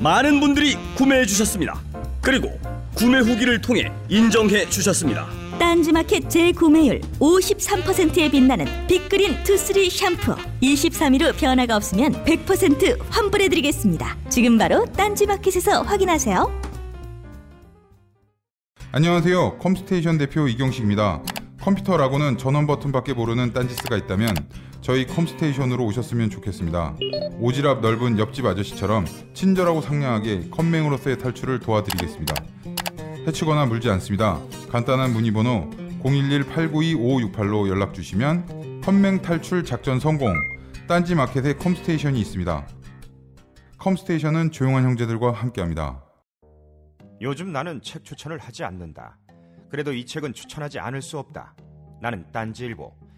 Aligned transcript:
많은 0.00 0.40
분들이 0.40 0.76
구매해 0.94 1.26
주셨습니다. 1.26 1.80
그리고 2.20 2.58
구매 2.94 3.18
후기를 3.18 3.60
통해 3.60 3.90
인정해 4.08 4.68
주셨습니다. 4.68 5.26
딴지마켓 5.58 6.30
재구매율 6.30 7.00
53%에 7.18 8.30
빛나는 8.30 8.66
빅그린 8.86 9.42
투쓰리 9.42 9.90
샴푸 9.90 10.36
23일 10.62 11.22
후 11.22 11.32
변화가 11.36 11.74
없으면 11.76 12.12
100% 12.24 12.96
환불해드리겠습니다 13.10 14.16
지금 14.28 14.56
바로 14.56 14.84
딴지마켓에서 14.96 15.82
확인하세요 15.82 16.68
안녕하세요. 18.92 19.58
컴스테이션 19.58 20.16
대표 20.16 20.48
이경식입니다. 20.48 21.22
컴퓨터라고는 21.60 22.38
전원 22.38 22.66
버튼밖에 22.66 23.12
모르는 23.12 23.52
딴지스가 23.52 23.96
있다면 23.96 24.34
저희 24.80 25.06
컴스테이션으로 25.06 25.84
오셨으면 25.84 26.30
좋겠습니다. 26.30 26.96
오지랖 27.40 27.80
넓은 27.80 28.18
옆집 28.18 28.46
아저씨처럼 28.46 29.04
친절하고 29.34 29.80
상냥하게 29.80 30.48
컴맹으로서의 30.50 31.18
탈출을 31.18 31.60
도와드리겠습니다. 31.60 32.34
해치거나 33.26 33.66
물지 33.66 33.90
않습니다. 33.90 34.40
간단한 34.70 35.12
문의번호 35.12 35.68
011-892-5568로 36.02 37.68
연락 37.68 37.92
주시면 37.92 38.80
컴맹 38.82 39.20
탈출 39.22 39.64
작전 39.64 40.00
성공 40.00 40.32
딴지 40.86 41.14
마켓에 41.14 41.54
컴스테이션이 41.54 42.18
있습니다. 42.20 42.66
컴스테이션은 43.78 44.52
조용한 44.52 44.84
형제들과 44.84 45.32
함께합니다. 45.32 46.02
요즘 47.20 47.52
나는 47.52 47.82
책 47.82 48.04
추천을 48.04 48.38
하지 48.38 48.64
않는다. 48.64 49.18
그래도 49.70 49.92
이 49.92 50.06
책은 50.06 50.32
추천하지 50.32 50.78
않을 50.78 51.02
수 51.02 51.18
없다. 51.18 51.54
나는 52.00 52.24
딴지일보 52.32 53.07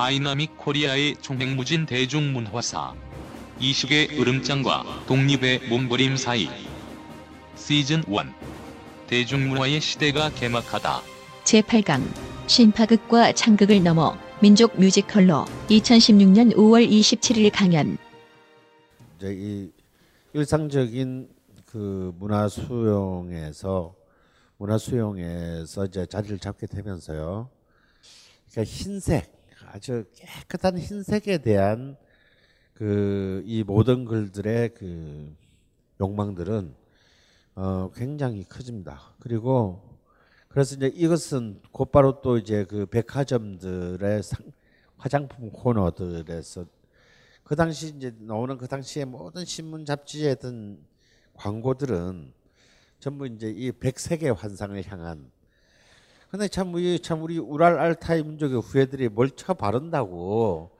다이나믹 0.00 0.56
코리아의 0.56 1.16
총행무진 1.20 1.84
대중문화사 1.84 2.94
이식의 3.58 4.18
으름장과 4.18 5.04
독립의 5.06 5.68
몸부림 5.68 6.16
사이. 6.16 6.48
시즌 7.54 8.02
1 8.08 8.14
대중문화의 9.08 9.78
시대가 9.82 10.30
개막하다. 10.30 11.02
제8강. 11.44 12.02
신파극과 12.46 13.32
창극을 13.32 13.82
넘어 13.82 14.16
민족 14.40 14.80
뮤지컬로 14.80 15.44
2016년 15.68 16.54
5월 16.54 16.90
27일 16.90 17.50
강연. 17.52 17.98
이제 19.18 19.34
이 19.38 19.70
일상적인 20.32 21.28
그 21.66 22.14
문화 22.18 22.48
수용에서 22.48 23.94
문화 24.56 24.78
수용에서 24.78 25.84
이제 25.84 26.06
자리를 26.06 26.38
잡게 26.38 26.66
되면서요. 26.66 27.50
그러니까 28.50 28.72
흰색 28.72 29.39
아주 29.72 30.04
깨끗한 30.14 30.78
흰색에 30.78 31.38
대한 31.38 31.96
그 32.74 33.42
이 33.44 33.62
모든 33.62 34.04
글들의 34.04 34.74
그 34.74 35.36
욕망들은 36.00 36.74
어 37.56 37.90
굉장히 37.94 38.44
커집니다. 38.44 39.14
그리고 39.20 39.98
그래서 40.48 40.76
이제 40.76 40.86
이것은 40.86 41.60
곧바로 41.72 42.20
또 42.22 42.38
이제 42.38 42.64
그 42.64 42.86
백화점들의 42.86 44.22
상, 44.22 44.52
화장품 44.96 45.50
코너들에서 45.50 46.66
그 47.44 47.56
당시 47.56 47.88
이제 47.88 48.14
나오는 48.20 48.56
그 48.56 48.66
당시에 48.66 49.04
모든 49.04 49.44
신문 49.44 49.84
잡지에 49.84 50.36
든 50.36 50.82
광고들은 51.34 52.32
전부 52.98 53.26
이제 53.26 53.50
이 53.50 53.72
백색의 53.72 54.32
환상을 54.32 54.82
향한 54.86 55.30
근데 56.30 56.46
참 56.46 56.72
우리 56.72 57.00
참 57.00 57.24
우리 57.24 57.38
우랄 57.38 57.76
알타이 57.76 58.22
민족의 58.22 58.60
후예들이 58.60 59.08
뭘쳐 59.08 59.52
바른다고 59.52 60.70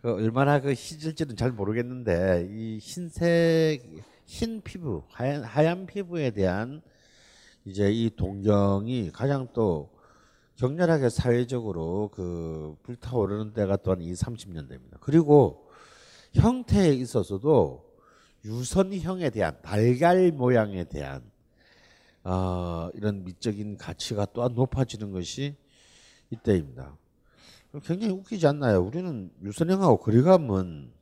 그 0.00 0.12
얼마나 0.12 0.60
그 0.60 0.72
희질지는 0.72 1.36
잘 1.36 1.52
모르겠는데 1.52 2.48
이 2.50 2.78
흰색 2.82 3.80
흰 4.26 4.60
피부 4.60 5.04
하얀 5.08 5.44
하얀 5.44 5.86
피부에 5.86 6.32
대한 6.32 6.82
이제 7.64 7.92
이 7.92 8.10
동경이 8.10 9.12
가장 9.12 9.46
또 9.52 9.88
격렬하게 10.56 11.10
사회적으로 11.10 12.10
그 12.12 12.76
불타오르는 12.82 13.52
때가 13.52 13.76
또한 13.76 14.00
이 14.00 14.12
30년대입니다. 14.14 14.98
그리고 14.98 15.70
형태에 16.34 16.88
있어서도 16.88 17.88
유선형에 18.44 19.30
대한 19.30 19.56
달걀 19.62 20.32
모양에 20.32 20.82
대한 20.82 21.31
어, 22.24 22.90
이런 22.94 23.24
미적인 23.24 23.76
가치가 23.76 24.26
또한 24.26 24.54
높아지는 24.54 25.12
것이 25.12 25.56
이때입니다. 26.30 26.96
굉장히 27.84 28.12
웃기지 28.12 28.46
않나요? 28.46 28.82
우리는 28.82 29.30
유선형하고 29.42 29.98
거리감은 29.98 30.92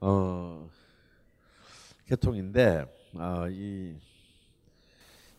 어, 0.00 0.70
계통인데 2.06 2.84
어, 3.14 3.48
이, 3.48 3.96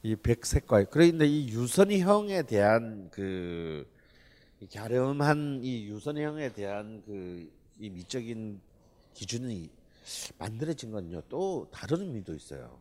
이 0.03 0.15
백색과 0.15 0.85
그런데 0.85 1.27
이 1.27 1.47
유선형에 1.49 2.43
대한 2.43 3.09
그 3.11 3.87
갸름한 4.73 5.59
이 5.63 5.85
유선형에 5.85 6.53
대한 6.53 7.03
그 7.05 7.63
이 7.79 7.89
미적인 7.89 8.61
기준이 9.13 9.69
만들어진 10.37 10.91
건요 10.91 11.21
또 11.29 11.67
다른 11.71 12.01
의미도 12.01 12.35
있어요. 12.35 12.79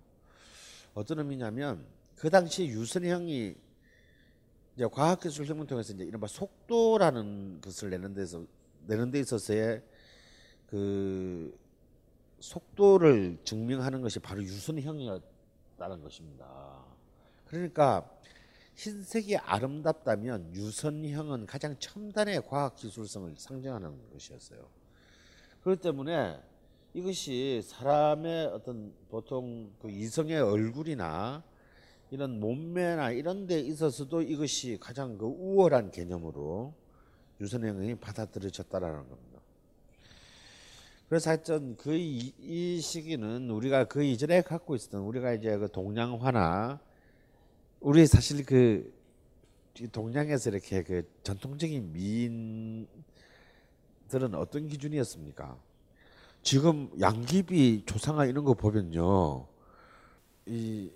어떤 0.95 1.19
의미냐면 1.19 1.87
그 2.17 2.31
당시 2.31 2.67
유선 2.67 3.05
형이 3.05 3.55
이제 4.77 4.87
과학기술 4.87 5.47
혁명 5.47 5.67
통해서 5.67 5.93
이제 5.93 6.05
이른바 6.05 6.27
속도라는 6.27 7.61
것을 7.61 7.91
내는 7.91 8.15
데서 8.15 8.45
내는 8.87 9.11
데 9.11 9.21
있어서의 9.21 9.83
그 10.67 11.57
속도를 12.41 13.39
증명하는 13.45 14.01
것이 14.03 14.19
바로 14.19 14.43
유선형이었다는 14.43 16.03
것입니다. 16.03 16.85
그러니까 17.47 18.09
흰색이 18.75 19.37
아름답다면 19.37 20.55
유선형은 20.55 21.47
가장 21.47 21.79
첨단의 21.79 22.43
과학 22.47 22.75
기술성을 22.77 23.35
상징하는 23.37 24.11
것이었어요. 24.13 24.67
그렇기 25.63 25.83
때문에 25.83 26.41
이것이 26.95 27.63
사람의 27.63 28.47
어떤 28.47 28.93
보통 29.09 29.71
그 29.81 29.91
이성의 29.91 30.41
얼굴이나 30.41 31.43
이런 32.11 32.39
몸매나 32.39 33.13
이런 33.13 33.47
데 33.47 33.59
있어서도 33.61 34.23
이것이 34.23 34.77
가장 34.79 35.17
그 35.17 35.25
우월한 35.25 35.91
개념으로 35.91 36.75
유선형이 37.41 37.95
받아들여졌다라는 37.97 39.09
겁니다. 39.09 39.41
그래서 41.09 41.31
하여튼 41.31 41.77
그 41.77 41.97
이 41.97 42.81
시기는 42.81 43.51
우리가 43.51 43.85
그 43.85 44.03
이전에 44.05 44.43
갖고 44.43 44.75
있었던 44.75 45.01
우리가 45.03 45.33
이제 45.33 45.57
그 45.57 45.71
동양화나 45.71 46.81
우리 47.81 48.07
사실 48.07 48.45
그 48.45 48.93
동양에서 49.91 50.51
이렇게 50.51 50.83
그 50.83 51.11
전통적인 51.23 51.93
미인들은 51.93 52.87
어떤 54.35 54.69
기준이었습니까? 54.69 55.72
지금 56.43 56.91
양귀비 57.01 57.85
조상아 57.87 58.25
이런 58.27 58.45
거 58.45 58.55
보면요, 58.55 59.47
이 60.47 60.91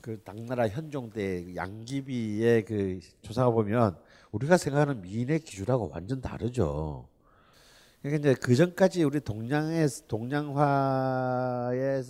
그 0.00 0.20
당나라 0.22 0.66
현종 0.68 1.10
때 1.10 1.54
양귀비의 1.54 2.64
그 2.64 3.00
조상아 3.22 3.50
보면 3.50 3.98
우리가 4.32 4.56
생각하는 4.56 5.02
미인의 5.02 5.40
기준하고 5.40 5.90
완전 5.92 6.20
다르죠. 6.20 7.08
그러니까 8.02 8.30
이제 8.30 8.40
그 8.40 8.54
전까지 8.56 9.04
우리 9.04 9.20
동양의 9.20 9.86
동양화에서 10.08 10.96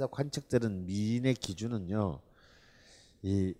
관측되는 0.07 0.87
미인의 0.87 1.35
기준은요, 1.35 2.21
이 3.23 3.55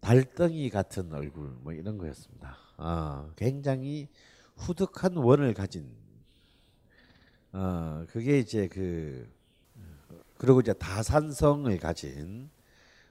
달덩이 0.00 0.70
같은 0.70 1.12
얼굴 1.12 1.50
뭐 1.60 1.72
이런 1.72 1.98
거였습니다. 1.98 2.56
어, 2.78 3.30
굉장히 3.36 4.08
후득한 4.56 5.16
원을 5.16 5.52
가진 5.52 5.90
어, 7.52 8.04
그게 8.10 8.38
이제 8.38 8.68
그 8.68 9.28
그리고 10.36 10.60
이제 10.60 10.72
다산성을 10.72 11.76
가진 11.78 12.50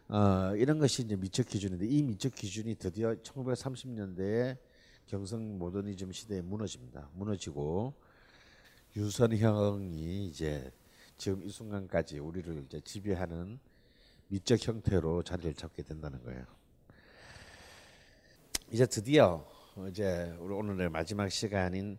어, 0.08 0.56
이런 0.56 0.78
것이 0.78 1.02
이제 1.02 1.16
미적 1.16 1.48
기준인데 1.48 1.88
이 1.88 2.04
미적 2.04 2.36
기준이 2.36 2.76
드디어 2.76 3.16
1930년대에 3.16 4.58
경성 5.08 5.58
모더니즘 5.58 6.12
시대에 6.12 6.42
무너집니다. 6.42 7.10
무너지고 7.14 7.94
유선형이 8.96 10.28
이제 10.28 10.72
지금 11.18 11.44
이 11.44 11.50
순간까지 11.50 12.20
우리를 12.20 12.64
이제 12.66 12.80
지배하는 12.82 13.60
미적 14.28 14.68
형태로 14.68 15.24
자리를 15.24 15.54
잡게 15.56 15.84
된다는 15.84 16.24
거예요. 16.24 16.46
이제 18.72 18.86
드디어 18.86 19.46
이제 19.90 20.36
오늘의 20.40 20.90
마지막 20.90 21.30
시간인 21.30 21.98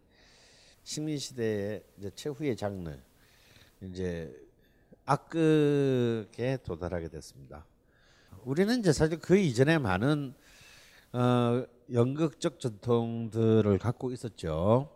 식민 0.87 1.19
시대의 1.19 1.83
이제 1.99 2.11
최후의 2.15 2.57
장르 2.57 2.97
이제 3.83 4.33
악극에 5.05 6.59
도달하게 6.63 7.09
됐습니다. 7.09 7.67
우리는 8.45 8.79
이제 8.79 8.93
사실 8.93 9.19
그 9.19 9.37
이전에 9.37 9.79
많은 9.79 10.33
어, 11.13 11.67
연극적 11.93 12.61
전통들을 12.61 13.77
갖고 13.79 14.13
있었죠. 14.13 14.89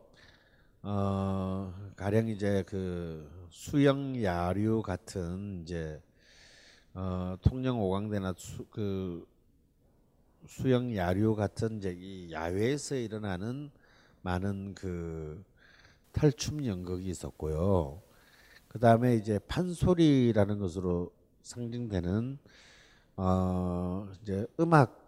어, 0.83 1.75
가령 1.97 2.29
이제 2.29 2.63
그 2.69 3.49
수영 3.51 4.23
야류 4.23 4.83
같은 4.83 5.63
이제 5.63 6.01
어, 6.95 7.37
통영 7.43 7.81
오광대나 7.81 8.35
수, 8.39 8.65
그 8.67 9.27
수영 10.47 10.95
야류 10.95 11.35
같은 11.35 11.79
이제 11.79 11.97
이 11.99 12.31
야외에서 12.31 12.95
일어나는 12.95 13.73
많은 14.23 14.77
그 14.77 15.50
탈춤 16.13 16.65
연극이 16.67 17.09
있었고요. 17.09 18.03
그 18.69 18.79
다음에 18.79 19.17
이제 19.17 19.39
판소리라는 19.39 20.59
것으로 20.59 21.13
상징되는 21.43 22.39
어 23.17 24.09
이제 24.23 24.47
음악 24.59 25.01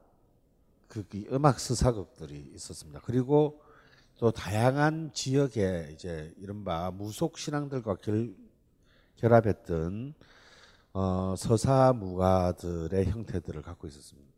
그 0.89 1.05
음악 1.31 1.59
스사극들이 1.59 2.53
있었습니다. 2.55 3.01
그리고 3.05 3.63
또 4.19 4.31
다양한 4.31 5.13
지역의 5.15 5.95
이제 5.95 6.33
이른바 6.39 6.91
무속 6.91 7.39
신앙들과 7.39 7.97
결, 7.97 8.35
결합했던 9.17 10.15
어, 10.93 11.35
서사 11.37 11.95
무가들의 11.95 13.07
형태들을 13.07 13.63
갖고 13.63 13.87
있었습니다. 13.87 14.31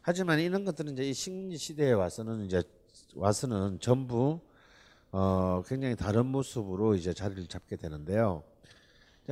하지만 0.00 0.40
이런 0.40 0.64
것들은 0.64 0.94
이제 0.94 1.02
이 1.02 1.12
식민 1.12 1.58
시대에 1.58 1.92
와서는 1.92 2.46
이제 2.46 2.62
와서는 3.14 3.80
전부 3.80 4.40
어, 5.12 5.62
굉장히 5.66 5.96
다른 5.96 6.26
모습으로 6.26 6.94
이제 6.94 7.14
자리를 7.14 7.46
잡게 7.46 7.76
되는데요. 7.76 8.42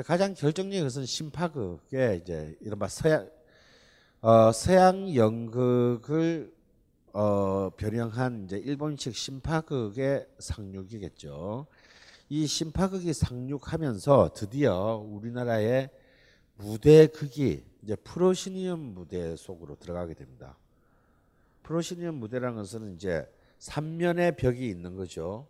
가장 0.04 0.34
결정적인 0.34 0.82
것은 0.82 1.06
심파극의 1.06 2.18
이제 2.18 2.56
이른바 2.60 2.88
서양 2.88 3.28
어, 4.20 4.50
서양 4.52 5.14
연극을 5.14 6.52
어, 7.12 7.70
변형한 7.76 8.44
이제 8.44 8.56
일본식 8.56 9.14
심파극의 9.14 10.26
상륙이겠죠. 10.38 11.66
이 12.28 12.46
심파극이 12.46 13.12
상륙하면서 13.12 14.30
드디어 14.34 14.96
우리나라의 14.96 15.90
무대 16.56 17.06
극이 17.06 17.64
이제 17.82 17.96
프로시니엄 17.96 18.80
무대 18.80 19.36
속으로 19.36 19.76
들어가게 19.76 20.14
됩니다. 20.14 20.56
프로시니엄 21.62 22.16
무대라는 22.16 22.56
것은 22.56 22.94
이제 22.94 23.30
삼면의 23.58 24.36
벽이 24.36 24.68
있는 24.68 24.96
거죠. 24.96 25.46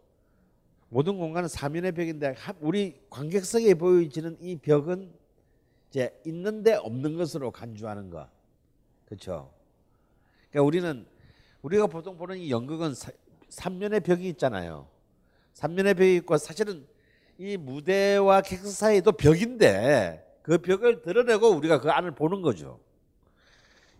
모든 0.88 1.18
공간은 1.18 1.48
사면의 1.48 1.92
벽인데 1.92 2.34
우리 2.60 3.00
관객석에 3.10 3.74
보여지는 3.74 4.36
이 4.40 4.56
벽은 4.56 5.12
이제 5.90 6.20
있는데 6.26 6.74
없는 6.74 7.16
것으로 7.16 7.50
간주하는 7.50 8.10
것. 8.10 8.28
그렇죠? 9.06 9.52
그러니까 10.50 10.66
우리는 10.66 11.06
우리가 11.62 11.86
보통 11.86 12.16
보는 12.16 12.38
이 12.38 12.50
연극은 12.50 12.94
사, 12.94 13.10
삼면의 13.48 14.00
벽이 14.00 14.28
있잖아요. 14.30 14.88
삼면의 15.54 15.94
벽이 15.94 16.16
있고 16.16 16.36
사실은 16.36 16.86
이 17.38 17.56
무대와 17.56 18.42
객석 18.42 18.66
사이도 18.66 19.12
벽인데 19.12 20.38
그 20.42 20.58
벽을 20.58 21.02
드러내고 21.02 21.48
우리가 21.48 21.80
그 21.80 21.90
안을 21.90 22.12
보는 22.12 22.42
거죠. 22.42 22.80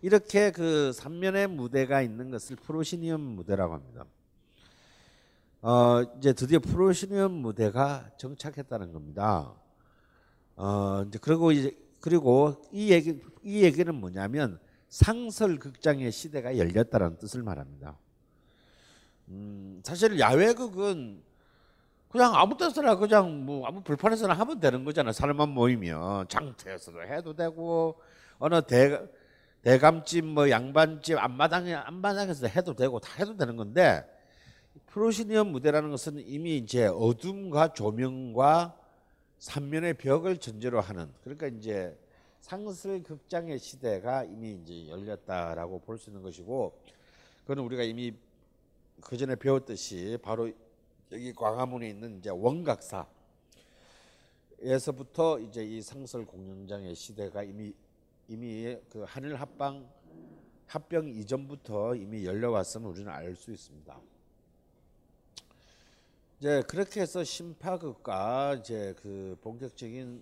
이렇게 0.01 0.51
그 0.51 0.91
삼면의 0.93 1.47
무대가 1.47 2.01
있는 2.01 2.29
것을 2.29 2.55
프로시니엄 2.57 3.19
무대라고 3.19 3.73
합니다. 3.73 4.05
어, 5.67 6.03
이제 6.19 6.31
드디어 6.31 6.59
프로시니엄 6.59 7.31
무대가 7.31 8.07
정착했다는 8.17 8.91
겁니다. 8.91 9.51
어, 10.55 11.03
이제 11.07 11.17
그리고 11.19 11.51
이제 11.51 11.75
그리고 11.99 12.61
이 12.71 12.91
얘기 12.91 13.19
이 13.41 13.63
얘기는 13.63 13.95
뭐냐면 13.95 14.59
상설 14.89 15.57
극장의 15.57 16.11
시대가 16.11 16.55
열렸다는 16.55 17.17
뜻을 17.17 17.41
말합니다. 17.41 17.97
음, 19.29 19.81
사실 19.83 20.19
야외극은 20.19 21.23
그냥 22.09 22.35
아무 22.35 22.55
때서나 22.57 22.97
그냥 22.97 23.43
뭐 23.43 23.65
아무 23.65 23.81
불판에서나 23.81 24.35
하면 24.35 24.59
되는 24.59 24.85
거잖아. 24.85 25.11
사람만 25.11 25.49
모이면 25.49 26.27
장터에서도 26.27 27.01
해도 27.01 27.33
되고 27.33 27.99
어느 28.37 28.61
대 28.61 29.01
대감집 29.63 30.25
뭐 30.25 30.47
양반집 30.47 31.17
앞마당에 31.17 31.73
앞마당에서 31.73 32.45
해도 32.49 32.75
되고 32.75 32.99
다 32.99 33.09
해도 33.17 33.35
되는 33.35 33.55
건데 33.55 34.05
프로시니엄 34.87 35.51
무대라는 35.51 35.89
것은 35.91 36.19
이미 36.19 36.57
이제 36.57 36.85
어둠과 36.87 37.73
조명과 37.73 38.77
삼면의 39.39 39.95
벽을 39.95 40.37
전제로 40.37 40.81
하는 40.81 41.11
그러니까 41.23 41.47
이제 41.47 41.97
상설 42.41 43.03
극장의 43.03 43.59
시대가 43.59 44.23
이미 44.23 44.53
이제 44.53 44.87
열렸다라고 44.89 45.79
볼 45.79 45.97
수 45.97 46.09
있는 46.09 46.21
것이고 46.21 46.77
그거는 47.41 47.63
우리가 47.63 47.83
이미 47.83 48.13
그 49.01 49.17
전에 49.17 49.35
배웠듯이 49.35 50.17
바로 50.21 50.51
여기 51.11 51.33
광화문에 51.33 51.89
있는 51.89 52.17
이제 52.19 52.29
원각사 52.29 53.07
에서부터 54.59 55.39
이제 55.39 55.63
이 55.63 55.81
상설 55.81 56.25
공연장의 56.25 56.95
시대가 56.95 57.43
이미 57.43 57.73
이미 58.27 58.77
그 58.89 59.03
하늘 59.07 59.39
합방 59.39 59.87
합병 60.65 61.07
이전부터 61.07 61.95
이미 61.95 62.25
열려왔음을 62.25 62.89
우리는 62.89 63.11
알 63.11 63.35
수 63.35 63.51
있습니다. 63.51 63.99
이제 66.39 66.61
그렇게 66.67 66.99
해서 66.99 67.23
심파극과 67.23 68.55
이제 68.59 68.93
그 69.01 69.37
본격적인 69.41 70.21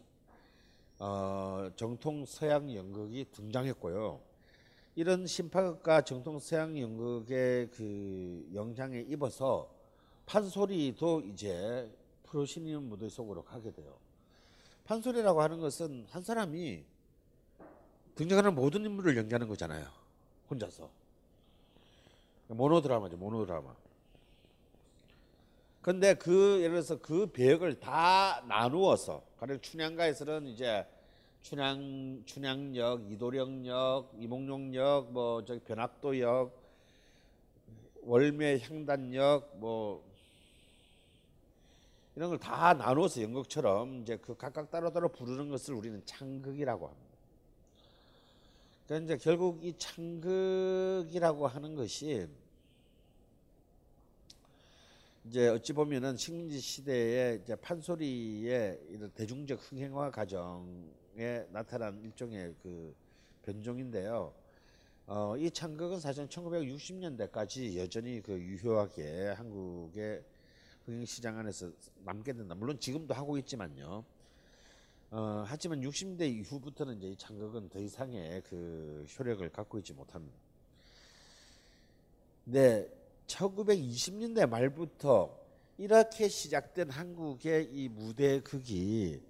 어, 1.00 1.72
정통 1.76 2.26
서양 2.26 2.72
연극이 2.74 3.26
등장했고요. 3.32 4.22
이런 4.96 5.26
심파극과 5.26 6.02
정통 6.02 6.38
서양 6.38 6.80
연극의 6.80 7.72
그 7.72 8.48
영향에 8.54 9.00
입어서 9.02 9.74
판소리도 10.28 11.22
이제 11.22 11.92
프로시니엄 12.26 12.90
무대 12.90 13.10
속으로 13.10 13.44
가게 13.44 13.72
돼요. 13.72 13.98
판소리라고 14.86 15.42
하는 15.42 15.60
것은 15.60 16.06
한 16.12 16.22
사람이 16.22 16.84
등장하는 18.14 18.54
모든 18.54 18.86
인물을 18.86 19.18
연기하는 19.18 19.48
거잖아요. 19.48 19.88
혼자서. 20.48 20.92
모노드라마죠, 22.50 23.18
모노드라마. 23.18 23.76
근데 25.84 26.14
그 26.14 26.60
예를 26.62 26.76
들어서 26.76 26.96
그 27.02 27.28
배역을 27.28 27.82
다 27.82 28.42
나누어서 28.48 29.22
가령 29.38 29.60
춘향가에서는 29.60 30.48
이제 30.48 30.88
춘향 31.42 32.24
춘향역, 32.26 33.12
이도령역, 33.12 34.14
이몽룡역, 34.18 35.12
뭐 35.12 35.44
저기 35.44 35.60
변학도역, 35.60 36.58
월매 38.04 38.60
향단역, 38.60 39.58
뭐 39.58 40.10
이런 42.16 42.30
걸 42.30 42.40
다 42.40 42.74
나누어서 42.74 43.22
연극처럼 43.22 44.04
이제 44.04 44.16
그 44.16 44.38
각각 44.38 44.72
따로따로 44.72 45.10
부르는 45.10 45.50
것을 45.50 45.74
우리는 45.74 46.02
창극이라고 46.06 46.88
합니다. 46.88 47.18
그러니까 48.88 49.16
이제 49.16 49.22
결국 49.22 49.66
이 49.66 49.78
창극이라고 49.78 51.46
하는 51.46 51.76
것이 51.76 52.26
이제 55.26 55.48
어찌 55.48 55.72
보면은 55.72 56.18
식민지 56.18 56.60
시대의 56.60 57.40
이제 57.42 57.56
판소리의 57.56 58.78
이런 58.90 59.10
대중적 59.12 59.58
흥행화 59.72 60.12
과정에 60.12 61.46
나타난 61.50 61.98
일종의 62.04 62.54
그 62.62 62.94
변종인데요. 63.44 64.34
어, 65.08 65.38
이 65.38 65.50
창극은 65.50 66.02
사실 66.02 66.28
1960년대까지 66.28 67.78
여전히 67.78 68.22
그 68.22 68.34
유효하게 68.34 69.30
한국의 69.38 70.24
흥행 70.86 71.06
시장 71.06 71.38
안에서 71.38 71.72
남게 72.04 72.34
된다. 72.34 72.54
물론 72.56 72.78
지금도 72.78 73.14
하고 73.14 73.38
있지만요. 73.38 74.04
어, 75.12 75.44
하지만 75.48 75.80
60대 75.80 76.30
이후부터는 76.40 76.98
이제 76.98 77.08
이 77.08 77.16
창극은 77.16 77.70
더 77.70 77.80
이상의 77.80 78.42
그 78.44 79.06
효력을 79.18 79.48
갖고 79.50 79.78
있지 79.78 79.94
못합니다. 79.94 80.38
네, 82.44 82.90
1920년대 83.28 84.48
말부터 84.48 85.38
이렇게 85.78 86.28
시작된 86.28 86.90
한국의 86.90 87.70
이 87.72 87.90
무대 87.90 88.40
극이 88.42 89.22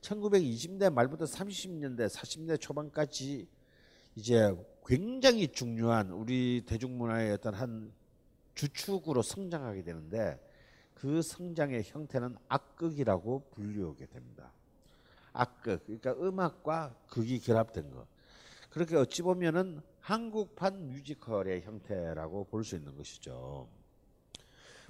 1920년대 0.00 0.92
말부터 0.92 1.24
30년대, 1.24 2.08
40년대 2.08 2.60
초반까지 2.60 3.46
이제 4.16 4.54
굉장히 4.84 5.48
중요한 5.48 6.10
우리 6.10 6.64
대중문화의 6.66 7.32
어떤 7.32 7.54
한 7.54 7.92
주축으로 8.54 9.22
성장하게 9.22 9.82
되는데 9.82 10.40
그 10.94 11.22
성장의 11.22 11.84
형태는 11.84 12.36
악극이라고 12.48 13.50
불리우게 13.50 14.06
됩니다. 14.06 14.52
악극, 15.32 15.84
그러니까 15.86 16.12
음악과 16.12 16.94
극이 17.08 17.40
결합된 17.40 17.90
것. 17.90 18.06
그렇게 18.70 18.96
어찌 18.96 19.22
보면은 19.22 19.80
한국판 20.02 20.88
뮤지컬의 20.88 21.62
형태라고 21.62 22.44
볼 22.44 22.64
수 22.64 22.76
있는 22.76 22.96
것이죠. 22.96 23.68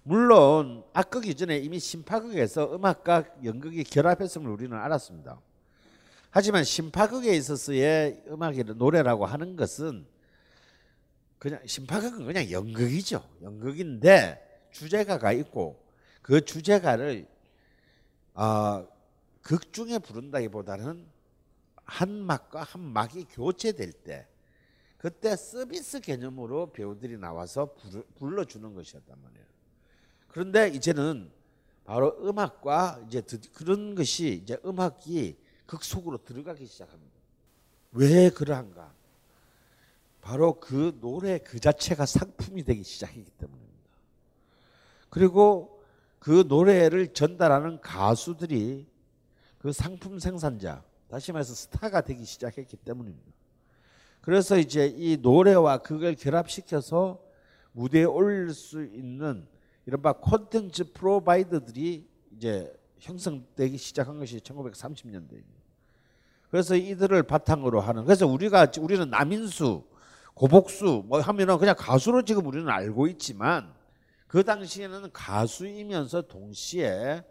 물론 0.05 0.85
악극 0.93 1.27
이전에 1.27 1.59
이미 1.59 1.79
심파극에서 1.79 2.75
음악과 2.75 3.25
연극이 3.45 3.85
결합했음을 3.85 4.51
우리는 4.51 4.77
알았습니다. 4.77 5.41
하지만 6.31 6.65
심파극에 6.65 7.37
있어서의 7.37 8.25
음악이 8.29 8.65
노래라고 8.65 9.27
하는 9.27 9.55
것은 9.55 10.07
그냥 11.39 11.61
심파극은 11.67 12.25
그냥 12.25 12.51
연극이죠. 12.51 13.23
연극인데 13.43 14.69
주제가가 14.71 15.33
있고 15.33 15.85
그 16.23 16.43
주제가를 16.45 17.29
어, 18.35 18.89
극 19.43 19.73
중에 19.73 19.99
부른다기보다는 19.99 21.07
한 21.85 22.11
막과 22.11 22.63
한 22.63 22.81
막이 22.81 23.25
교체될 23.25 23.93
때 23.93 24.27
그때 25.03 25.35
서비스 25.35 25.99
개념으로 25.99 26.71
배우들이 26.71 27.19
나와서 27.19 27.75
부르, 27.75 28.05
불러 28.15 28.45
주는 28.45 28.73
것이었단 28.73 29.21
말이에요. 29.21 29.47
그런데 30.29 30.69
이제는 30.69 31.29
바로 31.85 32.17
음악과 32.21 33.03
이제 33.09 33.21
그런 33.53 33.97
것이 33.97 34.41
이제 34.45 34.57
음악이 34.65 35.37
극 35.67 35.83
속으로 35.83 36.23
들어가기 36.23 36.67
시작합니다. 36.67 37.17
왜 37.91 38.31
그러한가? 38.31 38.95
바로 40.21 40.61
그 40.61 40.97
노래 41.01 41.39
그 41.39 41.59
자체가 41.59 42.07
상품이 42.07 42.63
되기 42.63 42.85
시작했기 42.85 43.29
때문입니다. 43.33 43.91
그리고 45.11 45.83
그 46.21 46.45
노래를 46.47 47.13
전달하는 47.13 47.81
가수들이 47.81 48.87
그 49.59 49.73
상품 49.73 50.21
생산자, 50.21 50.85
다시 51.09 51.33
말해서 51.33 51.55
스타가 51.55 52.03
되기 52.03 52.25
시작했기 52.25 52.77
때문입니다. 52.77 53.42
그래서 54.23 54.57
이제 54.57 54.87
이 54.97 55.19
노래와 55.21 55.79
그걸 55.79 56.15
결합시켜서 56.15 57.21
무대에 57.73 58.05
올릴 58.05 58.55
수 58.55 58.85
있는 58.85 59.47
이른바 59.85 60.13
콘텐츠 60.13 60.93
프로바이더들이 60.93 62.09
이제 62.37 62.73
형성되기 63.01 63.77
시작한 63.77 64.19
것이 64.19 64.39
1930년대입니다. 64.39 65.63
그래서 66.51 66.77
이들을 66.77 67.21
바탕으로 67.25 67.81
하는 67.81 68.05
그래서 68.05 68.27
우리가 68.27 68.69
우리는 68.79 69.11
남인수, 69.11 69.85
고복수 70.35 71.05
뭐 71.07 71.21
하면은 71.21 71.59
그냥 71.59 71.75
가수로 71.77 72.23
지금 72.23 72.47
우리는 72.47 72.69
알고 72.69 73.09
있지만 73.09 73.75
그 74.29 74.45
당시에는 74.45 75.11
가수이면서 75.13 76.23
동시에 76.23 77.25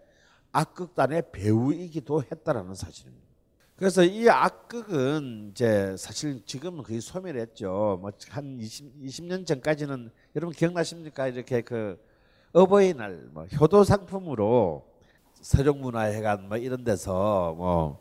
악극단의 0.51 1.31
배우이기도 1.31 2.23
했다라는 2.23 2.75
사실입니다. 2.75 3.30
그래서 3.81 4.03
이 4.03 4.29
악극은 4.29 5.49
이제 5.49 5.95
사실 5.97 6.45
지금은 6.45 6.83
거의 6.83 7.01
소멸했죠. 7.01 7.97
뭐 7.99 8.11
한 8.29 8.59
20, 8.59 9.01
20년 9.01 9.43
전까지는 9.47 10.11
여러분 10.35 10.53
기억나십니까? 10.55 11.29
이렇게 11.29 11.61
그 11.61 11.99
어버이날 12.53 13.29
뭐 13.31 13.45
효도 13.59 13.83
상품으로 13.83 14.85
세종문화회관 15.41 16.47
뭐 16.47 16.57
이런 16.57 16.83
데서 16.83 17.55
뭐 17.57 17.99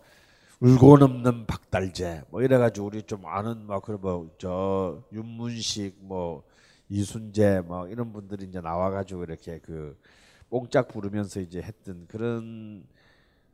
울고 0.60 0.98
넘는 0.98 1.46
박달재 1.46 2.24
뭐 2.28 2.42
이래가지고 2.42 2.86
우리 2.86 3.02
좀 3.04 3.24
아는 3.24 3.64
막 3.64 3.82
그런 3.82 4.02
뭐저 4.02 5.02
윤문식 5.14 5.96
뭐 6.00 6.42
이순재 6.90 7.62
뭐 7.64 7.88
이런 7.88 8.12
분들이 8.12 8.44
이제 8.44 8.60
나와가지고 8.60 9.24
이렇게 9.24 9.58
그 9.60 9.98
뽕짝 10.50 10.88
부르면서 10.88 11.40
이제 11.40 11.62
했던 11.62 12.04
그런 12.06 12.84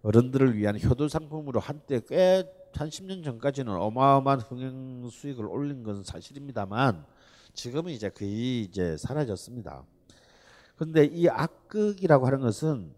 어른들을 0.07 0.57
위한 0.57 0.81
효도 0.81 1.09
상품으로 1.09 1.61
한때 1.61 2.01
꽤 2.01 2.45
한 2.79 2.91
10년 2.91 3.25
전까지는 3.25 3.73
어마어마한 3.75 4.41
흥행 4.41 5.09
수익을 5.09 5.47
올린 5.47 5.83
것은 5.83 6.03
사실입니다만 6.05 7.05
지금은 7.55 7.93
이제 7.93 8.11
거의 8.11 8.65
이제 8.65 8.97
사라졌습니다. 8.99 9.83
그런데 10.77 11.05
이 11.05 11.27
악극이라고 11.29 12.27
하는 12.27 12.41
것은 12.41 12.93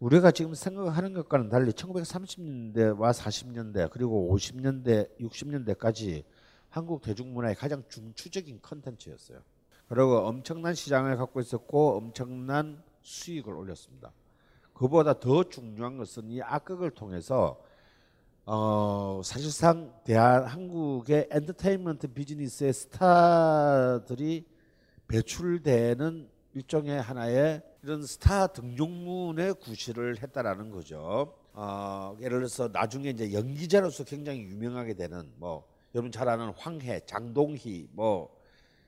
우리가 0.00 0.32
지금 0.32 0.54
생각하는 0.54 1.14
것과는 1.14 1.48
달리 1.48 1.70
1930년대와 1.70 3.12
40년대 3.12 3.90
그리고 3.90 4.34
50년대, 4.34 5.16
60년대까지 5.20 6.24
한국 6.68 7.02
대중문화의 7.02 7.54
가장 7.54 7.84
중추적인 7.88 8.58
컨텐츠였어요. 8.62 9.38
그리고 9.88 10.18
엄청난 10.26 10.74
시장을 10.74 11.16
갖고 11.16 11.40
있었고 11.40 11.98
엄청난 11.98 12.82
수익을 13.02 13.54
올렸습니다. 13.54 14.10
그보다 14.74 15.18
더 15.18 15.44
중요한 15.44 15.96
것은 15.96 16.30
이 16.30 16.42
악극을 16.42 16.90
통해서 16.90 17.60
어, 18.44 19.22
사실상 19.24 19.94
대한 20.04 20.44
한국의 20.44 21.28
엔터테인먼트 21.30 22.08
비즈니스의 22.08 22.72
스타들이 22.74 24.44
배출되는 25.08 26.28
일종의 26.52 27.00
하나의 27.00 27.62
이런 27.82 28.04
스타 28.04 28.48
등용문의 28.48 29.54
구실을 29.54 30.22
했다라는 30.22 30.70
거죠. 30.70 31.34
어, 31.52 32.16
예를 32.20 32.38
들어서 32.38 32.68
나중에 32.68 33.10
이제 33.10 33.32
연기자로서 33.32 34.04
굉장히 34.04 34.42
유명하게 34.42 34.94
되는 34.94 35.32
뭐 35.36 35.66
여러분 35.94 36.10
잘 36.10 36.28
아는 36.28 36.52
황해, 36.56 37.00
장동희, 37.06 37.88
뭐, 37.92 38.36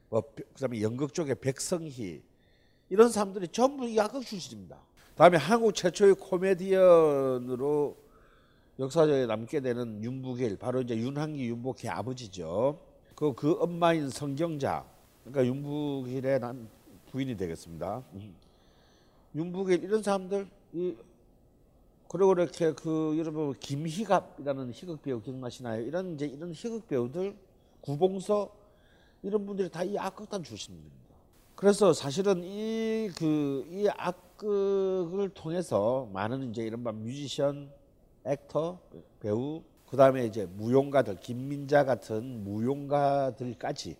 뭐 0.08 0.22
그다음에 0.54 0.82
연극 0.82 1.14
쪽에 1.14 1.34
백성희 1.34 2.22
이런 2.88 3.10
사람들이 3.10 3.48
전부 3.48 3.94
야극 3.96 4.24
출신입니다. 4.24 4.85
다음에 5.16 5.38
한국 5.38 5.74
최초의 5.74 6.16
코미디언으로 6.16 7.96
역사적에 8.78 9.24
남게 9.24 9.60
되는 9.60 10.04
윤부길 10.04 10.58
바로 10.58 10.82
이제 10.82 10.94
윤한기 10.94 11.48
윤복희 11.48 11.88
아버지죠. 11.88 12.78
그, 13.14 13.32
그 13.32 13.52
엄마인 13.58 14.10
성경자 14.10 14.84
그러니까 15.24 15.46
윤부길의 15.46 16.40
난 16.40 16.68
부인이 17.10 17.34
되겠습니다. 17.34 18.02
윤부길 19.34 19.82
이런 19.84 20.02
사람들 20.02 20.46
이 20.74 20.94
그리고 22.08 22.32
이렇게 22.34 22.72
그 22.74 23.14
여러분 23.18 23.54
김희갑이라는 23.58 24.70
희극 24.70 25.00
배우 25.02 25.22
기억나시나요? 25.22 25.80
이런 25.80 26.14
이제 26.14 26.26
이런 26.26 26.52
희극 26.52 26.86
배우들 26.88 27.34
구봉서 27.80 28.50
이런 29.22 29.46
분들이 29.46 29.70
다 29.70 29.82
이 29.82 29.96
악극단 29.98 30.42
출신입니다. 30.42 30.94
그래서 31.54 31.94
사실은 31.94 32.42
이 32.44 33.10
그이 33.16 33.88
악극 33.96 34.25
을 34.44 35.30
통해서 35.30 36.08
많은 36.12 36.50
이제 36.50 36.62
이른바 36.62 36.92
뮤지션, 36.92 37.70
액터, 38.24 38.80
배우, 39.20 39.62
그 39.88 39.96
다음에 39.96 40.26
이제 40.26 40.46
무용가들, 40.46 41.16
김민자 41.20 41.84
같은 41.84 42.44
무용가들까지 42.44 43.96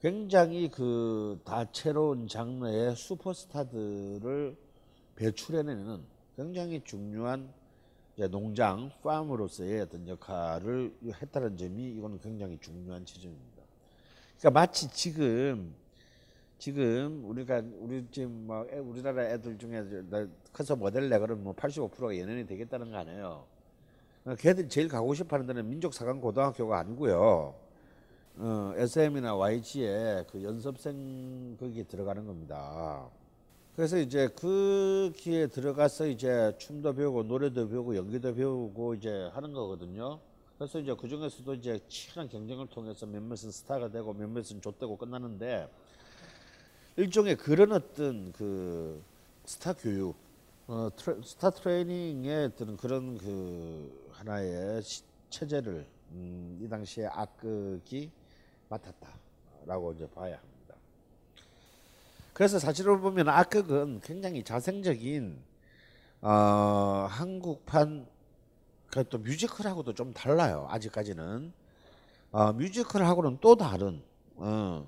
굉장히 0.00 0.68
그 0.68 1.40
다채로운 1.44 2.28
장르의 2.28 2.94
슈퍼스타들을 2.94 4.56
배출해내는 5.16 6.04
굉장히 6.36 6.80
중요한 6.84 7.52
농장, 8.30 8.90
팜으로서의 9.02 9.82
어떤 9.82 10.06
역할을 10.06 10.94
했다는 11.20 11.56
점이 11.56 11.90
이거는 11.92 12.18
굉장히 12.20 12.58
중요한 12.60 13.04
지점입니다. 13.04 13.62
그러니까 14.38 14.60
마치 14.60 14.88
지금 14.88 15.74
지금 16.58 17.22
우리가 17.24 17.62
우리 17.78 18.04
지금 18.10 18.46
뭐 18.46 18.66
애- 18.72 18.78
우리나라 18.78 19.22
애들 19.30 19.56
중에 19.58 19.84
커서 20.52 20.74
모델 20.74 21.08
내 21.08 21.18
그러면 21.18 21.44
뭐 21.44 21.54
85%가 21.54 22.18
연예인이 22.18 22.46
되겠다는 22.46 22.90
거 22.90 22.96
아니에요. 22.98 23.44
어, 24.24 24.34
걔들이 24.36 24.68
제일 24.68 24.88
가고 24.88 25.14
싶어하는 25.14 25.46
데는 25.46 25.68
민족 25.68 25.94
사관 25.94 26.20
고등학교가 26.20 26.78
아니고요. 26.80 27.54
어, 28.40 28.72
SM이나 28.76 29.34
YG에 29.36 30.24
그 30.30 30.42
연습생 30.42 31.56
거기에 31.58 31.84
들어가는 31.84 32.26
겁니다. 32.26 33.08
그래서 33.76 33.96
이제 33.98 34.28
그 34.36 35.12
기에 35.14 35.46
들어가서 35.46 36.08
이제 36.08 36.52
춤도 36.58 36.94
배우고 36.94 37.22
노래도 37.22 37.68
배우고 37.68 37.94
연기도 37.96 38.34
배우고 38.34 38.94
이제 38.94 39.30
하는 39.32 39.52
거거든요. 39.52 40.18
그래서 40.56 40.80
이제 40.80 40.92
그 41.00 41.06
중에서도 41.06 41.54
이제 41.54 41.78
치열한 41.86 42.28
경쟁을 42.28 42.66
통해서 42.66 43.06
몇몇은 43.06 43.52
스타가 43.52 43.88
되고 43.88 44.12
몇몇은 44.12 44.60
좆되고 44.60 44.96
끝나는데 44.96 45.68
일종의 46.98 47.36
그런 47.36 47.70
어떤 47.70 48.32
그 48.32 49.00
스타 49.44 49.72
교육, 49.72 50.16
어, 50.66 50.88
트레, 50.96 51.16
스타 51.24 51.48
트레이닝의 51.50 52.46
어떤 52.46 52.76
그런 52.76 53.16
그 53.16 54.10
하나의 54.10 54.82
시- 54.82 55.04
체제를 55.30 55.86
음, 56.10 56.58
이 56.60 56.68
당시에 56.68 57.06
악극이 57.06 58.10
맡았다라고 58.68 59.92
이제 59.92 60.08
봐야 60.10 60.38
합니다. 60.38 60.74
그래서 62.32 62.58
사실로 62.58 63.00
보면 63.00 63.28
악극은 63.28 64.00
굉장히 64.02 64.42
자생적인 64.42 65.38
어, 66.22 67.06
한국판 67.08 68.08
그 68.88 69.03
또 69.03 69.18
뮤지컬하고도 69.18 69.94
좀 69.94 70.12
달라요. 70.12 70.66
아직까지는 70.68 71.52
어, 72.32 72.52
뮤지컬하고는 72.54 73.38
또 73.40 73.54
다른 73.54 74.02
어, 74.34 74.84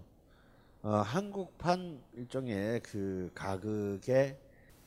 어, 0.83 0.89
한국판 0.89 2.01
일종의 2.15 2.81
그 2.81 3.31
가극의 3.35 4.39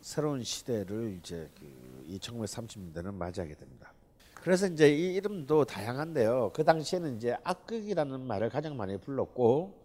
새로운 0.01 0.43
시대를 0.43 1.19
이제 1.19 1.47
그 1.59 2.17
1930년대는 2.17 3.13
맞이하게 3.13 3.53
됩니다. 3.53 3.93
그래서 4.33 4.67
이제 4.67 4.89
이 4.89 5.13
이름도 5.13 5.65
다양한데요. 5.65 6.51
그 6.53 6.63
당시에는 6.63 7.17
이제 7.17 7.37
악극이라는 7.43 8.21
말을 8.21 8.49
가장 8.49 8.75
많이 8.75 8.97
불렀고 8.97 9.81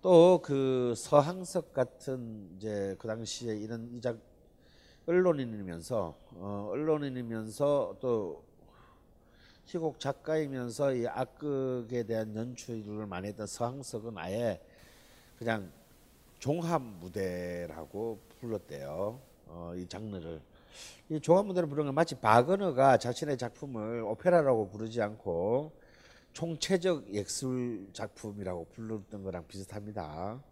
또 0.00 0.40
그 0.42 0.94
서항석 0.96 1.74
같은 1.74 2.48
이제 2.56 2.96
그 2.98 3.06
당시에 3.06 3.56
이런 3.56 3.90
이작 3.94 4.16
언론인이면서 5.06 6.16
어, 6.32 6.68
언론인이면서 6.72 7.98
또 8.00 8.44
희곡 9.66 10.00
작가이면서 10.00 10.94
이 10.94 11.06
악극에 11.06 12.04
대한 12.04 12.34
연출을 12.34 13.06
많이 13.06 13.28
했던 13.28 13.46
서항석은 13.46 14.16
아예 14.16 14.60
그냥 15.38 15.70
종합 16.38 16.82
무대라고 16.82 18.20
불렀대요. 18.40 19.20
어, 19.46 19.72
이 19.76 19.86
장르를. 19.86 20.40
이 21.08 21.20
종합 21.20 21.46
무대를 21.46 21.68
부르는 21.68 21.86
건 21.86 21.94
마치 21.94 22.14
바그너가 22.14 22.98
자신의 22.98 23.38
작품을 23.38 24.02
오페라라고 24.02 24.68
부르지 24.68 25.00
않고 25.00 25.72
총체적 26.32 27.14
예술 27.14 27.88
작품이라고 27.92 28.66
불렀던 28.72 29.22
거랑 29.22 29.46
비슷합니다. 29.46 30.42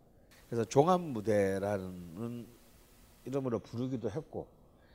그래서 0.49 0.65
종합 0.65 1.01
무대라는 1.01 2.47
이름으로 3.25 3.59
부르기도 3.59 4.11
했고 4.11 4.47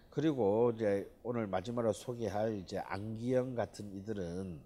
그리고 0.09 0.71
이제 0.75 1.09
오늘 1.23 1.47
마지막으로 1.47 1.93
소개할 1.93 2.57
이제 2.57 2.79
안기영 2.79 3.55
같은 3.55 3.91
이들은 3.93 4.59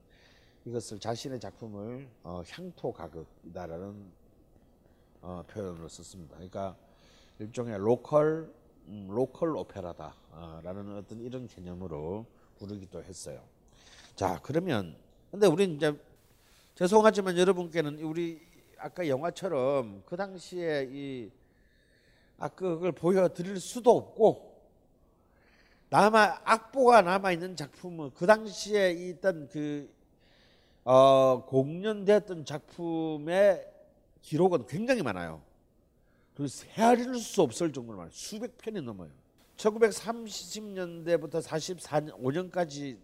이것을 0.66 1.00
자신의 1.00 1.40
작품을 1.40 2.08
어, 2.24 2.42
향토 2.50 2.94
가극이다라는 2.94 4.23
어, 5.24 5.42
표현으로 5.48 5.88
썼습니다. 5.88 6.36
그러니까 6.36 6.76
일종의 7.40 7.78
로컬 7.78 8.54
음, 8.88 9.08
로컬 9.10 9.56
오페라다라는 9.56 10.98
어떤 10.98 11.22
이런 11.22 11.48
개념으로 11.48 12.26
부르기도 12.60 13.02
했어요. 13.02 13.42
자 14.16 14.40
그러면 14.44 14.98
근데 15.32 15.48
우리 15.48 15.64
이제 15.64 15.98
죄송하지만 16.76 17.38
여러분께는 17.38 18.00
우리 18.00 18.42
아까 18.78 19.08
영화처럼 19.08 20.04
그 20.06 20.18
당시에 20.18 20.90
이 20.92 21.32
악극을 22.38 22.92
보여드릴 22.92 23.62
수도 23.62 23.96
없고 23.96 24.62
남아 25.90 26.42
악보가 26.44 27.02
남아 27.02 27.32
있는 27.32 27.56
작품은 27.56 28.12
그 28.16 28.26
당시에 28.26 28.92
있던 28.92 29.48
그 29.48 29.90
어, 30.84 31.46
공연됐던 31.46 32.44
작품의 32.44 33.73
기록은 34.24 34.66
굉장히 34.66 35.04
많아요. 35.04 35.42
그리고 36.36 36.52
헤아릴 36.70 37.16
수 37.16 37.42
없을 37.44 37.72
정도로 37.72 37.98
많아요. 37.98 38.12
수백 38.12 38.58
편이 38.58 38.82
넘어요. 38.82 39.12
1930년대부터 39.58 41.42
44년 41.44 42.20
5년까지 42.20 42.98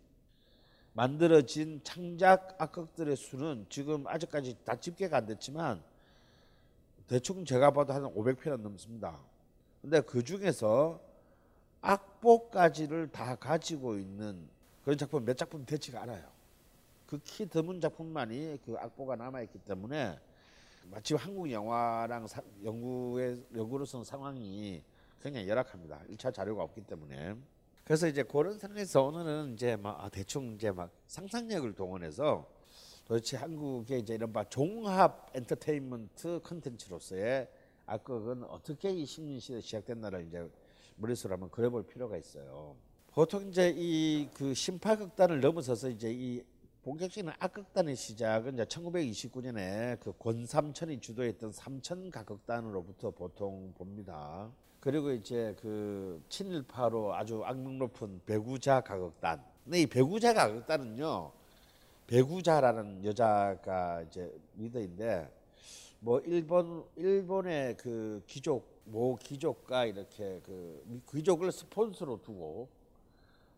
만들어진 0.94 1.80
창작 1.84 2.56
악극들의 2.58 3.16
수는 3.16 3.68
지금 3.70 4.08
아직까지 4.08 4.58
다 4.66 4.76
집계가 4.76 5.18
안 5.18 5.26
됐지만 5.28 5.84
대충 7.08 7.46
제가 7.46 7.72
봐도 7.72 7.94
한 7.94 8.04
500편은 8.04 8.62
넘습니다. 8.62 9.20
근데 9.82 10.02
그 10.02 10.24
중에서 10.24 11.00
악보까지를 11.82 13.12
다 13.12 13.36
가지고 13.36 13.98
있는 13.98 14.50
그런 14.84 14.98
작품 14.98 15.24
몇 15.24 15.38
작품 15.38 15.66
되지가 15.66 16.02
않아요. 16.02 16.28
극히 17.06 17.48
드문 17.48 17.80
작품만이 17.80 18.60
그 18.66 18.76
악보가 18.78 19.16
남아 19.16 19.42
있기 19.44 19.60
때문에 19.60 20.20
마치 20.90 21.14
한국 21.14 21.52
영화랑 21.52 22.28
사, 22.28 22.42
연구의 22.64 23.44
연구로서는 23.56 24.04
상황이 24.04 24.84
굉장히 25.22 25.48
열악합니다. 25.48 26.02
1차 26.10 26.34
자료가 26.34 26.64
없기 26.64 26.82
때문에. 26.82 27.36
그래서 27.84 28.08
이제 28.08 28.24
그런 28.24 28.58
상황에서 28.58 29.04
오늘은 29.04 29.54
이제 29.54 29.76
막 29.76 30.04
아, 30.04 30.10
대충 30.10 30.54
이제 30.56 30.72
막 30.72 30.92
상상력을 31.08 31.74
동원해서 31.74 32.48
도대체 33.06 33.38
한국의 33.38 34.02
이제 34.02 34.16
이런 34.16 34.34
바 34.34 34.44
종합 34.44 35.30
엔터테인먼트 35.36 36.42
컨텐츠로서의 36.44 37.48
악극은 37.86 38.44
어떻게 38.44 38.92
이 38.92 39.06
식민 39.06 39.40
시대 39.40 39.62
시작됐나를 39.62 40.28
이제 40.28 40.50
머릿속으로 40.98 41.34
한번 41.34 41.50
그려볼 41.50 41.88
필요가 41.88 42.18
있어요. 42.18 42.76
보통 43.12 43.48
이제 43.50 43.74
이 43.76 44.30
그 44.34 44.54
심파극단을 44.54 45.42
넘어서서 45.42 45.90
이제 45.90 46.12
이 46.12 46.42
본격적인 46.90 47.32
악극단의 47.38 47.96
시작은 47.96 48.56
이제 48.56 48.66
1929년에 48.66 50.00
그 50.00 50.12
권삼천이 50.18 51.00
주도했던 51.00 51.52
삼천 51.52 52.10
가극단으로부터 52.10 53.12
보통 53.12 53.72
봅니다. 53.78 54.50
그리고 54.80 55.12
이제 55.12 55.56
그 55.62 56.20
친일파로 56.30 57.14
아주 57.14 57.44
악명 57.46 57.78
높은 57.78 58.20
배구자 58.26 58.82
가극단. 58.82 59.40
근데 59.64 59.82
이 59.82 59.86
배구자 59.86 60.34
가극단은요. 60.34 61.32
배구자라는 62.08 63.06
여자가 63.06 64.02
이제 64.02 64.36
리더인데 64.58 65.32
뭐 66.00 66.20
일본 66.22 66.84
일본의 66.96 67.78
그 67.78 68.24
귀족 68.26 68.82
모 68.86 69.16
귀족과 69.18 69.86
이렇게 69.86 70.42
그 70.44 71.04
귀족을 71.12 71.52
스폰서로 71.52 72.24
두고 72.24 72.68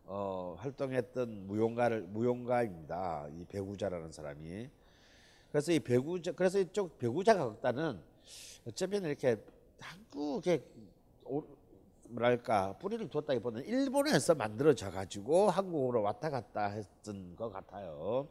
어, 0.04 0.56
활동했던 0.58 1.46
무용가를 1.46 2.02
무용가입니다. 2.02 3.28
이 3.32 3.44
배구자라는 3.44 4.12
사람이. 4.12 4.68
그래서 5.50 5.72
이 5.72 5.80
배구자 5.80 6.32
그래서 6.32 6.58
이쪽 6.58 6.98
배구자 6.98 7.34
가극단은 7.34 8.00
어쩌면 8.66 9.04
이렇게 9.04 9.36
한국의 9.80 10.62
오- 11.24 11.44
뭐랄까 12.04 12.76
뿌리를 12.78 13.08
뒀다기보다는 13.08 13.66
일본에서 13.66 14.34
만들어져 14.34 14.90
가지고 14.90 15.48
한국으로 15.50 16.02
왔다 16.02 16.30
갔다 16.30 16.66
했던 16.66 17.34
것 17.36 17.50
같아요. 17.50 18.28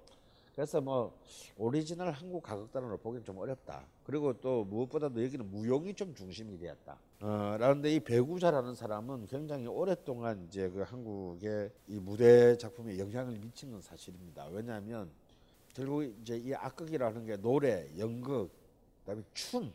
그래서 0.62 0.80
뭐 0.80 1.20
오리지널 1.58 2.12
한국 2.12 2.44
가극단으로 2.44 2.98
보기는 3.00 3.26
좀 3.26 3.40
어렵다. 3.40 3.84
그리고 4.04 4.32
또 4.42 4.64
무엇보다도 4.66 5.24
여기는 5.24 5.50
무용이 5.50 5.96
좀 5.96 6.14
중심이 6.14 6.56
되었다. 6.60 7.00
어, 7.20 7.58
라는데 7.60 7.96
이 7.96 8.00
배구자라는 8.00 8.76
사람은 8.76 9.26
굉장히 9.26 9.66
오랫동안 9.66 10.46
이제 10.48 10.70
그 10.70 10.82
한국의 10.82 11.72
이 11.88 11.98
무대 11.98 12.56
작품에 12.60 13.00
영향을 13.00 13.40
미친 13.40 13.72
건 13.72 13.82
사실입니다. 13.82 14.46
왜냐하면 14.52 15.10
결국 15.74 16.04
이제 16.04 16.38
이 16.38 16.54
악극이라는 16.54 17.26
게 17.26 17.38
노래, 17.38 17.88
연극, 17.98 18.52
그다음에 19.00 19.24
춤, 19.34 19.74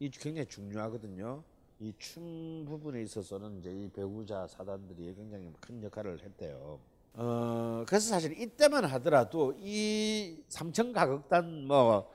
이 0.00 0.10
굉장히 0.10 0.46
중요하거든요. 0.46 1.42
이 1.80 1.94
춤 1.96 2.66
부분에 2.66 3.00
있어서는 3.00 3.60
이제 3.60 3.72
이 3.72 3.88
배구자 3.88 4.46
사단들이 4.48 5.14
굉장히 5.14 5.50
큰 5.62 5.82
역할을 5.82 6.20
했대요. 6.22 6.78
어, 7.14 7.84
그래서 7.86 8.10
사실 8.10 8.38
이때만 8.40 8.84
하더라도 8.84 9.54
이 9.58 10.42
삼천 10.48 10.92
가극단 10.92 11.66
뭐 11.66 12.14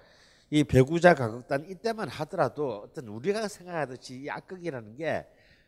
이 0.51 0.63
배구자 0.63 1.13
가극단 1.13 1.65
이때만 1.69 2.09
하더라도 2.09 2.81
어떤 2.85 3.07
우리가 3.07 3.47
생각하듯이 3.47 4.21
이 4.21 4.29
악극이라는 4.31 4.95
게 4.97 5.27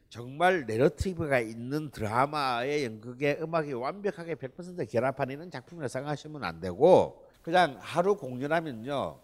정말 0.09 0.65
내러티브가 0.65 1.39
있는 1.39 1.91
드라마의 1.91 2.85
연극의 2.85 3.37
음악이 3.43 3.73
완벽하게 3.73 4.33
100% 4.35 4.89
결합하는 4.91 5.51
작품이라 5.51 5.87
생각하시면 5.87 6.43
안 6.43 6.59
되고 6.59 7.23
그냥 7.43 7.77
하루 7.79 8.17
공연하면요 8.17 9.19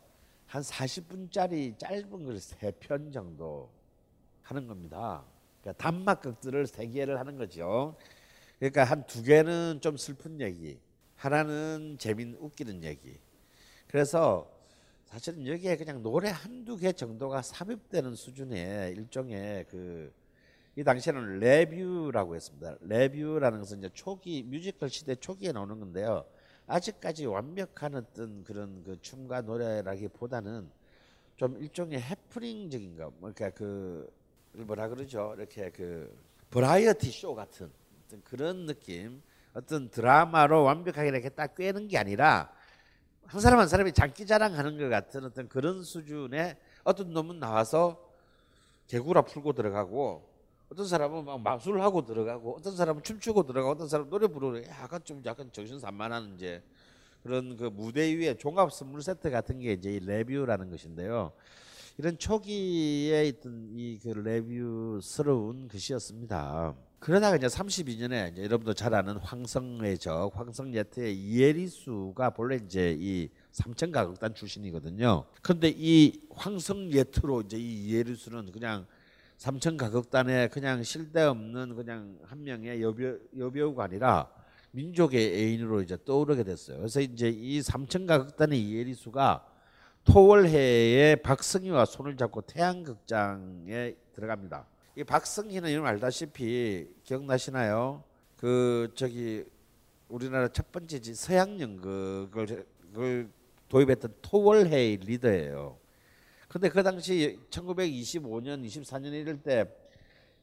한 0.45 0.61
40분짜리 0.61 1.77
짧은 1.79 2.09
걸 2.23 2.37
세 2.37 2.71
편 2.79 3.11
정도 3.11 3.71
하는 4.43 4.67
겁니다. 4.67 5.23
그러니까 5.61 5.83
단막극들을 5.83 6.67
세 6.67 6.85
개를 6.87 7.19
하는 7.19 7.35
거죠. 7.37 7.95
그러니까 8.59 8.83
한 8.83 9.05
두 9.07 9.23
개는 9.23 9.79
좀 9.81 9.97
슬픈 9.97 10.41
얘기, 10.41 10.79
하나는 11.15 11.97
재밌 11.99 12.35
웃기는 12.39 12.83
얘기. 12.83 13.19
그래서 13.87 14.51
사실은 15.05 15.45
여기에 15.47 15.77
그냥 15.77 16.01
노래 16.03 16.29
한두 16.29 16.77
개 16.77 16.91
정도가 16.91 17.41
삽입되는 17.41 18.15
수준의 18.15 18.93
일종의 18.93 19.65
그 19.65 20.11
이 20.77 20.83
당시에는 20.83 21.39
레뷰라고 21.39 22.35
했습니다. 22.35 22.75
레뷰라는 22.81 23.61
것은 23.61 23.79
이제 23.79 23.89
초기 23.95 24.43
뮤지컬 24.43 24.91
시대 24.91 25.15
초기에 25.15 25.51
나오는 25.51 25.79
건데요. 25.79 26.23
아직까지 26.67 27.25
완벽한 27.25 27.95
어떤 27.95 28.43
그런 28.43 28.83
그 28.83 29.01
춤과 29.01 29.41
노래라기보다는 29.41 30.69
좀 31.35 31.57
일종의 31.57 31.99
해프닝적인 31.99 32.95
거, 32.95 33.11
뭐 33.17 33.31
그러니까 33.33 33.49
그 33.57 34.07
뭐라 34.53 34.87
그러죠? 34.89 35.33
이렇게 35.35 35.71
그 35.71 36.15
버라이어티 36.51 37.09
쇼 37.09 37.33
같은 37.33 37.71
어떤 38.07 38.21
그런 38.23 38.65
느낌, 38.65 39.21
어떤 39.53 39.89
드라마로 39.89 40.63
완벽하게 40.63 41.09
이렇게 41.09 41.29
딱 41.29 41.55
꿰는 41.55 41.89
게 41.89 41.97
아니라 41.97 42.49
한 43.25 43.41
사람 43.41 43.59
한 43.59 43.67
사람이 43.67 43.91
장기 43.91 44.25
자랑하는 44.25 44.77
것 44.77 44.87
같은 44.87 45.25
어떤 45.25 45.49
그런 45.49 45.83
수준의 45.83 46.57
어떤 46.85 47.11
놈은 47.11 47.39
나와서 47.39 48.01
개구라 48.87 49.23
풀고 49.23 49.51
들어가고 49.53 50.25
어떤 50.71 50.85
사람은 50.85 51.25
막 51.25 51.41
마술을 51.41 51.81
하고 51.81 52.05
들어가고 52.05 52.55
어떤 52.57 52.77
사람은 52.77 53.03
춤추고 53.03 53.43
들어가고 53.43 53.71
어떤 53.71 53.89
사람은 53.89 54.09
노래 54.09 54.27
부르고 54.27 54.65
약간 54.67 55.01
좀 55.03 55.21
약간 55.25 55.49
정신 55.51 55.77
산만한 55.79 56.35
이제 56.35 56.63
그런 57.23 57.57
그 57.57 57.65
무대 57.65 58.15
위에 58.15 58.35
종합 58.35 58.71
선물 58.71 59.01
세트 59.01 59.29
같은 59.29 59.59
게 59.59 59.73
이제 59.73 59.91
이 59.91 59.99
레뷰라는 59.99 60.69
것인데요. 60.69 61.33
이런 61.97 62.17
초기에 62.17 63.25
있던 63.25 63.69
이 63.75 63.99
그 64.01 64.09
레뷰스러운 64.09 65.67
것이었습니다. 65.67 66.86
그러다가 66.99 67.35
이제 67.35 67.45
32년에 67.47 68.31
이제 68.31 68.43
여러분도 68.43 68.73
잘 68.73 68.93
아는 68.95 69.17
황성의 69.17 69.99
적 69.99 70.31
황성예트의 70.33 71.15
이예리수가 71.15 72.31
본래 72.31 72.55
이제 72.55 72.97
이 72.99 73.29
삼천 73.51 73.91
가극단 73.91 74.33
출신이거든요. 74.33 75.25
그런데 75.41 75.71
이 75.75 76.19
황성 76.31 76.91
예트로 76.91 77.41
이제 77.41 77.57
이 77.57 77.85
이예리수는 77.85 78.51
그냥 78.51 78.87
삼천 79.37 79.77
가극단에 79.77 80.47
그냥 80.47 80.81
실대 80.81 81.21
없는 81.21 81.75
그냥 81.75 82.17
한 82.23 82.43
명의 82.43 82.81
여배, 82.81 83.17
여배우가 83.37 83.83
아니라 83.83 84.31
민족의 84.71 85.35
애인으로 85.35 85.83
이제 85.83 85.97
떠오르게 86.03 86.43
됐어요. 86.43 86.77
그래서 86.77 86.99
이제 86.99 87.29
이 87.29 87.61
삼천 87.61 88.07
가극단의 88.07 88.59
이예리수가 88.59 89.45
토월해에 90.03 91.17
박승희와 91.17 91.85
손을 91.85 92.17
잡고 92.17 92.41
태양극장에 92.41 93.93
들어갑니다. 94.13 94.65
이 94.97 95.03
박승희는 95.03 95.71
여러분 95.71 95.87
알다시피 95.91 96.89
기억나시나요? 97.03 98.03
그 98.35 98.91
저기 98.95 99.45
우리나라 100.09 100.47
첫 100.47 100.71
번째 100.71 100.99
서양 101.13 101.61
연극을 101.61 102.65
도입했던 103.69 104.15
토월해의 104.23 104.97
리더예요. 104.97 105.77
근데 106.47 106.69
그 106.69 106.81
당시 106.81 107.37
1925년, 107.51 108.65
24년 108.65 109.13
이럴 109.13 109.37
때 109.37 109.71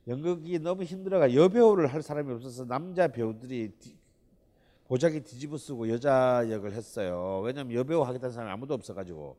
연극이 0.06 0.60
너무 0.60 0.84
힘들어가 0.84 1.34
여배우를 1.34 1.92
할 1.92 2.00
사람이 2.00 2.32
없어서 2.34 2.64
남자 2.64 3.08
배우들이 3.08 3.72
디, 3.80 3.96
보자기 4.86 5.20
뒤집어 5.20 5.58
쓰고 5.58 5.88
여자 5.88 6.46
역을 6.48 6.74
했어요. 6.74 7.40
왜냐면 7.42 7.74
여배우 7.74 8.02
하겠다는 8.02 8.32
사람이 8.32 8.52
아무도 8.52 8.74
없어가지고. 8.74 9.36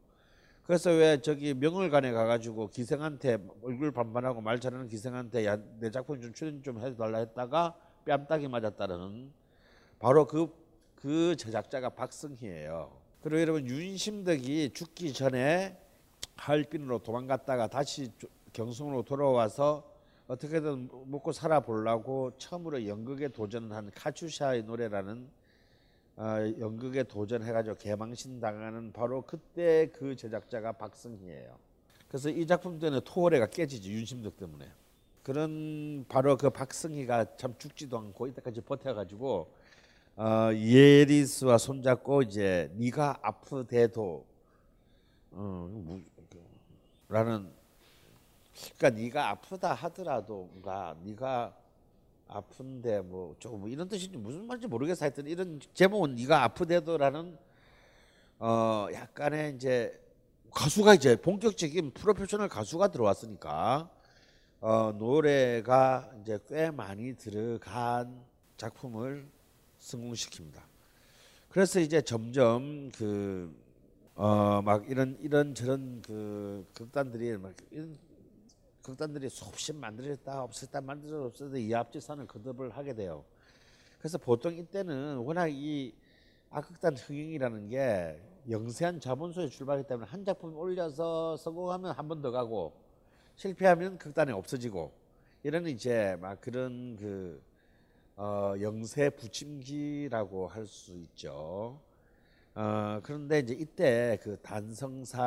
그래서 0.65 0.89
왜 0.89 1.21
저기 1.21 1.53
명월관에 1.53 2.11
가가지고 2.11 2.69
기생한테 2.69 3.37
얼굴 3.61 3.91
반반하고 3.91 4.41
말 4.41 4.59
잘하는 4.59 4.87
기생한테 4.87 5.45
야, 5.45 5.57
내 5.79 5.91
작품 5.91 6.19
좀 6.19 6.33
출연 6.33 6.63
좀 6.63 6.81
해달라 6.83 7.19
했다가 7.19 7.75
뺨따기 8.05 8.47
맞았다는 8.47 9.31
바로 9.99 10.25
그, 10.25 10.51
그 10.95 11.35
제작자가 11.35 11.89
박승희예요. 11.89 12.91
그리고 13.21 13.41
여러분 13.41 13.67
윤심덕이 13.67 14.71
죽기 14.73 15.13
전에 15.13 15.77
하얼빈으로 16.35 16.99
도망갔다가 16.99 17.67
다시 17.67 18.11
경성으로 18.51 19.03
돌아와서 19.03 19.87
어떻게든 20.27 20.89
먹고 21.05 21.31
살아보려고 21.31 22.31
처음으로 22.39 22.87
연극에 22.87 23.27
도전한 23.27 23.91
카츄샤의 23.93 24.63
노래라는 24.63 25.27
어, 25.27 25.35
연극에 26.17 27.03
도전해가지고 27.03 27.75
개망신 27.75 28.39
당하는 28.39 28.93
바로 28.93 29.21
그때 29.21 29.87
그 29.87 30.15
제작자가 30.15 30.71
박승희예요. 30.71 31.57
그래서 32.07 32.29
이 32.29 32.47
작품 32.47 32.79
때문에 32.79 33.01
토월회가 33.03 33.47
깨지지 33.47 33.91
윤심덕 33.91 34.37
때문에. 34.37 34.65
그런 35.23 36.05
바로 36.07 36.37
그 36.37 36.49
박승희가 36.49 37.35
참 37.35 37.55
죽지도 37.57 37.97
않고 37.97 38.27
이때까지 38.27 38.61
버텨가지고 38.61 39.51
어, 40.17 40.49
예리스와 40.53 41.57
손잡고 41.57 42.21
이제 42.21 42.71
네가 42.75 43.19
아프대도 43.21 44.25
어, 45.31 46.01
라는 47.09 47.51
그러니까 48.77 49.01
네가 49.01 49.29
아프다 49.31 49.73
하더라도 49.73 50.49
뭔가 50.51 50.95
네가 51.03 51.53
아픈데 52.27 53.01
뭐 53.01 53.35
조금 53.39 53.59
뭐 53.61 53.69
이런 53.69 53.87
뜻인지 53.87 54.17
무슨 54.17 54.45
말인지 54.47 54.67
모르겠어 54.67 55.05
하여튼 55.05 55.27
이런 55.27 55.59
제목은 55.73 56.15
네가 56.15 56.43
아프대도라는 56.43 57.37
어 58.39 58.87
약간의 58.93 59.55
이제 59.55 59.99
가수가 60.51 60.95
이제 60.95 61.15
본격적인 61.15 61.91
프로페셔널 61.91 62.49
가수가 62.49 62.89
들어왔으니까 62.89 63.89
어 64.61 64.93
노래가 64.97 66.11
이제 66.21 66.39
꽤 66.47 66.71
많이 66.71 67.15
들어간 67.15 68.23
작품을 68.57 69.27
성공시킵니다. 69.79 70.61
그래서 71.49 71.79
이제 71.79 72.01
점점 72.01 72.91
그 72.91 73.65
어 74.17 74.61
막 74.61 74.89
이런 74.89 75.17
이런 75.21 75.53
저런 75.53 76.01
그 76.01 76.65
극단들이 76.73 77.37
막 77.37 77.53
이런 77.71 77.97
극단들이 78.85 79.29
수없이 79.29 79.73
만들어졌다 79.73 80.43
없었다 80.43 80.79
만들어졌다 80.81 81.25
없었다 81.25 81.57
이 81.57 81.73
앞지산을 81.73 82.27
거듭을 82.27 82.69
하게 82.77 82.93
돼요. 82.93 83.23
그래서 83.99 84.17
보통 84.19 84.53
이때는 84.53 85.17
워낙 85.17 85.47
이 85.47 85.93
악극단 86.51 86.95
흥행이라는 86.95 87.69
게 87.69 88.21
영세한 88.49 88.99
자본소에 88.99 89.49
출발하기 89.49 89.87
때문에 89.87 90.07
한 90.07 90.23
작품 90.23 90.55
올려서 90.55 91.35
성공하면 91.37 91.91
한 91.93 92.07
번 92.07 92.21
더 92.21 92.29
가고 92.31 92.73
실패하면 93.35 93.97
극단이 93.97 94.31
없어지고 94.31 94.91
이런 95.43 95.65
이제 95.67 96.15
막 96.21 96.39
그런 96.39 96.95
그 96.97 97.41
어, 98.17 98.53
영세 98.61 99.09
부침기라고 99.09 100.47
할 100.47 100.65
수 100.67 100.93
있죠. 100.93 101.79
어, 102.53 102.99
그런데 103.03 103.39
이제 103.39 103.53
이때 103.55 104.17
그 104.23 104.37
단성사가 104.41 105.25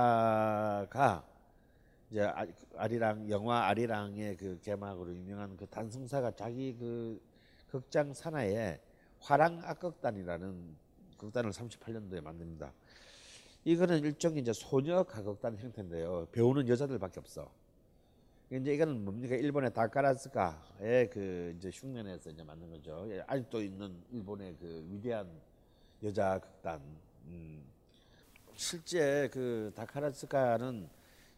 이제 2.10 2.22
아, 2.22 2.46
아리랑 2.76 3.28
영화 3.28 3.66
아리랑의 3.66 4.36
그 4.36 4.58
개막으로 4.62 5.14
유명한 5.14 5.56
그 5.56 5.66
단성사가 5.66 6.32
자기 6.32 6.74
그 6.78 7.20
극장 7.68 8.12
산하에 8.14 8.80
화랑 9.20 9.60
악극단이라는 9.62 10.76
극단을 11.18 11.50
38년도에 11.50 12.22
만듭니다. 12.22 12.72
이거는 13.64 13.98
일종의 13.98 14.40
이제 14.40 14.52
소녀 14.52 15.02
가극단 15.02 15.58
형태인데요. 15.58 16.28
배우는 16.32 16.68
여자들밖에 16.68 17.20
없어. 17.20 17.50
이제 18.50 18.72
이거는 18.72 19.04
뭡니까? 19.04 19.34
일본의 19.34 19.74
다카라스카의 19.74 21.10
그 21.10 21.54
이제 21.58 21.70
흉내내서 21.70 22.30
이제 22.30 22.42
만든 22.42 22.70
거죠. 22.70 23.06
예, 23.10 23.22
아직도 23.26 23.60
있는 23.60 24.02
일본의 24.10 24.56
그 24.58 24.86
위대한 24.88 25.28
여자 26.02 26.38
극단. 26.38 26.80
음. 27.26 27.62
실제 28.54 29.28
그 29.30 29.70
다카라스카는 29.74 30.88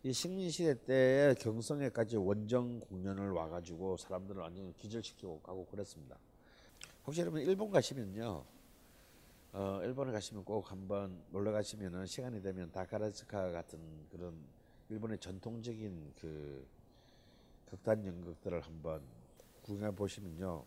이 0.03 0.13
식민시대 0.15 0.83
때 0.85 1.35
경성에까지 1.41 2.17
원정 2.17 2.81
공연을 2.81 3.33
와가지고 3.33 3.99
사람들을 3.99 4.41
완전히 4.41 4.75
기절시키고 4.79 5.41
가고 5.41 5.67
그랬습니다. 5.67 6.17
혹시 7.05 7.21
여러분 7.21 7.43
일본 7.43 7.71
가시면요, 7.71 8.43
어, 9.53 9.81
일본에 9.83 10.11
가시면 10.13 10.45
꼭 10.45 10.71
한번 10.71 11.23
놀러 11.31 11.53
가시면은 11.53 12.07
시간이 12.07 12.41
되면 12.41 12.73
다카라스카 12.73 13.51
같은 13.53 13.79
그런 14.11 14.35
일본의 14.89 15.19
전통적인 15.19 16.15
그 16.19 16.67
극단 17.69 18.05
연극들을 18.07 18.59
한번 18.63 19.03
구경해 19.63 19.95
보시면요, 19.95 20.65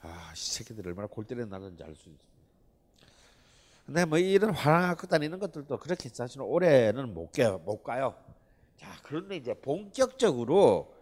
아, 0.00 0.32
이 0.34 0.36
새끼들 0.36 0.88
얼마나 0.88 1.06
골 1.06 1.24
때려 1.24 1.46
나는지 1.46 1.84
알 1.84 1.94
수 1.94 2.08
있습니다. 2.08 2.24
근데 3.86 4.04
뭐 4.04 4.18
이런 4.18 4.50
화랑악 4.50 4.98
극단 4.98 5.22
이런 5.22 5.38
것들도 5.38 5.78
그렇게 5.78 6.08
사실은 6.08 6.44
올해는 6.46 7.14
못 7.14 7.30
가요. 7.32 7.58
못 7.58 7.82
가요. 7.82 8.14
자, 8.80 8.88
그런데 9.02 9.36
이제 9.36 9.52
본격적으로 9.52 10.94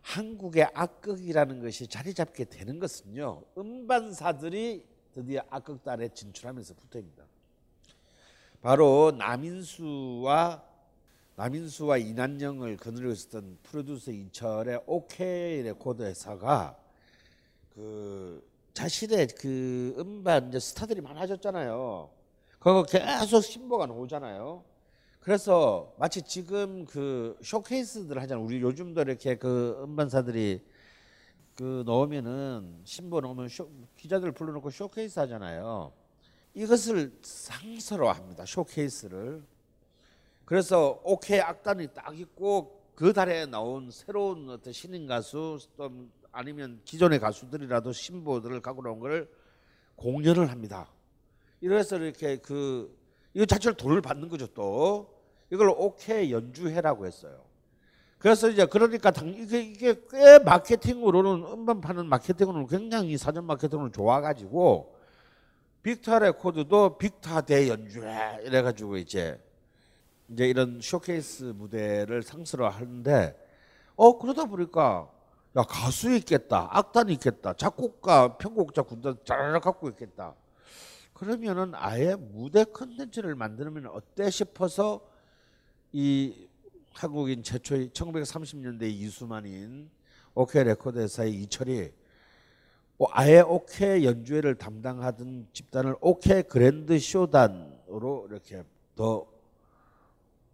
한국의 0.00 0.70
악극이라는 0.72 1.60
것이 1.60 1.86
자리 1.86 2.14
잡게 2.14 2.46
되는 2.46 2.78
것은요. 2.78 3.42
음반사들이 3.58 4.82
드디어 5.12 5.42
악극단에 5.50 6.08
진출하면서 6.08 6.72
붙어입니다. 6.72 7.24
바로 8.62 9.12
남인수와 9.18 10.64
남인수와 11.36 11.98
이난영을 11.98 12.78
거느리고 12.78 13.12
있었던 13.12 13.58
프로듀서 13.62 14.10
이철의 14.10 14.84
OK 14.86 15.62
레코드 15.64 16.02
회사가 16.04 16.78
그 17.74 18.42
자신의 18.72 19.28
그 19.38 19.94
음반 19.98 20.48
이제 20.48 20.58
스타들이 20.58 21.02
많아졌잖아요. 21.02 22.10
그거 22.58 22.84
계속 22.84 23.42
신보가 23.42 23.84
나오잖아요. 23.84 24.64
그래서 25.20 25.94
마치 25.98 26.22
지금 26.22 26.84
그 26.84 27.36
쇼케이스들 27.42 28.20
하잖아요. 28.22 28.44
우리 28.44 28.60
요즘도 28.60 29.02
이렇게 29.02 29.36
그 29.36 29.80
음반사들이 29.82 30.62
그 31.54 31.82
넣으면은 31.84 32.80
신보 32.84 33.20
넣으면 33.20 33.48
쇼, 33.48 33.68
기자들 33.96 34.32
불러놓고 34.32 34.70
쇼케이스 34.70 35.18
하잖아요. 35.20 35.92
이것을 36.54 37.18
상서로합니다. 37.22 38.46
쇼케이스를. 38.46 39.42
그래서 40.44 41.00
오케이 41.04 41.40
악단이 41.40 41.88
딱 41.92 42.18
있고 42.18 42.80
그 42.94 43.12
달에 43.12 43.46
나온 43.46 43.90
새로운 43.90 44.48
어떤 44.48 44.72
신인 44.72 45.06
가수 45.06 45.58
또 45.76 46.08
아니면 46.32 46.80
기존의 46.84 47.20
가수들이라도 47.20 47.92
신보들을 47.92 48.60
갖고 48.60 48.82
나온 48.82 48.98
걸 48.98 49.28
공연을 49.96 50.50
합니다. 50.50 50.88
이래서 51.60 51.96
이렇게 51.96 52.36
그 52.36 52.96
이거 53.34 53.44
자체로 53.46 53.74
돈을 53.76 54.00
받는 54.00 54.28
거죠 54.28 54.46
또 54.48 55.18
이걸 55.50 55.68
오케이 55.70 56.32
연주회라고 56.32 57.06
했어요. 57.06 57.48
그래서 58.18 58.48
이제 58.48 58.66
그러니까 58.66 59.10
당 59.10 59.28
이게 59.28 59.60
이게 59.60 59.94
꽤 60.10 60.38
마케팅으로는 60.40 61.52
음반 61.52 61.80
파는 61.80 62.06
마케팅으로는 62.06 62.66
굉장히 62.66 63.16
사전 63.16 63.44
마케팅으로 63.44 63.90
좋아가지고 63.90 64.96
빅타 65.82 66.18
레코드도 66.18 66.98
빅타 66.98 67.42
대 67.42 67.68
연주회 67.68 68.40
이래가지고 68.44 68.96
이제 68.96 69.40
이제 70.28 70.48
이런 70.48 70.80
쇼케이스 70.82 71.44
무대를 71.44 72.22
상시로 72.22 72.68
하는데 72.68 73.38
어 73.94 74.18
그러다 74.18 74.46
보니까 74.46 75.08
야 75.56 75.62
가수 75.62 76.12
있겠다 76.12 76.68
악단 76.72 77.08
있겠다 77.10 77.54
작곡가 77.54 78.36
편곡자 78.36 78.82
군단 78.82 79.16
잘 79.24 79.58
갖고 79.60 79.88
있겠다 79.90 80.34
그러면은 81.18 81.72
아예 81.74 82.14
무대 82.14 82.62
컨텐츠를 82.62 83.34
만들면 83.34 83.86
어때 83.86 84.30
싶어서 84.30 85.04
이 85.92 86.46
한국인 86.92 87.42
최초의 87.42 87.88
1930년대 87.88 88.84
이수만인 88.84 89.90
오케이 90.34 90.62
레코드 90.62 91.00
회사의 91.00 91.34
이철이 91.34 91.90
어, 92.98 93.06
아예 93.10 93.40
오케이 93.40 94.04
연주회를 94.04 94.54
담당하던 94.54 95.48
집단을 95.52 95.96
오케이 96.00 96.42
그랜드 96.44 96.96
쇼단으로 96.96 98.28
이렇게 98.30 98.62
더 98.94 99.26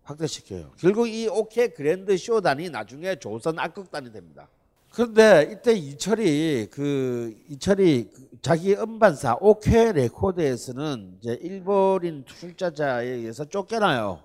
확대시켜요. 0.03 0.73
결국 0.79 1.09
이 1.09 1.29
오케이 1.29 1.69
그랜드 1.69 2.17
쇼단이 2.17 2.71
나중에 2.71 3.17
조선 3.17 3.59
악극단이 3.59 4.13
됩니다. 4.13 4.49
그런데 4.95 5.51
이때 5.51 5.73
이철이 5.73 6.69
그 6.71 7.37
이철이 7.49 8.11
자기 8.41 8.75
음반사 8.75 9.39
오케이 9.41 9.93
레코드에서는 9.93 11.17
이제 11.19 11.37
일본인 11.43 12.23
투자자에 12.25 13.05
의해서 13.05 13.45
쫓겨나요. 13.45 14.23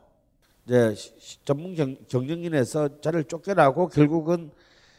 이제 0.67 0.93
전문 1.43 1.73
경, 1.73 1.95
경영인에서 2.07 3.01
자를 3.01 3.23
쫓겨나고 3.23 3.87
결국은 3.87 4.51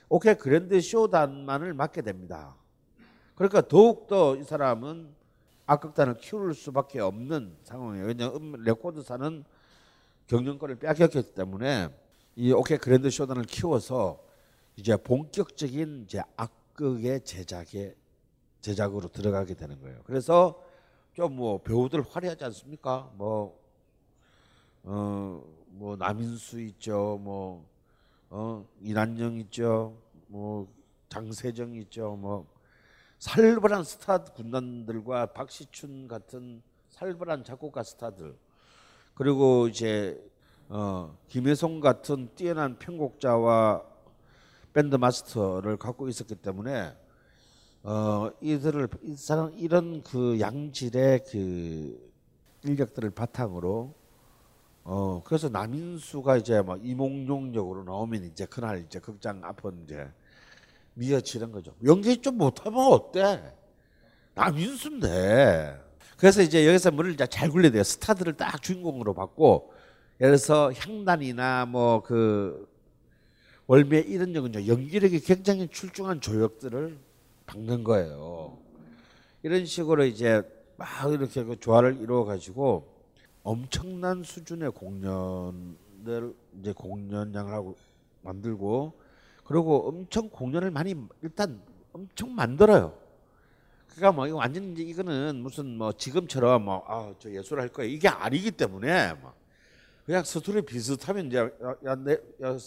오케이 0.09 0.35
그랜드 0.35 0.81
쇼단만을 0.81 1.73
맡게 1.75 2.03
됩니다. 2.03 2.57
그러니까 3.37 3.61
더욱 3.61 4.09
더 4.09 4.37
이 4.37 4.43
사람은 4.43 5.15
악극단을 5.67 6.17
키울 6.17 6.53
수밖에 6.53 6.99
없는 6.99 7.55
상황이에요. 7.63 8.07
왜냐하면 8.07 8.43
음, 8.43 8.65
레코드사는 8.65 9.45
경영권을 10.27 10.81
빼앗겼기 10.81 11.33
때문에 11.33 11.91
이 12.35 12.51
오케이 12.51 12.77
그랜드 12.77 13.09
쇼단을 13.09 13.45
키워서 13.45 14.30
이제 14.81 14.97
본격적인 14.97 16.05
이제 16.07 16.23
악극의 16.37 17.21
제작에 17.25 17.95
제작으로 18.63 19.09
들어가게 19.09 19.53
되는 19.55 19.79
거예요. 19.83 20.01
그래서 20.05 20.65
좀 21.13 21.37
뭐 21.37 21.59
배우들 21.59 22.03
화려하지 22.03 22.45
않습니까? 22.45 23.11
뭐 23.17 23.61
어, 24.85 25.45
뭐 25.67 25.97
남인수 25.97 26.61
있죠. 26.63 27.21
뭐 27.21 27.67
어, 28.31 28.67
이난영 28.81 29.37
있죠. 29.41 29.99
뭐 30.29 30.67
장세정 31.11 31.75
있죠. 31.75 32.17
뭐 32.17 32.47
살벌한 33.19 33.85
스타 33.85 34.25
군단들과 34.25 35.27
박시춘 35.27 36.09
같은 36.09 36.63
살벌한 36.89 37.45
작곡가 37.45 37.83
스타들 37.83 38.35
그리고 39.13 39.69
이제 39.69 40.19
어, 40.71 41.15
김혜송 41.29 41.81
같은 41.81 42.31
뛰어난 42.35 42.79
편곡자와 42.79 43.90
밴드 44.73 44.97
마스터를 44.97 45.77
갖고 45.77 46.09
있었기 46.09 46.37
때문에 46.37 46.93
어, 47.83 48.31
이들을 48.41 48.89
이 49.03 49.17
사람 49.17 49.53
이런 49.57 50.03
그 50.03 50.39
양질의 50.39 51.25
그 51.31 52.11
인력들을 52.65 53.11
바탕으로 53.11 53.95
어 54.85 55.23
그래서 55.25 55.49
남인수가 55.49 56.39
이제 56.39 56.63
막 56.63 56.85
이몽룡 56.85 57.55
역으로 57.55 57.85
나오면 57.85 58.25
이제 58.25 58.47
그날 58.47 58.85
이제 58.87 58.99
극장 58.99 59.41
앞은 59.45 59.85
이제 59.85 60.09
미어치는 60.95 61.53
거죠. 61.53 61.75
연기 61.85 62.21
좀 62.21 62.39
못하면 62.39 62.93
어때? 62.93 63.55
남인수인데. 64.35 65.81
그래서 66.17 66.43
이제 66.43 66.67
여기서 66.67 66.91
물을 66.91 67.13
이제 67.13 67.27
잘 67.27 67.51
굴려야 67.51 67.73
돼요. 67.73 67.83
스타들을 67.83 68.35
딱 68.37 68.61
주인공으로 68.63 69.15
받고 69.15 69.73
예를 70.21 70.37
들어서 70.37 70.73
향단이나 70.73 71.67
뭐 71.67 72.03
그 72.03 72.70
월매 73.71 74.01
이런 74.01 74.35
적은 74.35 74.67
연기력이 74.67 75.21
굉장히 75.21 75.69
출중한 75.69 76.21
조역들을 76.21 76.99
박는 77.47 77.85
거예요. 77.85 78.59
이런 79.45 79.65
식으로 79.65 80.07
이제 80.07 80.43
막 80.77 80.89
이렇게 81.13 81.45
그 81.45 81.61
조화를 81.61 82.01
이루어 82.01 82.25
가지고 82.25 82.89
엄청난 83.45 84.25
수준의 84.25 84.73
공연들 84.73 86.35
이제 86.59 86.73
공연장을 86.73 87.53
하고 87.53 87.77
만들고 88.23 88.93
그리고 89.45 89.87
엄청 89.87 90.29
공연을 90.29 90.73
많이 90.73 90.97
일단 91.23 91.63
엄청 91.93 92.35
만들어요. 92.35 92.99
그러니까 93.87 94.11
뭐 94.11 94.27
이거 94.27 94.39
완전 94.39 94.73
이제 94.73 94.83
이거는 94.83 95.37
무슨 95.37 95.79
뭐 95.79 95.93
지금처럼 95.93 96.65
뭐아저 96.65 97.31
예술 97.31 97.61
할 97.61 97.69
거야 97.69 97.87
이게 97.87 98.09
아니기 98.09 98.51
때문에 98.51 99.15
뭐 99.15 99.33
그냥 100.05 100.25
스토리 100.25 100.61
비슷하면 100.61 101.29
이제 101.29 101.49
야내 101.85 102.19
야, 102.43 102.59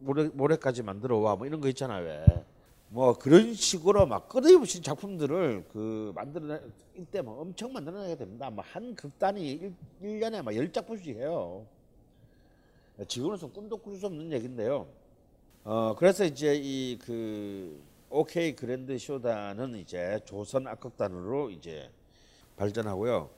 모레 0.00 0.28
모레까지 0.32 0.82
만들어 0.82 1.18
와 1.18 1.36
뭐 1.36 1.46
이런 1.46 1.60
거 1.60 1.68
있잖아 1.68 1.96
왜. 1.98 2.24
뭐 2.90 3.12
그런 3.18 3.52
식으로 3.54 4.06
막 4.06 4.28
끊임없이 4.28 4.80
작품들을 4.80 5.66
그 5.72 6.12
만들어낼 6.14 6.62
때뭐 7.10 7.40
엄청 7.42 7.72
만들어내게 7.72 8.16
됩니다. 8.16 8.48
뭐한 8.50 8.94
극단이 8.94 9.72
1, 10.00 10.20
년에막 10.20 10.54
10작품씩 10.54 11.16
해요. 11.16 11.66
지금으로서 13.06 13.48
꿈도 13.48 13.76
꿀 13.76 13.96
수 13.98 14.06
없는 14.06 14.32
얘기인데요. 14.32 14.86
어 15.64 15.94
그래서 15.98 16.24
이제 16.24 16.54
이그 16.54 17.82
오케이 18.10 18.56
그랜드 18.56 18.96
쇼단은 18.98 19.76
이제 19.76 20.18
조선 20.24 20.66
악극단으로 20.66 21.50
이제 21.50 21.90
발전하고요. 22.56 23.28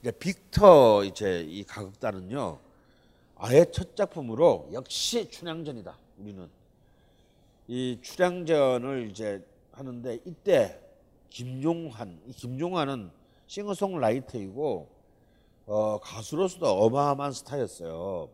이제 0.00 0.10
빅터 0.10 1.04
이제 1.04 1.46
이 1.48 1.62
가극단은요. 1.64 2.58
아예 3.38 3.64
첫 3.70 3.94
작품으로 3.94 4.68
역시 4.72 5.30
춘향전이다. 5.30 5.96
우리는 6.18 6.50
이 7.68 7.98
출양전을 8.02 9.10
이제 9.10 9.44
하는데 9.72 10.18
이때 10.24 10.80
김종환, 11.30 12.20
이 12.26 12.32
김종환은 12.32 13.10
싱어송라이터이고 13.46 14.88
어, 15.66 16.00
가수로서도 16.00 16.66
어마어마한 16.66 17.32
스타였어요. 17.32 18.28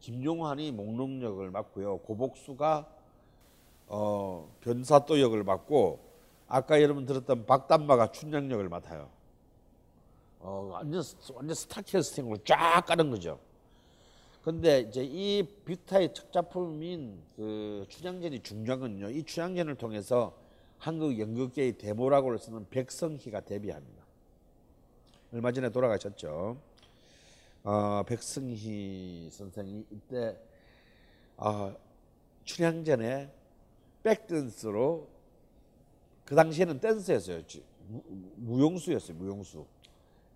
김종환이 0.00 0.72
목록 0.72 1.22
역을 1.22 1.50
맡고요. 1.50 1.98
고복수가 1.98 2.86
어, 3.86 4.54
변사또 4.60 5.20
역을 5.20 5.44
맡고 5.44 6.00
아까 6.46 6.82
여러분 6.82 7.06
들었던 7.06 7.46
박담마가 7.46 8.12
춘향 8.12 8.50
역을 8.50 8.68
맡아요. 8.68 9.08
어, 10.40 10.68
완전 10.72 11.02
완전 11.32 11.54
스타 11.54 11.80
캐스팅으로 11.80 12.36
쫙 12.44 12.84
까는 12.84 13.08
거죠. 13.10 13.38
근데 14.42 14.80
이제 14.80 15.04
이 15.04 15.44
빅타의 15.64 16.14
첫 16.14 16.32
작품인 16.32 17.22
그 17.36 17.86
춘향전이 17.88 18.42
중요한 18.42 18.80
건요. 18.80 19.08
이 19.08 19.22
춘향전을 19.22 19.76
통해서 19.76 20.36
한국 20.78 21.16
연극계의 21.16 21.78
대모라고를 21.78 22.40
쓰는 22.40 22.68
백성희가 22.68 23.42
데뷔합니다. 23.42 24.02
얼마 25.32 25.52
전에 25.52 25.70
돌아가셨죠. 25.70 26.60
어, 27.62 28.02
백성희 28.04 29.28
선생이 29.30 29.86
이때 29.92 30.36
어, 31.36 31.72
춘향전에 32.44 33.30
백댄스로 34.02 35.08
그 36.24 36.34
당시에는 36.34 36.80
댄스였어요. 36.80 37.42
무용수였어요. 38.36 39.16
무용수. 39.16 39.64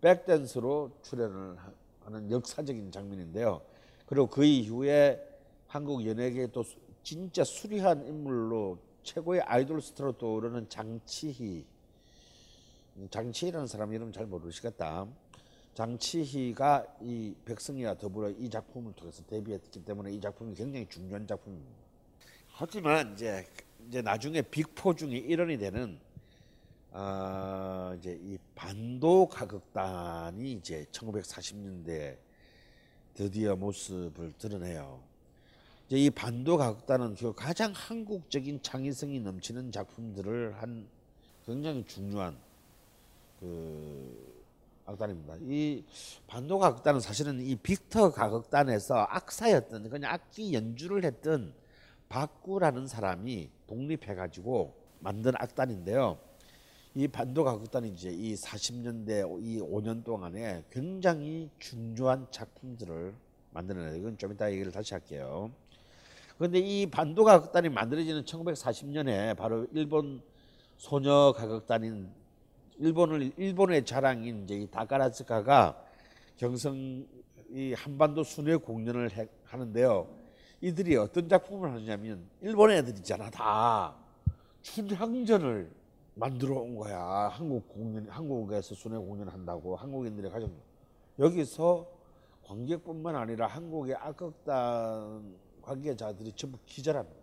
백댄스로 0.00 0.92
출연을 1.02 1.56
하는 2.04 2.30
역사적인 2.30 2.92
장면인데요. 2.92 3.60
그리고 4.06 4.26
그 4.28 4.44
이후에 4.44 5.20
한국 5.66 6.06
연예계에 6.06 6.48
또 6.48 6.62
수- 6.62 6.76
진짜 7.02 7.44
수리한 7.44 8.06
인물로 8.06 8.78
최고의 9.02 9.42
아이돌 9.42 9.80
스타로 9.80 10.12
떠오르는 10.18 10.68
장치희. 10.68 11.64
음, 12.96 13.08
장치희라는 13.10 13.66
사람 13.66 13.92
이름 13.92 14.12
잘 14.12 14.26
모르시겠다. 14.26 15.06
장치희가 15.74 16.86
이 17.02 17.34
백승희와 17.44 17.94
더불어 17.98 18.30
이 18.30 18.48
작품을 18.48 18.94
통해서 18.94 19.22
데뷔했기 19.24 19.84
때문에 19.84 20.12
이 20.12 20.20
작품이 20.20 20.54
굉장히 20.54 20.88
중요한 20.88 21.26
작품입니다. 21.26 21.76
하지만 22.48 23.12
이제 23.12 23.46
이제 23.86 24.00
나중에 24.02 24.40
빅포 24.42 24.94
중에 24.94 25.10
일원이 25.18 25.58
되는 25.58 26.00
아 26.92 27.94
이제 27.98 28.18
이 28.22 28.38
반도 28.54 29.28
가극단이 29.28 30.52
이제 30.52 30.86
1940년대 30.90 32.16
드디어 33.16 33.56
모습을 33.56 34.34
드러내요. 34.38 35.00
이제 35.86 35.96
이 35.96 36.10
반도 36.10 36.58
가극단은 36.58 37.14
그 37.14 37.32
가장 37.32 37.72
한국적인 37.74 38.60
창의성이 38.62 39.20
넘치는 39.20 39.72
작품들을 39.72 40.60
한 40.60 40.86
굉장히 41.46 41.82
중요한 41.86 42.36
그 43.40 44.36
악단입니다. 44.84 45.36
이 45.40 45.82
반도 46.26 46.58
가극단은 46.58 47.00
사실은 47.00 47.40
이 47.40 47.56
빅터 47.56 48.12
가극단에서 48.12 49.06
악사였던 49.08 49.88
그냥 49.88 50.12
악기 50.12 50.52
연주를 50.52 51.04
했던 51.04 51.54
박구라는 52.10 52.86
사람이 52.86 53.48
독립해가지고 53.66 54.74
만든 55.00 55.32
악단인데요. 55.36 56.18
이 56.98 57.06
반도 57.06 57.44
가극단이 57.44 57.90
이제 57.90 58.08
이 58.08 58.34
40년대 58.34 59.38
이 59.42 59.60
5년 59.60 60.02
동안에 60.02 60.64
굉장히 60.70 61.50
중요한 61.58 62.26
작품들을 62.30 63.12
만들어내요. 63.50 63.96
이건 63.96 64.16
좀 64.16 64.32
이따 64.32 64.50
얘기를 64.50 64.72
다시 64.72 64.94
할게요. 64.94 65.50
그런데 66.38 66.58
이 66.58 66.86
반도 66.86 67.22
가극단이 67.24 67.68
만들어지는 67.68 68.24
1940년에 68.24 69.36
바로 69.36 69.66
일본 69.74 70.22
소녀 70.78 71.34
가극단인 71.36 72.08
일본을 72.78 73.32
일본의 73.36 73.84
자랑인 73.84 74.44
이제 74.44 74.54
이 74.54 74.66
다카라츠카가 74.66 75.76
경성 76.38 77.06
이 77.50 77.74
한반도 77.76 78.24
순회 78.24 78.56
공연을 78.56 79.14
해- 79.18 79.28
하는데요. 79.44 80.08
이들이 80.62 80.96
어떤 80.96 81.28
작품을 81.28 81.72
하냐면 81.72 82.26
일본 82.40 82.70
애들 82.70 82.96
있잖아 82.96 83.28
다 83.28 83.94
춘향전을 84.62 85.70
만들어 86.20 86.56
온 86.56 86.76
거야. 86.76 86.98
한국 87.30 87.68
공연 87.68 88.08
한국에서 88.08 88.74
순회 88.74 88.96
공연 88.96 89.28
한다고 89.28 89.76
한국인들이 89.76 90.30
가정 90.30 90.50
여기서 91.18 91.86
관객뿐만 92.46 93.14
아니라 93.14 93.46
한국의 93.46 93.96
악극단 93.96 95.36
관계자들이 95.60 96.32
전부 96.32 96.58
기절합니다. 96.64 97.20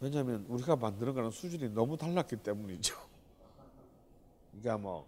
왜냐하면 0.00 0.44
우리가 0.48 0.76
만드는 0.76 1.14
거는 1.14 1.30
수준이 1.30 1.70
너무 1.70 1.96
달랐기 1.96 2.36
때문이죠. 2.36 2.94
그러니까 4.52 4.76
뭐 4.76 5.06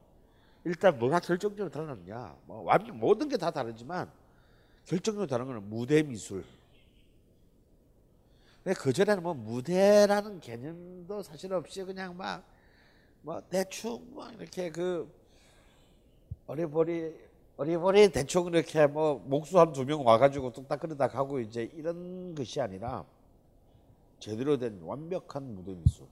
일단 0.65 0.99
뭐가 0.99 1.21
결정적으로 1.21 1.71
달랐냐? 1.71 2.37
뭐 2.47 2.63
완전 2.63 2.99
모든 2.99 3.29
게 3.29 3.37
다 3.37 3.51
다르지만 3.51 4.11
결정적으로 4.87 5.27
다른 5.27 5.47
거는 5.47 5.69
무대 5.69 6.03
미술. 6.03 6.43
그 8.79 8.93
전에는 8.95 9.23
뭐 9.23 9.35
무대라는 9.35 10.41
개념도 10.41 11.23
사실 11.23 11.53
없이 11.53 11.83
그냥 11.85 12.17
막 12.17 12.45
뭐 13.23 13.41
대충 13.49 14.15
막 14.15 14.33
이렇게 14.35 14.71
그 14.71 15.11
어리버리 16.47 17.15
어리버리 17.57 18.11
대충 18.13 18.47
이렇게 18.47 18.87
뭐 18.87 19.19
목수 19.27 19.59
한 19.61 19.73
두 19.73 19.85
명 19.85 20.05
와가지고 20.07 20.53
뚝딱 20.53 20.81
그러다 20.81 21.09
가고 21.09 21.41
이제 21.41 21.71
이런 21.75 22.35
것이 22.35 22.61
아니라 22.61 23.05
제대로 24.19 24.57
된 24.59 24.81
완벽한 24.83 25.55
무대 25.55 25.75
미술 25.75 26.07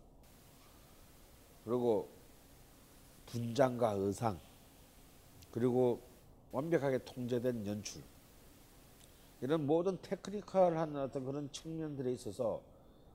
그리고 1.64 2.08
분장과 3.26 3.92
의상 3.92 4.38
그리고 5.50 6.00
완벽하게 6.52 6.98
통제된 7.04 7.66
연출. 7.66 8.02
이런 9.40 9.66
모든 9.66 9.98
테크니컬한 10.02 10.96
어떤 10.96 11.24
그런 11.24 11.50
측면들에 11.52 12.12
있어서 12.12 12.60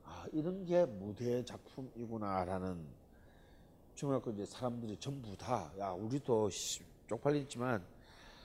아 0.05 0.25
이런 0.31 0.65
게 0.65 0.85
무대 0.85 1.43
작품이구나라는 1.43 3.02
중학교 3.95 4.31
이제 4.31 4.45
사람들이 4.45 4.97
전부 4.97 5.35
다 5.37 5.71
야 5.77 5.89
우리도 5.91 6.49
씨, 6.49 6.81
쪽팔리지만 7.07 7.75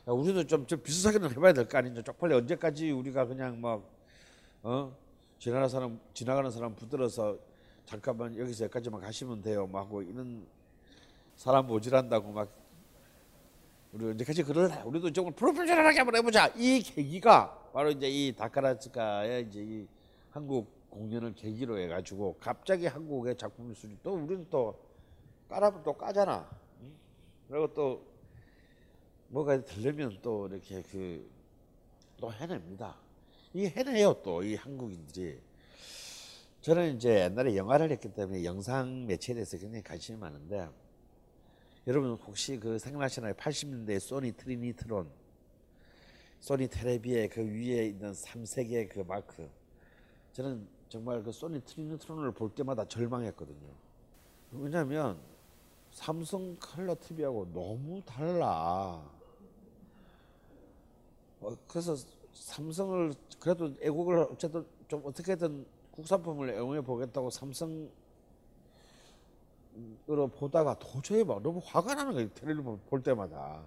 야 0.08 0.12
우리도 0.12 0.46
좀, 0.46 0.66
좀 0.66 0.80
비슷하게는 0.82 1.30
해봐야 1.30 1.52
될 1.52 1.66
거 1.68 1.78
아니냐 1.78 2.02
쪽팔리 2.02 2.34
언제까지 2.34 2.90
우리가 2.90 3.26
그냥 3.26 3.60
막어? 3.60 4.92
지나가는 5.38 5.68
사람 5.68 6.00
지나가는 6.14 6.50
사람 6.50 6.74
붙들어서 6.74 7.38
잠깐만 7.86 8.36
여기서 8.36 8.64
여기까지만 8.64 9.00
가시면 9.00 9.40
돼요. 9.42 9.66
막 9.66 9.80
하고 9.86 10.02
이런 10.02 10.46
사람 11.36 11.66
모질한다고 11.66 12.32
막. 12.32 12.48
우리 13.90 14.04
언제까지 14.04 14.42
그러나 14.42 14.84
우리도 14.84 15.10
정말 15.12 15.32
프로페셔널하게 15.34 15.98
한번 15.98 16.16
해보자. 16.16 16.48
이 16.56 16.82
계기가 16.82 17.70
바로 17.72 17.88
이제 17.90 18.06
이 18.06 18.34
다카라츠카의 18.36 19.46
이제 19.48 19.60
이 19.62 19.86
한국 20.30 20.90
공연을 20.90 21.34
계기로 21.34 21.78
해가지고 21.78 22.36
갑자기 22.38 22.86
한국의 22.86 23.36
작품 23.38 23.68
미술이 23.70 23.96
또 24.02 24.12
우리는 24.12 24.46
또 24.50 24.78
까라면 25.48 25.82
또 25.82 25.92
까잖아 25.92 26.48
응? 26.82 26.92
그리고 27.48 27.72
또 27.74 28.06
뭐가 29.28 29.62
들려면 29.64 30.18
또 30.22 30.46
이렇게 30.48 30.82
그 30.82 31.38
또 32.20 32.32
해냅니다 32.32 32.96
이 33.54 33.66
해내요 33.66 34.14
또 34.22 34.42
이 34.42 34.54
한국인들이 34.56 35.40
저는 36.60 36.96
이제 36.96 37.20
옛날에 37.20 37.56
영화를 37.56 37.90
했기 37.92 38.12
때문에 38.12 38.44
영상 38.44 39.06
매체에 39.06 39.34
대해서 39.34 39.56
굉장히 39.56 39.82
관심이 39.82 40.18
많은데 40.18 40.68
여러분 41.86 42.10
혹시 42.14 42.58
그 42.58 42.78
생각나시나요? 42.78 43.32
80년대 43.34 43.98
소니 44.00 44.32
트리니트론 44.32 45.08
소니 46.40 46.68
테레비의 46.68 47.28
그 47.28 47.40
위에 47.40 47.86
있는 47.86 48.12
3색의 48.12 48.90
그 48.90 49.00
마크 49.00 49.48
저는 50.32 50.68
정말 50.88 51.22
그 51.22 51.32
소니 51.32 51.60
트리니트론을 51.64 52.32
볼 52.32 52.54
때마다 52.54 52.84
절망했거든요. 52.86 53.68
왜냐하면 54.52 55.20
삼성 55.98 56.56
컬러 56.60 56.94
TV하고 56.94 57.52
너무 57.52 58.00
달라. 58.06 59.02
어, 61.40 61.56
그래서 61.66 61.96
삼성을 62.32 63.12
그래도 63.40 63.74
애국을 63.82 64.18
어쨌든 64.30 64.64
좀 64.86 65.02
어떻게든 65.04 65.66
국산품을 65.90 66.50
애용해 66.50 66.82
보겠다고 66.82 67.30
삼성 67.30 67.90
으로 70.08 70.26
보다가 70.26 70.76
도저히 70.78 71.22
막 71.22 71.40
너무 71.40 71.60
화가 71.64 71.94
나는 71.94 72.12
거예요 72.12 72.28
텔레비전 72.34 72.80
볼 72.88 73.00
때마다 73.00 73.64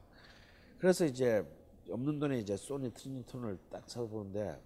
그래서 0.78 1.06
이제 1.06 1.46
없는 1.89 2.20
돈에 2.20 2.39
이제 2.39 2.58
소니 2.58 2.94
트리니톤을 2.94 3.58
딱 3.70 3.89
사서 3.89 4.08
보는데 4.08 4.60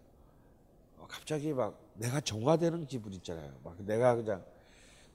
어, 0.98 1.06
갑자기 1.08 1.54
막 1.54 1.78
내가 1.94 2.20
정화되는 2.20 2.88
기분 2.88 3.14
있잖아요 3.14 3.54
막 3.64 3.76
내가 3.84 4.16
그냥 4.16 4.44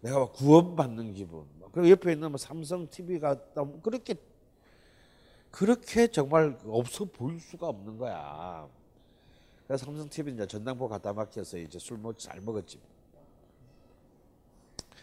내가 0.00 0.18
막 0.18 0.32
구원받는 0.32 1.14
기분 1.14 1.46
그리고 1.72 1.90
옆에 1.90 2.12
있는 2.12 2.30
뭐 2.30 2.38
삼성 2.38 2.88
TV가 2.88 3.36
그렇게 3.82 4.14
그렇게 5.50 6.06
정말 6.06 6.58
없어 6.64 7.04
보일 7.04 7.40
수가 7.40 7.68
없는 7.68 7.98
거야 7.98 8.68
그래서 9.66 9.84
삼성 9.84 10.08
TV 10.08 10.34
이제 10.34 10.46
전당포 10.46 10.88
갖다 10.88 11.12
막혀서 11.12 11.58
이제 11.58 11.78
술먹잘 11.78 12.40
먹었지 12.40 12.80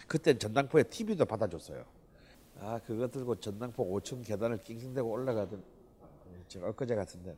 그때 0.08 0.38
전당포에 0.38 0.84
TV도 0.84 1.26
받아줬어요. 1.26 1.86
아 2.60 2.80
그거 2.80 3.08
들고 3.08 3.36
전당포 3.36 3.86
5층 4.00 4.26
계단을 4.26 4.64
낑낑대고 4.64 5.08
올라가던 5.10 5.64
제가 6.48 6.70
엊그제 6.70 6.96
같은데 6.96 7.38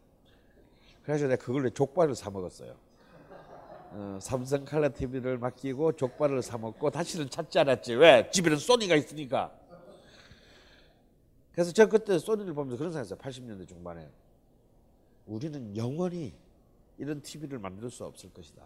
그래서 1.04 1.28
내가 1.28 1.44
그걸로 1.44 1.70
족발을 1.70 2.16
사 2.16 2.30
먹었어요. 2.30 2.76
어, 3.92 4.20
삼성 4.22 4.66
칼라 4.66 4.90
TV를 4.90 5.38
맡기고 5.38 5.94
족발을 5.94 6.42
사 6.42 6.58
먹고 6.58 6.90
다시는 6.92 7.30
찾지 7.30 7.60
않았지. 7.60 7.96
왜? 7.96 8.30
집에는 8.32 8.58
소니가 8.58 8.96
있으니까. 8.96 9.52
그래서 11.52 11.72
제가 11.72 11.90
그때 11.90 12.20
소니를 12.20 12.54
보면서 12.54 12.78
그런 12.78 12.92
생각했어요. 12.92 13.18
80년대 13.20 13.68
중반에 13.68 14.08
우리는 15.26 15.76
영원히 15.76 16.34
이런 16.98 17.22
TV를 17.22 17.60
만들 17.60 17.90
수 17.90 18.06
없을 18.06 18.32
것이다. 18.32 18.64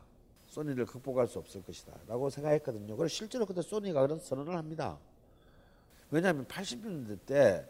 소니를 0.48 0.86
극복할 0.86 1.28
수 1.28 1.40
없을 1.40 1.64
것이다 1.64 1.94
라고 2.08 2.30
생각했거든요. 2.30 2.96
그래서 2.96 3.14
실제로 3.14 3.46
그때 3.46 3.62
소니가 3.62 4.02
그런 4.02 4.20
선언을 4.20 4.56
합니다. 4.56 5.00
왜냐하면 6.12 6.46
80년대 6.46 7.20
때 7.26 7.68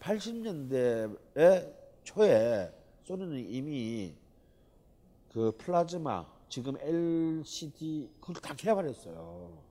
80년대 0.00 1.72
초에 2.04 2.70
소니는 3.04 3.50
이미 3.50 4.14
그 5.32 5.52
플라즈마 5.56 6.35
지금 6.48 6.76
LCD 6.80 8.10
그걸 8.20 8.36
다 8.36 8.54
개발했어요. 8.54 9.66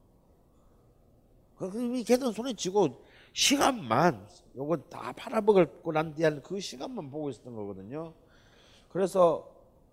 그 1.57 1.71
이미 1.76 2.03
걔는 2.03 2.32
손에 2.32 2.53
쥐고 2.53 3.01
시간만 3.34 4.28
요거 4.55 4.78
다 4.89 5.11
팔아먹고 5.13 5.91
난 5.91 6.13
뒤에 6.13 6.39
그 6.41 6.59
시간만 6.59 7.09
보고 7.09 7.30
있었던 7.30 7.55
거거든요. 7.55 8.13
그래서 8.89 9.49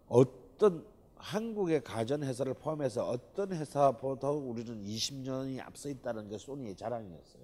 어떤 0.09 0.85
한국의 1.17 1.85
가전 1.85 2.25
회사를 2.25 2.55
포함해서 2.55 3.09
어떤 3.09 3.53
회사보다 3.53 4.29
우리는 4.31 4.85
20년이 4.85 5.61
앞서 5.61 5.89
있다는 5.89 6.29
게 6.29 6.37
소니의 6.37 6.77
자랑이었어요. 6.77 7.43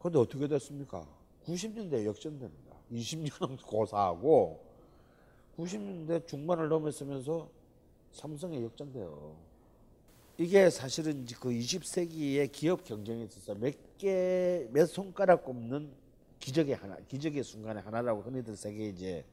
그런데 0.00 0.18
어떻게 0.18 0.48
됐습니까? 0.48 1.06
90년대 1.44 2.04
역전됩니다. 2.04 2.76
20년은 2.90 3.62
고사하고 3.66 4.64
90년대 5.56 6.26
중반을 6.26 6.68
넘었으면서 6.68 7.48
삼성에 8.12 8.62
역전돼요. 8.62 9.36
이게 10.38 10.70
사실은 10.70 11.26
그 11.38 11.50
20세기의 11.50 12.50
기업 12.50 12.84
경쟁에 12.84 13.24
있어서 13.24 13.54
몇 13.54 13.74
개, 13.98 14.66
몇 14.70 14.86
손가락 14.86 15.44
꼽는 15.44 15.92
기적의 16.38 16.74
하나, 16.76 16.96
기적의 17.08 17.44
순간의 17.44 17.82
하나라고 17.82 18.22
흔히들 18.22 18.56
세계 18.56 18.88
이제 18.88 19.24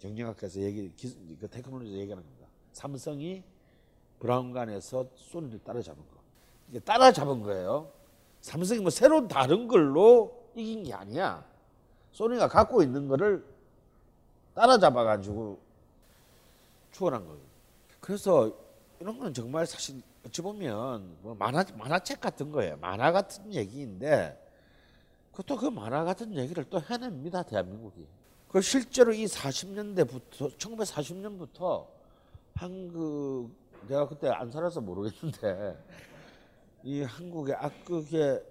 경영학에서 0.00 0.60
얘기, 0.60 0.92
기, 0.96 1.36
그 1.40 1.48
테크놀로지 1.48 1.92
얘기하는 1.92 2.24
겁니다. 2.24 2.48
삼성이 2.72 3.44
브라운관에서 4.18 5.06
소니를 5.14 5.60
따라잡은 5.60 5.98
거. 5.98 6.16
이게 6.68 6.80
따라잡은 6.80 7.42
거예요. 7.42 7.92
삼성이 8.40 8.80
뭐 8.80 8.90
새로운 8.90 9.28
다른 9.28 9.68
걸로 9.68 10.50
이긴 10.56 10.82
게 10.82 10.92
아니야. 10.92 11.46
소니가 12.10 12.48
갖고 12.48 12.82
있는 12.82 13.06
거를 13.06 13.44
따라잡아 14.54 15.04
가지고 15.04 15.60
추월한 16.90 17.24
거예요. 17.26 17.51
그래서 18.02 18.52
이런 18.98 19.16
거는 19.16 19.32
정말 19.32 19.64
사실 19.64 20.02
어찌 20.26 20.42
보면 20.42 21.18
뭐 21.22 21.34
만화 21.36 21.64
만화책 21.78 22.20
같은 22.20 22.50
거예요. 22.50 22.76
만화 22.78 23.12
같은 23.12 23.54
얘기인데 23.54 24.38
그것도 25.30 25.56
그 25.56 25.66
만화 25.66 26.02
같은 26.02 26.34
얘기를 26.34 26.64
또 26.64 26.80
해냅니다 26.80 27.44
대한민국이. 27.44 28.06
그 28.48 28.60
실제로 28.60 29.12
이 29.12 29.24
40년대부터 29.26 30.58
1940년부터 30.58 31.86
한국 32.54 33.50
내가 33.86 34.08
그때 34.08 34.28
안 34.28 34.50
살아서 34.50 34.80
모르겠는데 34.80 35.78
이 36.82 37.02
한국의 37.02 37.54
악극에 37.54 38.42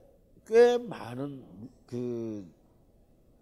꽤 0.48 0.78
많은 0.78 1.46
그 1.86 2.50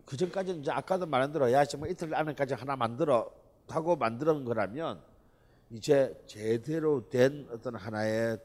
그전까지는 0.05 0.61
이제 0.61 0.71
아까도 0.71 1.05
말한 1.05 1.31
대로 1.31 1.51
야 1.51 1.63
정말 1.65 1.91
이틀 1.91 2.15
안에까지 2.15 2.55
하나 2.55 2.75
만들어 2.75 3.31
하고 3.67 3.95
만드는 3.95 4.43
거라면 4.43 5.08
이제 5.71 6.19
제대로 6.25 7.07
된 7.09 7.47
어떤 7.51 7.75
하나의 7.75 8.37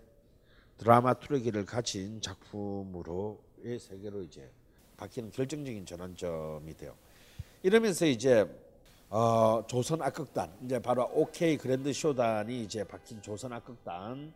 드라마투르기를 0.76 1.64
가진 1.64 2.20
작품으로의 2.20 3.78
세계로 3.78 4.22
이제 4.22 4.50
바뀌는 4.96 5.30
결정적인 5.30 5.86
전환점이 5.86 6.76
돼요. 6.76 6.94
이러면서 7.62 8.04
이제 8.04 8.46
어, 9.08 9.64
조선 9.66 10.02
악극단 10.02 10.52
이제 10.64 10.78
바로 10.78 11.04
OK 11.04 11.56
그랜드 11.56 11.92
쇼단이 11.92 12.62
이제 12.62 12.84
바뀐 12.84 13.22
조선 13.22 13.52
악극단 13.52 14.32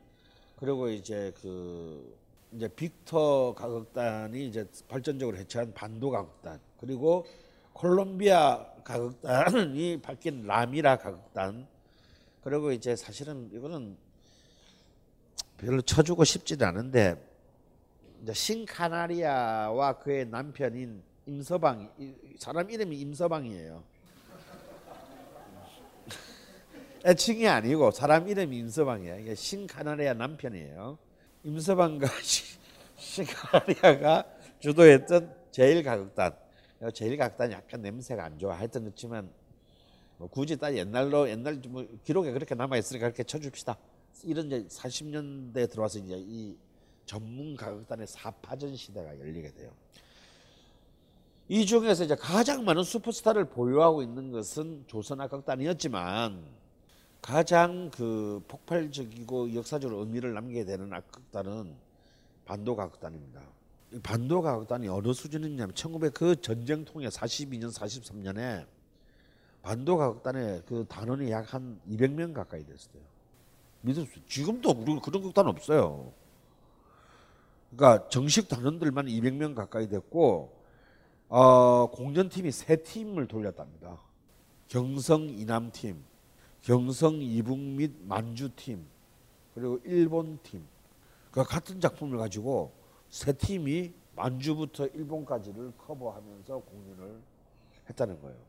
그리고 0.57 0.89
이제 0.89 1.33
그 1.43 2.17
이제 2.53 2.69
빅터 2.69 3.55
가극단이 3.55 4.47
이제 4.47 4.67
발전적으로 4.89 5.37
해체한 5.37 5.75
반도 5.75 6.11
가극단 6.11 6.61
그리고 6.81 7.27
콜롬비아 7.73 8.65
가극단이 8.83 10.01
바뀐 10.01 10.43
라미라 10.45 10.97
가극단 10.97 11.67
그리고 12.49 12.73
이제 12.73 12.97
사실은 12.97 13.51
이거는 13.53 13.95
별로 15.59 15.83
쳐주고 15.83 16.25
싶지는 16.25 16.67
않은데 16.67 17.23
이제 18.23 18.33
신카나리아와 18.33 19.99
그의 19.99 20.25
남편인 20.25 21.03
임서방 21.27 21.93
사람 22.39 22.71
이름이 22.71 22.99
임서방이에요. 23.01 23.85
애칭이 27.05 27.47
아니고 27.47 27.91
사람 27.91 28.27
이름이 28.27 28.57
임서방이에요. 28.57 29.19
이게 29.19 29.35
신카나리아 29.35 30.15
남편이에요. 30.15 30.97
임서방과 31.45 32.07
신카나리아가 32.97 34.25
주도했던 34.61 35.35
제일 35.51 35.83
가극단. 35.83 36.35
제일 36.95 37.19
가극단이 37.19 37.53
약간 37.53 37.83
냄새가 37.83 38.25
안 38.25 38.39
좋아. 38.39 38.57
하여튼 38.57 38.85
그렇지만 38.85 39.31
뭐 40.19 40.29
굳이 40.29 40.57
딱 40.57 40.77
옛날로 40.77 41.29
옛날 41.29 41.61
뭐 41.69 41.87
기록에 42.05 42.33
그렇게 42.33 42.55
남아 42.55 42.77
있으니까 42.77 43.07
그렇게 43.07 43.23
쳐줍시다. 43.23 43.77
이런 44.25 44.47
이제 44.47 44.67
40년대 44.67 45.71
들어와서 45.71 46.01
이제 46.01 46.17
이 46.19 46.57
전문 47.07 47.57
가극단의 47.57 48.07
사파전 48.07 48.77
시대가 48.77 49.19
열리게 49.19 49.53
돼요. 49.53 49.71
이 51.49 51.65
중에서 51.65 52.05
이제 52.05 52.15
가장 52.15 52.65
많은 52.65 52.83
슈퍼스타를 52.83 53.47
보유하고 53.47 54.03
있는 54.03 54.31
것은 54.31 54.85
조선 54.87 55.21
악극단이었지만 55.21 56.45
가장 57.23 57.91
그 57.91 58.43
폭발적이고 58.49 59.55
역사적으로 59.55 60.01
의미를 60.01 60.35
남게 60.35 60.65
되는 60.65 60.93
악극단은 60.93 61.75
반도 62.45 62.77
가극단입니다. 62.77 63.41
반도 64.03 64.43
가극단이 64.43 64.89
어느 64.89 65.13
수준이냐면 65.13 65.75
1900 65.75 66.13
그 66.13 66.41
전쟁통에 66.41 67.09
42년 67.09 67.73
43년에 67.73 68.67
반도 69.63 69.97
가극단의 69.97 70.63
그 70.67 70.87
단원이 70.89 71.31
약 71.31 71.53
한 71.55 71.81
200명 71.89 72.33
가까이 72.33 72.65
됐어요. 72.65 73.03
믿을 73.83 74.07
수 74.07 74.25
지금도 74.27 75.01
그런 75.01 75.23
극단 75.23 75.47
없어요. 75.47 76.13
그러니까 77.71 78.09
정식 78.09 78.49
단원들만 78.49 79.07
200명 79.07 79.55
가까이 79.55 79.89
됐고 79.89 80.57
어, 81.29 81.91
공전팀이 81.91 82.51
세 82.51 82.77
팀을 82.77 83.29
돌렸답니다. 83.29 83.99
경성 84.69 85.29
이남팀, 85.29 86.03
경성 86.63 87.21
이북 87.21 87.59
및 87.59 87.93
만주팀, 88.03 88.85
그리고 89.55 89.79
일본팀. 89.85 90.67
그 91.31 91.45
같은 91.45 91.81
작품을 91.81 92.19
가지고 92.19 92.73
세 93.11 93.33
팀이 93.33 93.93
만주부터 94.17 94.87
일본까지를 94.89 95.73
커버하면서 95.79 96.59
공연을 96.61 97.21
했다는 97.89 98.21
거예요. 98.21 98.48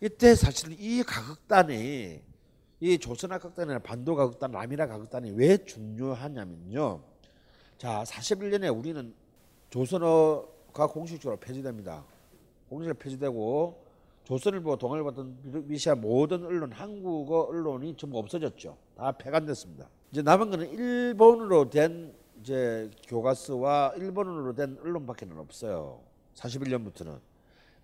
이때 0.00 0.34
사실 0.34 0.76
이 0.78 1.02
가극단이 1.02 2.20
이 2.80 2.98
조선아 2.98 3.38
극단이나 3.38 3.78
반도 3.80 4.14
가극단, 4.14 4.52
라미라 4.52 4.86
가극단이 4.86 5.32
왜 5.32 5.58
중요하냐면요. 5.58 7.02
자, 7.76 8.02
41년에 8.06 8.76
우리는 8.76 9.14
조선어가 9.68 10.86
공식적으로 10.86 11.38
폐지됩니다. 11.38 12.04
공식적으로 12.68 12.98
폐지되고 12.98 13.84
조선일보, 14.24 14.76
동아일보 14.76 15.10
같은 15.10 15.36
미시아 15.66 15.94
모든 15.94 16.44
언론, 16.44 16.72
한국어 16.72 17.42
언론이 17.42 17.96
전부 17.96 18.18
없어졌죠. 18.18 18.76
다 18.96 19.12
폐간됐습니다. 19.12 19.88
이제 20.12 20.22
남은 20.22 20.50
거는 20.50 20.70
일본으로 20.70 21.68
된 21.68 22.14
이제 22.40 22.90
교과서와 23.08 23.94
일본어로 23.96 24.54
된 24.54 24.78
언론밖에는 24.82 25.38
없어요. 25.38 26.00
41년부터는. 26.34 27.18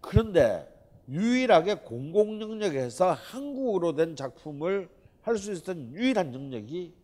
그런데 0.00 0.72
유일하게 1.08 1.76
공공 1.76 2.40
영역에서 2.40 3.12
한국어로 3.12 3.94
된 3.94 4.16
작품을 4.16 4.88
할 5.22 5.38
수 5.38 5.52
있었던 5.52 5.92
유일한 5.92 6.32
영역이 6.32 6.94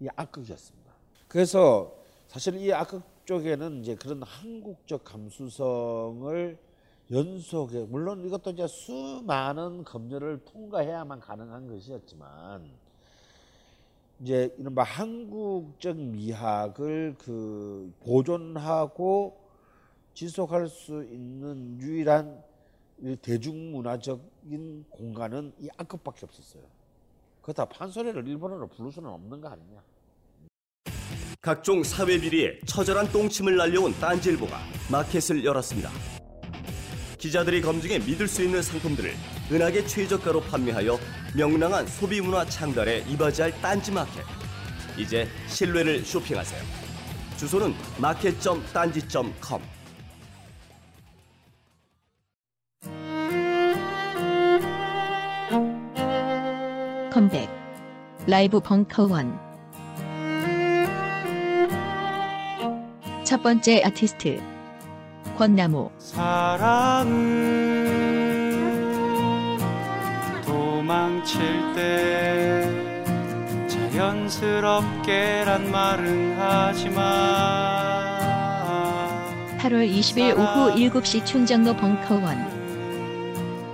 이 0.00 0.08
악극이었습니다. 0.14 0.92
그래서 1.26 1.94
사실 2.28 2.56
이 2.56 2.72
악극 2.72 3.02
쪽에는 3.24 3.80
이제 3.80 3.94
그런 3.94 4.22
한국적 4.22 5.04
감수성을 5.04 6.58
연속에 7.10 7.86
물론 7.86 8.26
이것도 8.26 8.50
이제 8.50 8.66
수많은 8.66 9.84
검열을 9.84 10.44
통과해야만 10.44 11.20
가능한 11.20 11.68
것이었지만 11.68 12.68
이제 14.20 14.54
이른바 14.58 14.82
한국적 14.82 15.96
미학을 15.96 17.14
그 17.18 17.92
보존하고 18.00 19.38
지속할 20.12 20.68
수 20.68 21.04
있는 21.04 21.78
유일한 21.80 22.42
대중문화적인 23.22 24.86
공간은 24.90 25.52
이 25.58 25.68
악극밖에 25.76 26.20
없었어요. 26.24 26.62
그렇다 27.42 27.66
판소리를 27.66 28.26
일본어로 28.26 28.68
부를 28.68 28.90
수는 28.90 29.08
없는 29.10 29.40
거 29.40 29.48
아니냐. 29.48 29.82
각종 31.40 31.84
사회 31.84 32.18
비리에 32.18 32.58
처절한 32.66 33.12
똥침을 33.12 33.56
날려온 33.56 33.92
딴지일보가 34.00 34.58
마켓을 34.90 35.44
열었습니다. 35.44 35.90
기자들이 37.18 37.60
검증해 37.60 38.00
믿을 38.00 38.26
수 38.26 38.42
있는 38.42 38.62
상품들을 38.62 39.12
은하계 39.52 39.86
최저가로 39.86 40.40
판매하여 40.40 40.98
명랑한 41.36 41.86
소비 41.86 42.20
문화 42.20 42.44
창달에 42.44 43.04
이바지할 43.08 43.60
딴지 43.60 43.92
마켓. 43.92 44.24
이제 44.98 45.28
신뢰를 45.48 46.04
쇼핑하세요. 46.04 46.60
주소는 47.36 47.74
마켓.딴지.com. 48.00 49.75
컴백 57.16 57.48
라이브 58.26 58.60
벙커원 58.60 59.40
첫 63.24 63.42
번째 63.42 63.82
아티스트 63.82 64.38
권나무 65.38 65.90
사랑은 65.96 67.08
도망칠 70.44 71.40
때 71.74 72.70
자연스럽게란 73.66 75.70
말은 75.70 76.38
하지만 76.38 77.02
8월 79.56 79.90
20일 79.90 80.36
오후 80.36 80.74
7시 80.74 81.24
충정로 81.24 81.74
벙커원. 81.76 82.54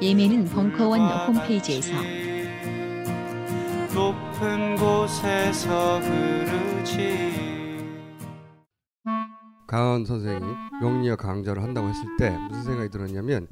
예매는 0.01 0.45
벙커원 0.45 1.01
홈페이지에서. 1.27 2.22
곳에서 5.23 6.01
흐르지 6.01 7.31
강원 9.69 10.05
선생이 10.05 10.41
명리학 10.81 11.21
강좌를 11.21 11.63
한다고 11.63 11.89
했을 11.89 12.05
때 12.19 12.37
무슨 12.49 12.65
생각이 12.65 12.91
들었냐면 12.91 13.47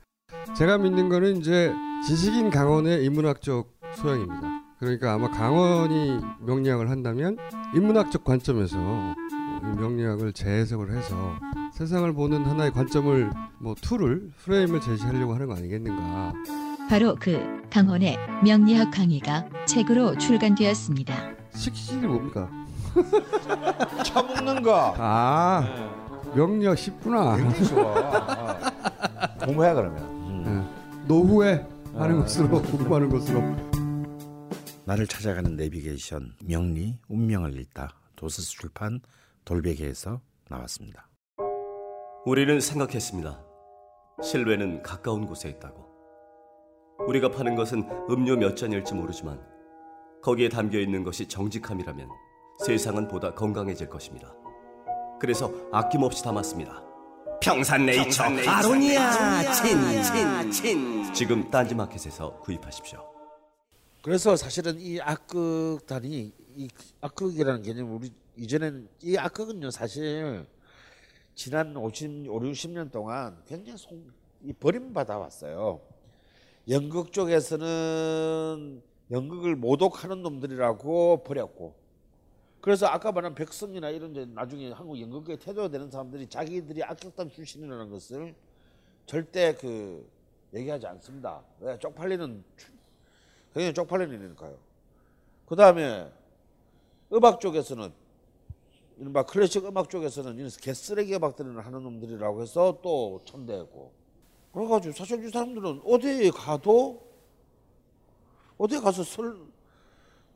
제가 0.56 0.78
믿는 0.78 1.08
거는 1.08 1.36
이제 1.36 1.72
지식인 2.04 2.50
강원의 2.50 3.04
인문학적 3.04 3.72
소양입니다. 3.94 4.40
그러니까 4.80 5.14
아마 5.14 5.30
강원이 5.30 6.18
명리학을 6.40 6.90
한다면 6.90 7.36
인문학적 7.74 8.24
관점에서 8.24 9.14
이 9.62 9.76
명리학을 9.76 10.32
재해석을 10.32 10.92
해서 10.92 11.34
세상을 11.74 12.12
보는 12.12 12.44
하나의 12.46 12.72
관점을 12.72 13.30
뭐 13.60 13.74
툴을 13.80 14.30
프레임을 14.44 14.80
제시하려고 14.80 15.34
하는 15.34 15.46
거 15.46 15.54
아니겠는가. 15.54 16.32
바로 16.88 17.14
그 17.20 17.62
강헌의 17.70 18.18
명리학 18.42 18.90
강의가 18.90 19.48
책으로 19.66 20.18
출간되었습니다. 20.18 21.39
식신이 21.54 22.06
뭡니까? 22.06 22.48
처먹는 24.04 24.62
거. 24.62 24.94
아 24.98 25.64
명리학 26.34 26.78
쉽구나. 26.78 27.36
굉장히 27.36 27.64
좋아. 27.66 27.92
어. 29.40 29.44
공부해 29.44 29.74
그러면. 29.74 30.42
네. 30.44 31.06
노후에 31.06 31.66
하는 31.94 32.18
아. 32.18 32.22
것으로 32.22 32.62
공부하는 32.62 33.08
것으로. 33.08 33.40
나를 34.84 35.06
찾아가는 35.06 35.54
내비게이션 35.56 36.34
명리 36.44 36.98
운명을 37.08 37.58
읽다 37.60 37.94
도서스 38.16 38.50
출판 38.50 39.00
돌베개에서 39.44 40.20
나왔습니다. 40.48 41.08
우리는 42.26 42.60
생각했습니다. 42.60 43.40
실외는 44.22 44.82
가까운 44.82 45.26
곳에 45.26 45.48
있다고. 45.48 45.88
우리가 47.06 47.30
파는 47.30 47.54
것은 47.56 47.88
음료 48.10 48.36
몇 48.36 48.56
잔일지 48.56 48.94
모르지만 48.94 49.40
거기에 50.22 50.48
담겨 50.48 50.78
있는 50.78 51.02
것이 51.02 51.26
정직함이라면 51.26 52.08
세상은 52.64 53.08
보다 53.08 53.34
건강해질 53.34 53.88
것입니다. 53.88 54.34
그래서 55.18 55.52
아낌없이 55.72 56.22
담았습니다. 56.22 56.84
평산네이처, 57.42 58.22
아로니아 58.22 59.52
친친친 59.52 61.14
지금 61.14 61.50
딴지마켓에서 61.50 62.38
구입하십시오. 62.40 63.02
그래서 64.02 64.36
사실은 64.36 64.78
이 64.78 65.00
악극단이 65.00 66.32
이 66.56 66.68
악극이라는 67.00 67.62
개념 67.62 67.94
우리 67.94 68.12
이전에는 68.36 68.88
이 69.02 69.16
악극은요 69.16 69.70
사실 69.70 70.46
지난 71.34 71.74
50, 71.76 72.28
5, 72.28 72.40
60년 72.40 72.90
동안 72.90 73.42
굉장히 73.46 73.78
송, 73.78 74.04
이 74.42 74.52
버림받아 74.52 75.16
왔어요. 75.18 75.80
연극 76.68 77.12
쪽에서는 77.12 78.82
연극을 79.10 79.56
모독하는 79.56 80.22
놈들이라고 80.22 81.24
버렸고 81.24 81.74
그래서 82.60 82.86
아까 82.86 83.10
말한 83.10 83.34
백성이나 83.34 83.90
이런 83.90 84.34
나중에 84.34 84.70
한국 84.70 85.00
연극계에 85.00 85.36
태도가 85.36 85.68
되는 85.68 85.90
사람들이 85.90 86.28
자기들이 86.28 86.84
악극단 86.84 87.30
출신이라는 87.30 87.90
것을 87.90 88.34
절대 89.06 89.54
그 89.54 90.06
얘기하지 90.54 90.86
않습니다. 90.86 91.42
왜 91.60 91.78
쪽팔리는 91.78 92.44
굉장히 93.54 93.74
쪽팔리는 93.74 94.14
일이니까요. 94.14 94.56
그 95.46 95.56
다음에 95.56 96.12
음악 97.12 97.40
쪽에서는 97.40 97.92
이른바 98.98 99.24
클래식 99.24 99.64
음악 99.64 99.88
쪽에서는 99.88 100.36
이런 100.36 100.50
개쓰레기 100.50 101.16
음악들을 101.16 101.64
하는 101.64 101.82
놈들이라고 101.82 102.42
해서 102.42 102.78
또 102.82 103.20
천대했고 103.24 103.92
그래가지고 104.52 104.94
사실 104.94 105.24
이 105.24 105.30
사람들은 105.30 105.80
어디에 105.84 106.30
가도 106.30 107.09
어디에 108.60 108.78
가서 108.80 109.02
설 109.02 109.38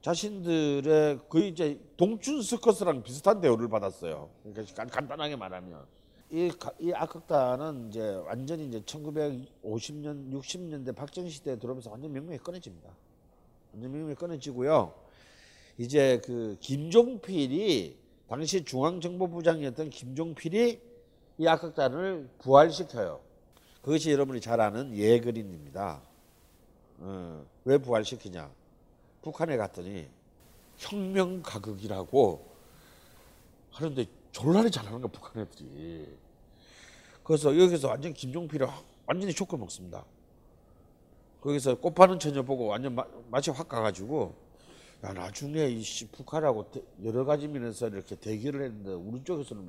자신들의 0.01 1.21
거의 1.29 1.49
이제 1.49 1.79
동춘 1.99 2.41
스커스랑 2.43 3.03
비슷한 3.03 3.41
대우를 3.41 3.69
받았어요. 3.69 4.31
그러니까 4.43 4.75
간- 4.75 4.89
간단하게 4.89 5.37
말하면 5.37 5.85
이, 6.31 6.49
가- 6.59 6.73
이 6.81 6.91
악극단은 6.93 7.89
이제 7.91 8.01
완전히 8.27 8.67
이제 8.67 8.81
1950년 8.81 10.33
60년대 10.33 10.95
박정희 10.95 11.29
시대에 11.31 11.57
들어오면서 11.57 11.91
완전 11.91 12.13
명명이 12.13 12.39
끊어집니다. 12.39 12.89
완전 13.75 13.93
명명이 13.93 14.15
끊어지고요. 14.15 14.95
이제 15.77 16.21
그 16.25 16.57
김종필이 16.61 17.99
당시 18.27 18.65
중앙정보부장이었던 18.65 19.91
김종필이 19.91 20.81
이 21.39 21.47
악극단을 21.47 22.31
부활시켜요. 22.39 23.21
그것이 23.83 24.11
여러분이 24.13 24.41
잘 24.41 24.61
아는 24.63 24.97
예그린입니다. 24.97 26.01
어, 26.99 27.45
왜 27.65 27.79
부활시키냐? 27.79 28.51
북한에 29.23 29.57
갔더니 29.57 30.09
혁명 30.77 31.43
가극이라고 31.43 32.45
하는데 33.71 34.07
졸라리 34.33 34.71
잘하는 34.71 35.01
거야 35.01 35.11
북한 35.11 35.43
애들이. 35.43 36.07
그래서 37.23 37.57
여기서 37.59 37.89
완전 37.89 38.13
김종필이 38.13 38.65
확- 38.65 38.85
완전히 39.07 39.33
쇼크 39.33 39.57
먹습니다. 39.57 40.05
거기서 41.41 41.77
꽃 41.77 41.95
파는 41.95 42.19
처녀 42.19 42.43
보고 42.43 42.67
완전 42.67 42.95
마, 42.95 43.05
맛이 43.31 43.51
확 43.51 43.69
가가지고 43.69 44.35
야 45.05 45.13
나중에 45.13 45.67
이 45.67 45.83
씨, 45.83 46.07
북한하고 46.09 46.71
대- 46.71 46.83
여러 47.05 47.25
가지 47.25 47.47
면에서 47.49 47.89
이렇게 47.89 48.15
대결을 48.17 48.63
했는데 48.65 48.93
우리 48.93 49.23
쪽에서는 49.23 49.69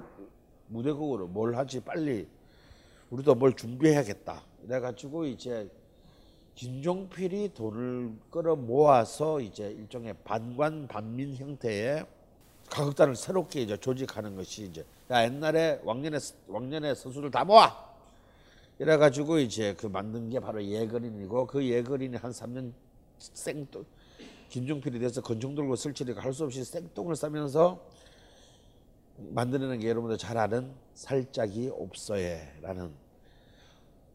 무대극으로 0.68 1.28
뭘 1.28 1.56
하지 1.56 1.80
빨리 1.82 2.28
우리도 3.10 3.36
뭘 3.36 3.54
준비해야겠다. 3.56 4.42
이래가지고 4.64 5.26
이제 5.26 5.70
김종필이 6.56 7.54
돈을 7.54 8.14
끌어 8.30 8.56
모아서 8.56 9.42
이제 9.42 9.68
일종의 9.68 10.16
반관 10.24 10.88
반민 10.88 11.36
형태의 11.36 12.06
가극단을 12.70 13.16
새롭게 13.16 13.62
이제 13.62 13.78
조직하는 13.78 14.36
것이 14.36 14.64
이제 14.64 14.86
야 15.12 15.24
옛날에 15.24 15.82
왕년의 15.84 16.20
왕년의 16.48 16.96
선수들 16.96 17.30
다 17.30 17.44
모아! 17.44 17.86
이래 18.80 18.98
가지고 18.98 19.40
이제 19.40 19.74
그 19.76 19.88
만든 19.88 20.30
게 20.30 20.40
바로 20.40 20.64
예거린이고 20.64 21.48
그 21.48 21.64
예거린이 21.64 22.18
한 22.18 22.32
3년 22.32 22.74
생돈 23.20 23.86
김종필이 24.50 25.00
돼서 25.00 25.22
건총 25.22 25.56
들고 25.56 25.76
설치니까 25.76 26.22
할수 26.22 26.46
없이 26.46 26.64
생똥을 26.64 27.16
싸면서 27.16 27.80
만들어낸 29.18 29.80
게 29.80 29.90
여러분들 29.90 30.18
잘 30.18 30.38
아는 30.38 30.74
살짝이 30.94 31.70
없어요라는 31.74 33.05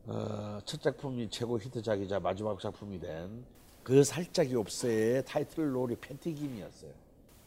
어, 0.06 0.58
첫 0.64 0.80
작품이 0.82 1.28
최고 1.30 1.58
히트작이자 1.58 2.20
마지막 2.20 2.58
작품이 2.60 3.00
된 3.00 3.44
그 3.82 4.04
살짝이 4.04 4.54
없어요의 4.54 5.24
타이틀 5.24 5.74
롤이 5.74 5.96
패티김이었어요. 5.96 6.90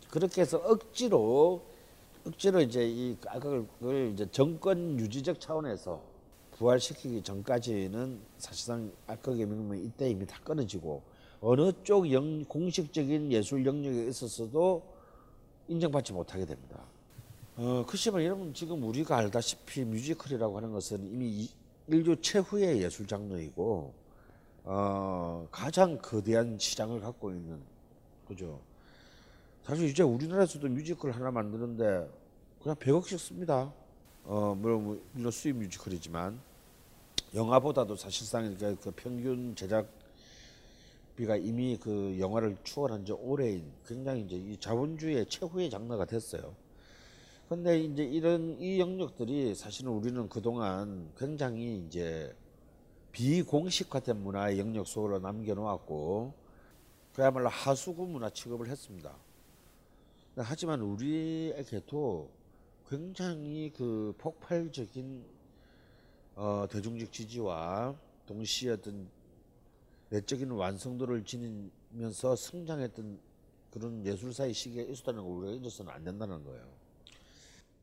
그렇게 0.10 0.42
해서 0.42 0.58
억지로 0.58 1.62
억지로 2.26 2.60
이제 2.60 2.86
이 2.86 3.16
악을 3.28 4.12
이제 4.14 4.26
정권 4.32 5.00
유지적 5.00 5.40
차원에서 5.40 6.02
부활시키기 6.58 7.22
전까지는 7.22 8.20
사실상 8.40 8.92
악극의 9.06 9.46
명명이 9.46 9.84
이때 9.86 10.10
이미 10.10 10.26
다 10.26 10.40
끊어지고 10.44 11.04
어느 11.40 11.72
쪽 11.84 12.12
영, 12.12 12.44
공식적인 12.46 13.32
예술 13.32 13.64
영역에 13.66 14.08
있어서도 14.08 14.82
인정받지 15.68 16.14
못하게 16.14 16.46
됩니다. 16.46 16.80
어, 17.58 17.86
그렇지만 17.88 18.24
여러분 18.24 18.54
지금 18.56 18.84
우리가 18.84 19.18
알다시피 19.18 19.86
뮤지컬이라고 19.86 20.58
하는 20.58 20.72
것은 20.74 21.06
이미 21.14 21.28
이- 21.30 21.50
인류 21.88 22.20
최후의 22.22 22.82
예술 22.82 23.06
장르이고 23.06 23.94
어, 24.66 25.48
가장 25.52 25.98
거대한 25.98 26.58
시장을 26.58 27.02
갖고 27.02 27.32
있는 27.32 27.62
그죠. 28.28 28.62
사실 29.64 29.90
이제 29.90 30.04
우리나라에서도 30.04 30.68
뮤지컬 30.70 31.12
하나 31.12 31.32
만드는데 31.32 32.10
그냥 32.62 32.76
100억씩 32.78 33.18
씁니다. 33.18 33.74
어, 34.24 34.56
물론 34.56 35.02
물론 35.12 35.32
수입 35.32 35.58
뮤지컬이지만 35.58 36.40
영화보다도 37.34 37.96
사실상 37.96 38.46
이렇게 38.46 38.76
그 38.82 38.92
평균 38.92 39.54
제작비가 39.56 41.36
이미 41.36 41.78
그 41.78 42.18
영화를 42.20 42.56
추월한 42.64 43.06
지 43.06 43.12
오래인 43.12 43.70
굉장히 43.86 44.22
이제 44.22 44.36
이 44.38 44.58
자본주의의 44.58 45.26
최후의 45.26 45.70
장르가 45.70 46.06
됐어요. 46.06 46.56
근데 47.54 47.80
이제 47.80 48.04
이런 48.04 48.60
이 48.60 48.80
영역들이 48.80 49.54
사실은 49.54 49.92
우리는 49.92 50.28
그동안 50.28 51.12
굉장히 51.16 51.86
이제 51.86 52.36
비공식화된 53.12 54.24
문화의 54.24 54.58
영역 54.58 54.88
속으로 54.88 55.20
남겨놓았고 55.20 56.34
그야말로 57.14 57.50
하수구 57.50 58.08
문화 58.08 58.32
취급을 58.32 58.70
했습니다. 58.70 59.16
하지만 60.36 60.82
우리에게도 60.82 62.32
굉장히 62.90 63.72
그 63.72 64.16
폭발적인 64.18 65.24
어, 66.34 66.66
대중적 66.72 67.12
지지와 67.12 67.96
동시에 68.26 68.72
어떤 68.72 69.08
내적인 70.10 70.50
완성도를 70.50 71.24
지닌 71.24 71.72
면서 71.92 72.36
성장했던 72.36 73.20
그런 73.70 74.04
예술사의 74.04 74.56
시기에 74.56 74.86
있었다는 74.86 75.22
걸 75.22 75.32
우리가 75.34 75.54
잊어서는 75.54 75.92
안 75.92 76.04
된다는 76.04 76.44
거예요. 76.44 76.83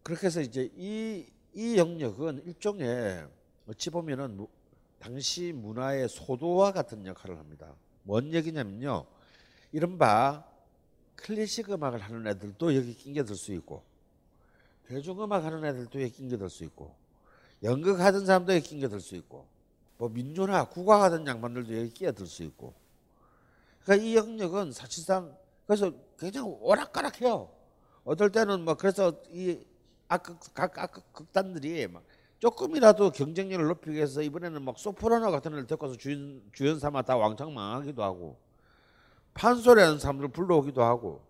그렇게 0.03 0.27
해서 0.27 0.41
이제 0.41 0.71
이, 0.77 1.27
이 1.55 1.77
영역은 1.77 2.45
일종의 2.47 3.27
어찌 3.67 3.91
보면은 3.91 4.37
무, 4.37 4.49
당시 4.99 5.53
문화의 5.53 6.09
소도와 6.09 6.73
같은 6.73 7.07
역할을 7.07 7.39
합니다. 7.39 7.75
뭔 8.03 8.33
얘기냐면요. 8.33 9.07
이른바 9.73 10.45
클래식 11.17 11.71
음악을 11.71 12.01
하는 12.01 12.27
애들도 12.27 12.75
여기 12.75 12.95
낑겨들 12.95 13.37
수 13.37 13.53
있고 13.53 13.83
대중음악 14.87 15.45
하는 15.45 15.65
애들도 15.65 16.01
여기 16.03 16.11
낑겨들 16.13 16.49
수 16.51 16.65
있고 16.65 16.95
연극 17.63 18.01
하던 18.01 18.27
사람도 18.27 18.55
여기 18.55 18.69
낑겨들 18.69 19.01
수 19.01 19.15
있고 19.17 19.47
뭐 20.01 20.09
민요나 20.09 20.65
국악 20.65 21.03
하던 21.03 21.27
양반들도 21.27 21.77
여기 21.79 21.91
끼어들 21.91 22.27
수 22.27 22.43
있고 22.45 22.73
그러니까 23.85 24.07
이 24.07 24.17
영역은 24.17 24.73
사실상 24.73 25.37
그래서 25.67 25.93
굉장히 26.19 26.49
오락가락해요. 26.49 27.51
어떨 28.05 28.33
때는 28.33 28.65
뭐 28.65 28.75
그래서 28.75 29.23
이 29.31 29.63
악극 30.11 30.39
각 30.55 30.77
악극 30.77 31.13
극단들이 31.13 31.87
막 31.87 32.03
조금이라도 32.41 33.13
경쟁력을 33.13 33.65
높이기 33.65 33.97
위해서 33.97 34.23
이번에는 34.23 34.61
막 34.63 34.77
소프라노 34.77 35.31
같은 35.31 35.53
애를 35.53 35.67
데리고서 35.69 35.97
주연 35.97 36.43
주연 36.53 36.81
삼아 36.81 37.03
다 37.03 37.17
왕창 37.17 37.55
망하기도 37.55 38.03
하고 38.03 38.37
판소리하는 39.35 40.01
사람들 40.01 40.29
불러오기도 40.29 40.83
하고 40.83 41.25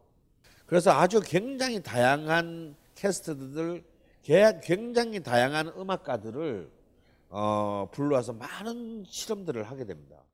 그래서 0.64 0.92
아주 0.92 1.20
굉장히 1.20 1.82
다양한 1.82 2.74
캐스트들 2.94 3.84
굉장히 4.22 5.22
다양한 5.22 5.68
음악가들을 5.68 6.70
어, 7.28 7.88
불러와서 7.92 8.32
많은 8.32 9.04
실험들을 9.06 9.62
하게 9.64 9.84
됩니다. 9.84 10.24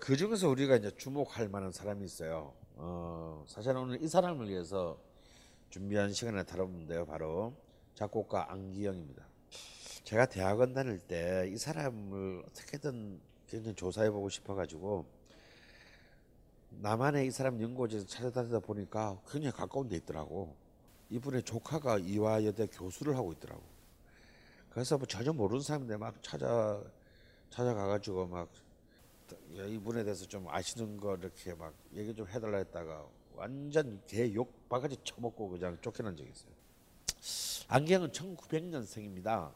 그 0.00 0.16
중에서 0.16 0.48
우리가 0.48 0.76
이제 0.76 0.90
주목할 0.96 1.48
만한 1.48 1.70
사람이 1.70 2.04
있어요. 2.04 2.54
어, 2.74 3.44
사실 3.46 3.76
오늘 3.76 4.02
이 4.02 4.08
사람을 4.08 4.48
위해서 4.48 4.98
준비한 5.70 6.12
시간에 6.12 6.42
다뤘는데요. 6.42 7.06
바로 7.06 7.54
작곡가 7.94 8.50
안기영입니다. 8.52 9.24
제가 10.04 10.26
대학원 10.26 10.74
다닐 10.74 10.98
때 10.98 11.48
이 11.50 11.56
사람을 11.56 12.44
어떻게든 12.46 13.20
굉장히 13.46 13.74
조사해 13.74 14.10
보고 14.10 14.28
싶어 14.28 14.54
가지고 14.54 15.06
남한의 16.70 17.26
이 17.26 17.30
사람 17.30 17.60
연구지에서 17.60 18.06
찾아다니다 18.06 18.58
보니까 18.58 19.20
굉장히 19.28 19.52
가까운 19.52 19.88
데 19.88 19.96
있더라고. 19.96 20.56
이분의 21.10 21.44
조카가 21.44 21.98
이화여대 21.98 22.66
교수를 22.66 23.16
하고 23.16 23.32
있더라고. 23.32 23.62
그래서 24.70 24.98
뭐 24.98 25.06
전혀 25.06 25.32
모르는 25.32 25.62
사람인데 25.62 25.96
막 25.96 26.20
찾아 26.22 26.82
찾아가 27.50 27.86
가지고 27.86 28.26
막 28.26 28.48
이분에 29.54 30.02
대해서 30.02 30.26
좀 30.26 30.48
아시는 30.48 30.96
거 30.96 31.14
이렇게 31.16 31.54
막 31.54 31.72
얘기 31.94 32.12
좀 32.14 32.26
해달라 32.26 32.58
했다가 32.58 33.06
완전 33.36 34.02
개욕 34.06 34.68
바가지 34.68 34.96
쳐먹고 35.04 35.50
그냥 35.50 35.78
쫓겨난 35.80 36.16
적이 36.16 36.30
있어요. 36.30 36.52
안경은 37.68 38.10
1900년생입니다. 38.10 39.52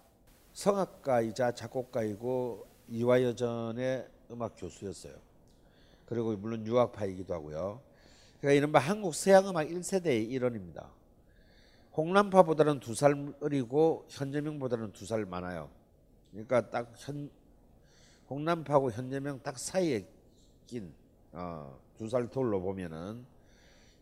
성악가이자 0.53 1.53
작곡가이고 1.53 2.67
이화여전의 2.89 4.09
음악 4.31 4.55
교수였어요. 4.57 5.15
그리고 6.07 6.37
물론 6.37 6.67
유학파이기도 6.67 7.35
하고요. 7.35 7.81
그러니까 8.41 8.57
이른바 8.57 8.79
한국 8.79 9.15
서양음악 9.15 9.69
1세대의 9.69 10.31
일원입니다. 10.31 10.89
홍남파보다는 11.97 12.81
두 12.81 12.95
살 12.95 13.15
어리고 13.41 14.07
현재명보다는 14.09 14.93
두 14.93 15.05
살 15.05 15.27
많아요. 15.27 15.69
그러니까 16.31 16.71
딱 16.71 16.93
현, 16.97 17.31
홍남파하고 18.31 18.91
현재명 18.93 19.41
딱 19.43 19.59
사이에 19.59 20.07
낀 20.67 20.93
어, 21.33 21.79
두살 21.99 22.29
돌로 22.29 22.61
보면은 22.61 23.25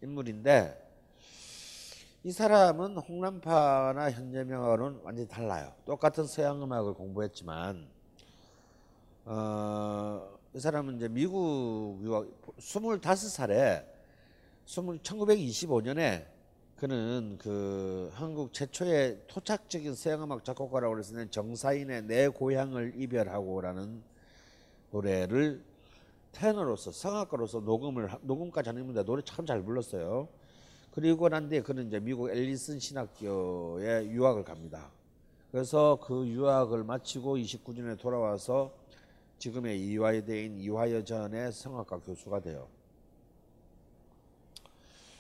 인물인데 0.03 0.86
이 2.27 2.33
사람은 2.33 2.97
홍남파나 2.97 4.11
현재명하고는 4.11 4.99
완전히 5.05 5.29
달라요. 5.29 5.73
똑같은 5.85 6.27
서양 6.27 6.61
음악을 6.61 6.95
공부했지만 6.95 7.87
어, 9.27 10.37
이 10.53 10.59
사람은 10.59 10.97
이제 10.97 11.07
미국 11.07 12.01
유학 12.03 12.27
25살에 12.59 13.87
1925년에 14.67 16.27
그는 16.75 17.39
그 17.41 18.11
한국 18.15 18.53
최초의 18.53 19.23
토착적인 19.29 19.95
서양음악 19.95 20.45
작곡가라고 20.45 20.95
그래서 20.95 21.31
정사인의 21.31 22.07
내 22.07 22.27
고향을 22.27 22.95
이별하고라는 22.97 24.03
노래를 24.91 25.63
테너로서 26.33 26.91
성악가로서 26.91 27.61
녹음을 27.61 28.09
녹음까지 28.23 28.71
하는데 28.71 29.05
노래 29.05 29.23
참 29.25 29.47
잘 29.47 29.63
불렀어요. 29.63 30.29
그리고 30.97 31.29
난 31.29 31.47
뒤에 31.51 31.61
그는 31.61 31.89
이제 31.89 32.01
미국 32.01 32.31
앨리슨 32.31 32.79
신학교에 32.79 34.07
유학을 34.07 34.45
갑니다. 34.45 34.91
그래서 35.53 35.99
그 36.03 36.27
유학을 36.27 36.85
마치고 36.85 37.37
29년에 37.37 37.99
돌아와서 37.99 38.75
지금의 39.37 39.79
이화여대인 39.79 40.57
이화여전의 40.57 41.53
성악가 41.53 41.99
교수가 41.99 42.41
돼요. 42.41 42.67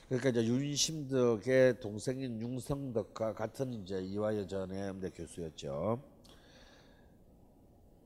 그러니까 0.08 0.30
이제 0.30 0.46
윤심덕의 0.46 1.80
동생인 1.80 2.40
융성덕과 2.40 3.34
같은 3.34 3.74
이제 3.74 4.00
이화여전의 4.00 4.90
음대 4.92 5.10
교수였죠. 5.10 6.00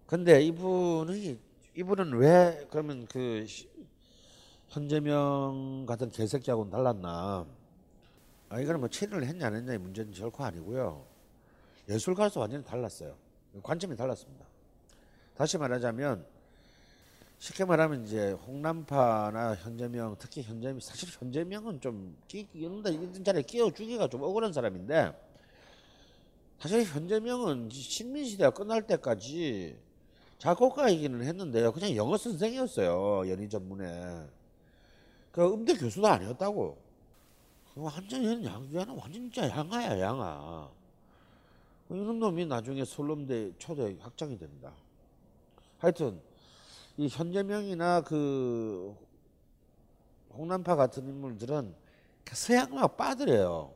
근데 0.06 0.42
이분이 0.42 1.38
이분은 1.76 2.18
왜 2.18 2.66
그러면 2.68 3.06
그 3.06 3.46
현재명 4.70 5.86
같은 5.86 6.10
개새끼하고는 6.10 6.72
달랐나? 6.72 7.59
아 8.50 8.58
이거는 8.60 8.80
뭐 8.80 8.88
체리를 8.88 9.24
했냐 9.24 9.46
안 9.46 9.54
했냐의 9.54 9.78
문제는 9.78 10.12
결코 10.12 10.44
아니고요. 10.44 11.06
예술가로서 11.88 12.40
완전히 12.40 12.64
달랐어요. 12.64 13.16
관점이 13.62 13.96
달랐습니다. 13.96 14.44
다시 15.36 15.56
말하자면 15.56 16.26
쉽게 17.38 17.64
말하면 17.64 18.04
이제 18.04 18.32
홍남파나 18.32 19.54
현재명 19.54 20.16
특히 20.18 20.42
현재명 20.42 20.80
사실 20.80 21.08
현재명은 21.10 21.80
좀 21.80 22.16
끼는다 22.26 22.90
이런 22.90 23.24
자리에 23.24 23.42
끼워주기가 23.42 24.08
좀 24.08 24.22
억울한 24.22 24.52
사람인데 24.52 25.12
사실 26.58 26.84
현재명은 26.84 27.70
식민시대가 27.70 28.50
끝날 28.50 28.82
때까지 28.82 29.78
작곡가이기는 30.38 31.22
했는데요 31.22 31.72
그냥 31.72 31.96
영어 31.96 32.18
선생이었어요 32.18 33.30
연희 33.30 33.48
전문에 33.48 34.26
그 35.32 35.50
음대 35.50 35.72
교수도 35.74 36.08
아니었다고 36.08 36.89
완전히 37.74 38.44
양주야는 38.44 38.94
완전 38.94 39.12
진짜 39.30 39.48
양아야 39.48 40.00
양아 40.00 40.70
이런 41.88 42.18
놈이 42.18 42.46
나중에 42.46 42.84
서울대 42.84 43.52
초대 43.58 43.96
학장이 44.00 44.38
됩니다 44.38 44.72
하여튼 45.78 46.20
이 46.96 47.08
현재명이나 47.08 48.02
그 48.02 48.94
홍남파 50.32 50.76
같은 50.76 51.08
인물들은 51.08 51.74
서양음악 52.32 52.96
빠들이에요. 52.96 53.72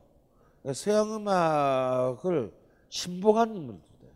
서양음악을 0.73 2.53
신봉한 2.89 3.55
인물들이에요. 3.55 4.13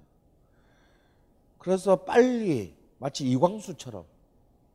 그래서 1.57 1.97
빨리 1.97 2.73
마치 2.97 3.29
이광수처럼 3.29 4.05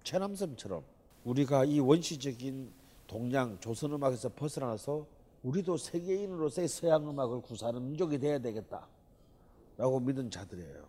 최남선처럼 0.02 0.84
우리가 1.24 1.64
이 1.64 1.80
원시적인 1.80 2.72
동양 3.06 3.58
조선 3.60 3.92
음악에서 3.92 4.30
벗어나서 4.30 5.06
우리도 5.42 5.76
세계인으로서의 5.76 6.68
서양 6.68 7.08
음악을 7.08 7.42
구사하는 7.42 7.84
민족이 7.86 8.18
돼야 8.18 8.38
되겠다라고 8.38 10.00
믿은 10.00 10.30
자들이에요. 10.30 10.84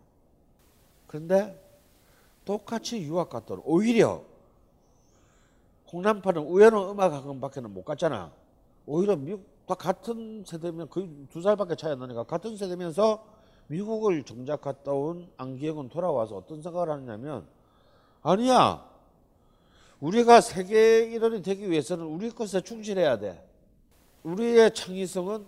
그런데 1.08 1.62
똑같이 2.46 3.02
유학 3.02 3.30
갔더니 3.30 3.62
오히려 3.66 4.24
홍남파는 5.92 6.42
우연한 6.44 6.90
음악학원밖에는 6.90 7.74
못 7.74 7.84
갔잖아. 7.84 8.32
오히려 8.86 9.16
미국 9.16 9.46
다 9.66 9.74
같은 9.76 10.44
세대면 10.46 10.90
거의 10.90 11.10
두 11.30 11.42
살밖에 11.42 11.76
차이 11.76 11.92
안 11.92 12.00
나니까 12.00 12.24
같은 12.24 12.56
세대면서 12.56 13.26
미국을 13.68 14.24
정작 14.24 14.62
갔다 14.62 14.92
온 14.92 15.28
안기영은 15.38 15.90
돌아와서 15.90 16.38
어떤 16.38 16.62
생각을 16.62 16.90
하느냐면 16.90 17.48
아니야 18.22 18.88
우리가 20.00 20.42
세계 20.42 21.04
일원이 21.06 21.42
되기 21.42 21.70
위해서는 21.70 22.06
우리 22.06 22.30
것에 22.30 22.62
충실해야 22.62 23.18
돼. 23.18 23.44
우리의 24.24 24.74
창의성은 24.74 25.46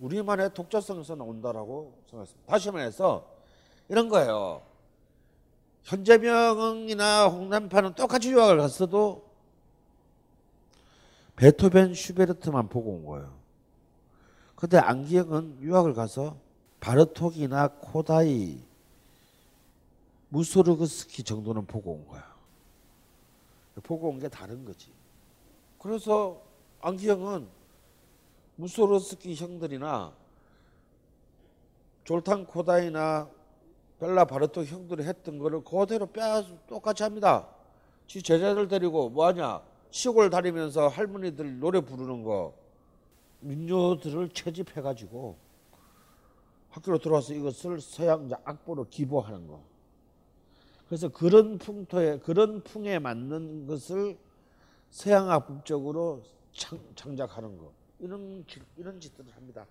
우리만의 0.00 0.54
독자성에서 0.54 1.14
나온다라고 1.14 1.94
생각했습니다. 2.10 2.50
다시 2.50 2.70
말해서 2.70 3.30
이런 3.88 4.08
거예요. 4.08 4.62
현재명이나 5.84 7.28
홍남파는 7.28 7.94
똑같이 7.94 8.30
유학을 8.32 8.58
갔어도 8.58 9.24
베토벤, 11.36 11.94
슈베르트만 11.94 12.68
보고 12.68 12.92
온 12.92 13.04
거예요. 13.04 13.32
근데 14.56 14.78
안기영은 14.78 15.58
유학을 15.60 15.94
가서 15.94 16.36
바르톡이나 16.80 17.68
코다이, 17.68 18.60
무소르그스키 20.28 21.22
정도는 21.22 21.66
보고 21.66 21.92
온 21.92 22.06
거야. 22.08 22.33
보고 23.82 24.08
온 24.08 24.18
게 24.18 24.28
다른 24.28 24.64
거지. 24.64 24.92
그래서 25.78 26.40
안기영은 26.80 27.48
무소르스키 28.56 29.34
형들이나 29.34 30.12
졸탄 32.04 32.46
코다이나 32.46 33.28
벨라 33.98 34.24
바르토 34.24 34.64
형들이 34.64 35.04
했던 35.04 35.38
거를 35.38 35.62
그대로 35.64 36.06
빼앗 36.06 36.44
똑같이 36.66 37.02
합니다. 37.02 37.48
지 38.06 38.22
제자들 38.22 38.68
데리고 38.68 39.08
뭐하냐 39.08 39.62
시골 39.90 40.28
다니면서 40.28 40.88
할머니들 40.88 41.58
노래 41.58 41.80
부르는 41.80 42.22
거 42.22 42.54
민요들을 43.40 44.28
채집해가지고 44.30 45.36
학교로 46.70 46.98
들어와서 46.98 47.32
이것을 47.34 47.80
서양 47.80 48.28
악보로 48.44 48.88
기보하는 48.90 49.46
거. 49.46 49.62
그래서 50.88 51.08
그런 51.08 51.58
풍토에 51.58 52.18
그런 52.18 52.62
풍에 52.62 52.98
맞는 52.98 53.66
것을 53.66 54.18
서양악법적으로 54.90 56.22
창, 56.52 56.78
창작하는 56.94 57.58
거 57.58 57.72
이런 57.98 58.44
기- 58.46 58.60
이런 58.76 59.00
짓들을 59.00 59.34
합니다. 59.34 59.66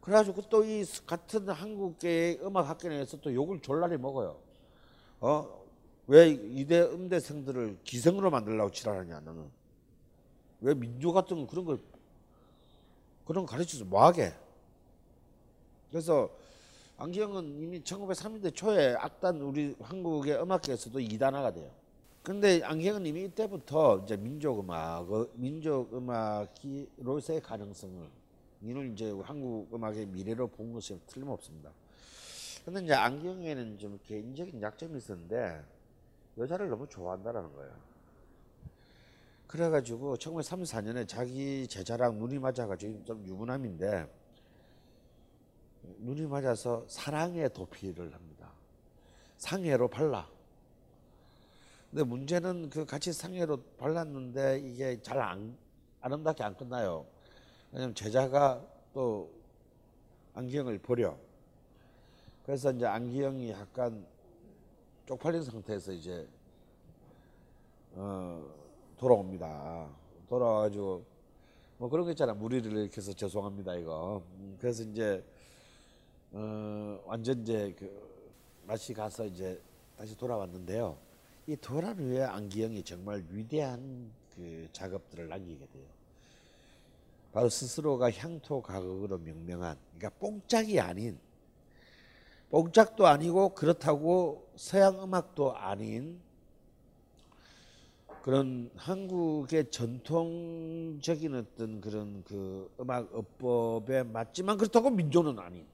그래가지고 0.00 0.42
또 0.48 0.64
이 0.64 0.84
같은 1.06 1.48
한국계의 1.48 2.40
음악 2.42 2.68
학교에서 2.68 3.18
또 3.20 3.32
욕을 3.34 3.60
졸라리 3.60 3.98
먹어요. 3.98 4.38
어? 5.20 5.64
왜 6.06 6.28
이대 6.30 6.80
음대생들을 6.82 7.78
기생으로 7.84 8.30
만들려고 8.30 8.70
지랄하냐 8.70 9.20
너는? 9.20 9.50
왜 10.60 10.74
민족 10.74 11.12
같은 11.12 11.36
거 11.40 11.46
그런 11.46 11.64
걸 11.64 11.80
그런 13.24 13.44
거 13.44 13.52
가르쳐서 13.52 13.84
뭐하게? 13.84 14.32
그래서 15.90 16.30
안기영은 16.98 17.60
이미 17.60 17.80
1930년대 17.82 18.54
초에 18.54 18.94
악단 18.98 19.40
우리 19.42 19.76
한국의 19.80 20.40
음악계에서도 20.40 20.98
이단화가 20.98 21.52
돼요. 21.52 21.70
근데 22.22 22.62
안기영은 22.62 23.04
이미 23.04 23.24
이때부터 23.24 24.02
이제 24.04 24.16
민족 24.16 24.58
음악, 24.60 25.00
어, 25.12 25.28
민족 25.34 25.92
음악으로서의 25.94 27.42
가능성을 27.42 28.08
이는 28.62 28.92
이제 28.94 29.12
한국 29.22 29.72
음악의 29.74 30.06
미래로 30.06 30.48
본 30.48 30.72
것이 30.72 30.98
틀림없습니다. 31.06 31.70
근데 32.64 32.82
이제 32.82 32.94
안기영에는 32.94 33.78
좀 33.78 33.98
개인적인 34.02 34.60
약점이 34.62 34.96
있었는데 34.96 35.62
여자를 36.38 36.70
너무 36.70 36.88
좋아한다라는 36.88 37.52
거예요. 37.52 37.72
그래가지고 39.46 40.16
1934년에 40.16 41.06
자기 41.06 41.68
제자랑 41.68 42.18
눈이 42.18 42.38
맞아가지고 42.38 43.04
좀 43.04 43.24
유부남인데 43.26 44.08
눈이 45.98 46.26
맞아서 46.26 46.84
사랑의 46.88 47.52
도피를 47.52 48.12
합니다. 48.12 48.50
상해로 49.38 49.88
발라. 49.88 50.28
근데 51.90 52.04
문제는 52.04 52.70
그 52.70 52.84
같이 52.84 53.12
상해로 53.12 53.62
발랐는데 53.78 54.60
이게 54.60 55.00
잘 55.02 55.18
안, 55.20 55.56
아름답게 56.00 56.42
안 56.42 56.56
끝나요. 56.56 57.06
왜냐면 57.72 57.94
제자가 57.94 58.62
또 58.92 59.30
안기영을 60.34 60.78
버려. 60.78 61.16
그래서 62.44 62.70
이제 62.70 62.86
안기영이 62.86 63.50
약간 63.50 64.06
쪽팔린 65.06 65.42
상태에서 65.42 65.92
이제 65.92 66.28
어 67.94 68.44
돌아옵니다. 68.98 69.88
돌아와가지고 70.28 71.04
뭐 71.78 71.88
그런 71.88 72.04
거 72.04 72.10
있잖아 72.10 72.34
무리를 72.34 72.70
일으켜서 72.70 73.12
죄송합니다 73.12 73.74
이거. 73.76 74.22
음, 74.38 74.56
그래서 74.60 74.82
이제 74.82 75.24
어 76.38 77.00
완전 77.06 77.40
이제 77.40 77.74
그 77.78 77.90
맛이 78.66 78.92
가서 78.92 79.24
이제 79.24 79.58
다시 79.96 80.14
돌아왔는데요. 80.18 80.98
이 81.46 81.56
돌아온 81.56 81.98
후에 81.98 82.24
안기영이 82.24 82.82
정말 82.82 83.24
위대한 83.30 84.12
그 84.34 84.68
작업들을 84.70 85.28
남기게 85.28 85.66
돼요. 85.66 85.86
바로 87.32 87.48
스스로가 87.48 88.10
향토 88.10 88.60
가극으로 88.60 89.16
명명한 89.16 89.78
그러니까 89.96 90.10
뽕짝이 90.20 90.78
아닌 90.78 91.18
뽕짝도 92.50 93.06
아니고 93.06 93.54
그렇다고 93.54 94.46
서양 94.56 95.02
음악도 95.02 95.56
아닌 95.56 96.20
그런 98.22 98.70
한국의 98.76 99.70
전통적인 99.70 101.34
어떤 101.34 101.80
그런 101.80 102.22
그 102.24 102.70
음악 102.78 103.08
어법에 103.14 104.02
맞지만 104.02 104.58
그렇다고 104.58 104.90
민족은 104.90 105.38
아닌 105.38 105.66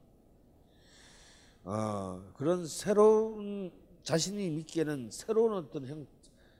어, 1.64 2.20
그런 2.34 2.66
새로운 2.66 3.70
자신이 4.02 4.50
믿기에는 4.50 5.10
새로운 5.10 5.52
어떤 5.52 5.86
형 5.86 6.06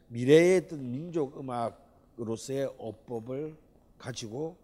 미래의 0.09 0.63
어떤 0.67 0.91
민족 0.91 1.39
음악으로서의 1.39 2.73
어법을 2.79 3.57
가지고 3.99 4.57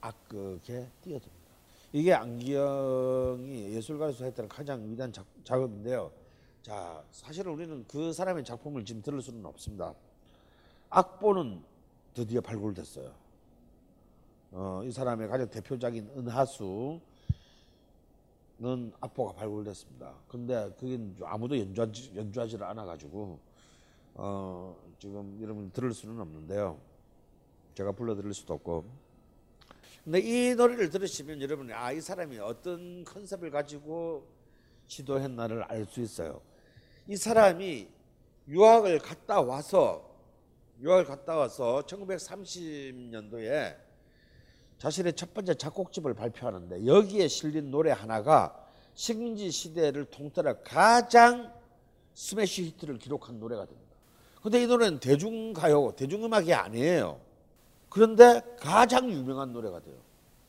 악극에 0.00 0.88
뛰어듭니다. 1.02 1.46
이게 1.92 2.12
안기영이 2.12 3.74
예술가로서 3.74 4.24
했던 4.24 4.48
가장 4.48 4.88
위대한 4.90 5.12
작, 5.12 5.26
작업인데요. 5.44 6.10
자, 6.62 7.02
사실은 7.10 7.52
우리는 7.52 7.84
그 7.86 8.12
사람의 8.12 8.44
작품을 8.44 8.84
지금 8.84 9.02
들을 9.02 9.20
수는 9.20 9.44
없습니다. 9.46 9.94
악보는 10.90 11.62
드디어 12.14 12.40
발굴됐어요. 12.40 13.12
어, 14.52 14.82
이 14.84 14.90
사람의 14.90 15.28
가장 15.28 15.48
대표적인 15.48 16.10
은하수 16.16 17.00
는 18.58 18.90
악보가 19.00 19.34
발굴됐습니다. 19.34 20.14
근데 20.28 20.70
그게 20.78 20.98
아무도 21.24 21.58
연주하지, 21.58 22.12
연주하지를 22.16 22.64
않아가지고 22.64 23.38
어, 24.14 24.74
지금 24.98 25.38
여러분 25.42 25.70
들을 25.70 25.92
수는 25.92 26.18
없는데요. 26.18 26.80
제가 27.74 27.92
불러드릴 27.92 28.32
수도 28.32 28.54
없고. 28.54 28.84
근데 30.04 30.20
이 30.20 30.54
노래를 30.54 30.88
들으시면 30.88 31.42
여러분이 31.42 31.74
아, 31.74 31.92
이 31.92 32.00
사람이 32.00 32.38
어떤 32.38 33.04
컨셉을 33.04 33.50
가지고 33.50 34.26
시도했나를 34.86 35.64
알 35.64 35.84
수 35.84 36.00
있어요. 36.00 36.40
이 37.08 37.16
사람이 37.16 37.88
유학을 38.48 39.00
갔다 39.00 39.42
와서 39.42 40.16
유학을 40.80 41.04
갔다 41.04 41.36
와서 41.36 41.82
1930년도에 41.86 43.76
자신의 44.78 45.14
첫 45.14 45.32
번째 45.32 45.54
작곡집을 45.54 46.14
발표하는데 46.14 46.86
여기에 46.86 47.28
실린 47.28 47.70
노래 47.70 47.90
하나가 47.90 48.54
식민지 48.94 49.50
시대를 49.50 50.06
통틀어 50.06 50.62
가장 50.62 51.52
스매시 52.14 52.64
히트를 52.64 52.98
기록한 52.98 53.38
노래가 53.38 53.66
됩니다. 53.66 53.86
근데 54.42 54.62
이 54.62 54.66
노래는 54.66 55.00
대중가요, 55.00 55.92
대중음악이 55.96 56.52
아니에요. 56.54 57.20
그런데 57.88 58.42
가장 58.58 59.10
유명한 59.10 59.52
노래가 59.52 59.80
돼요. 59.80 59.96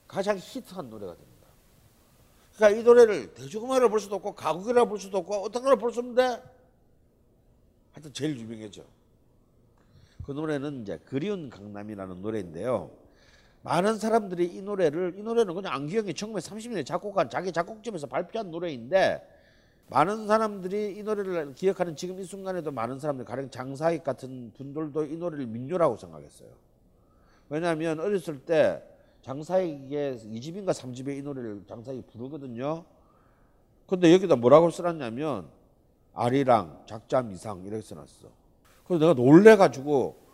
가장 0.07 0.37
히트한 0.37 0.89
노래가 0.89 1.15
됩니다. 1.15 1.47
그러니까 2.55 2.79
이 2.79 2.83
노래를 2.83 3.33
대중음악으로 3.33 3.89
볼 3.89 3.99
수도 3.99 4.15
없고 4.15 4.35
가곡이라고 4.35 4.89
볼 4.89 4.99
수도 4.99 5.17
없고 5.19 5.35
어떤 5.35 5.63
걸로 5.63 5.77
볼 5.77 5.91
수 5.91 5.99
없는데 5.99 6.41
하여튼 7.93 8.13
제일 8.13 8.39
유명해져. 8.39 8.83
그 10.25 10.31
노래는 10.31 10.83
이제 10.83 10.99
그리운 11.05 11.49
강남이라는 11.49 12.21
노래인데요. 12.21 12.91
많은 13.67 13.97
사람들이 13.97 14.45
이 14.45 14.61
노래를 14.61 15.15
이 15.17 15.21
노래는 15.21 15.53
그냥 15.53 15.73
안기영이 15.73 16.13
1930년에 16.13 16.85
작곡한 16.85 17.29
자기 17.29 17.51
작곡집에서 17.51 18.07
발표한 18.07 18.49
노래인데 18.49 19.21
많은 19.89 20.25
사람들이 20.25 20.95
이 20.95 21.03
노래를 21.03 21.53
기억하는 21.53 21.97
지금 21.97 22.17
이 22.17 22.23
순간에도 22.23 22.71
많은 22.71 22.97
사람들 22.97 23.25
가령 23.25 23.49
장사익 23.49 24.05
같은 24.05 24.53
분들도 24.55 25.03
이 25.07 25.17
노래를 25.17 25.47
민요라고 25.47 25.97
생각했어요. 25.97 26.47
왜냐하면 27.49 27.99
어렸을 27.99 28.39
때 28.39 28.81
장사익의 29.21 30.19
2집인가 30.19 30.69
3집에 30.69 31.17
이 31.17 31.21
노래를 31.21 31.63
장사익이 31.67 32.03
부르거든요. 32.13 32.85
근데 33.85 34.13
여기다 34.13 34.37
뭐라고 34.37 34.69
써놨냐면 34.69 35.49
아리랑 36.13 36.83
작자 36.85 37.21
미상 37.21 37.63
이렇게 37.65 37.81
써놨어. 37.81 38.29
그래서 38.85 38.99
내가 38.99 39.13
놀래가지고 39.13 40.26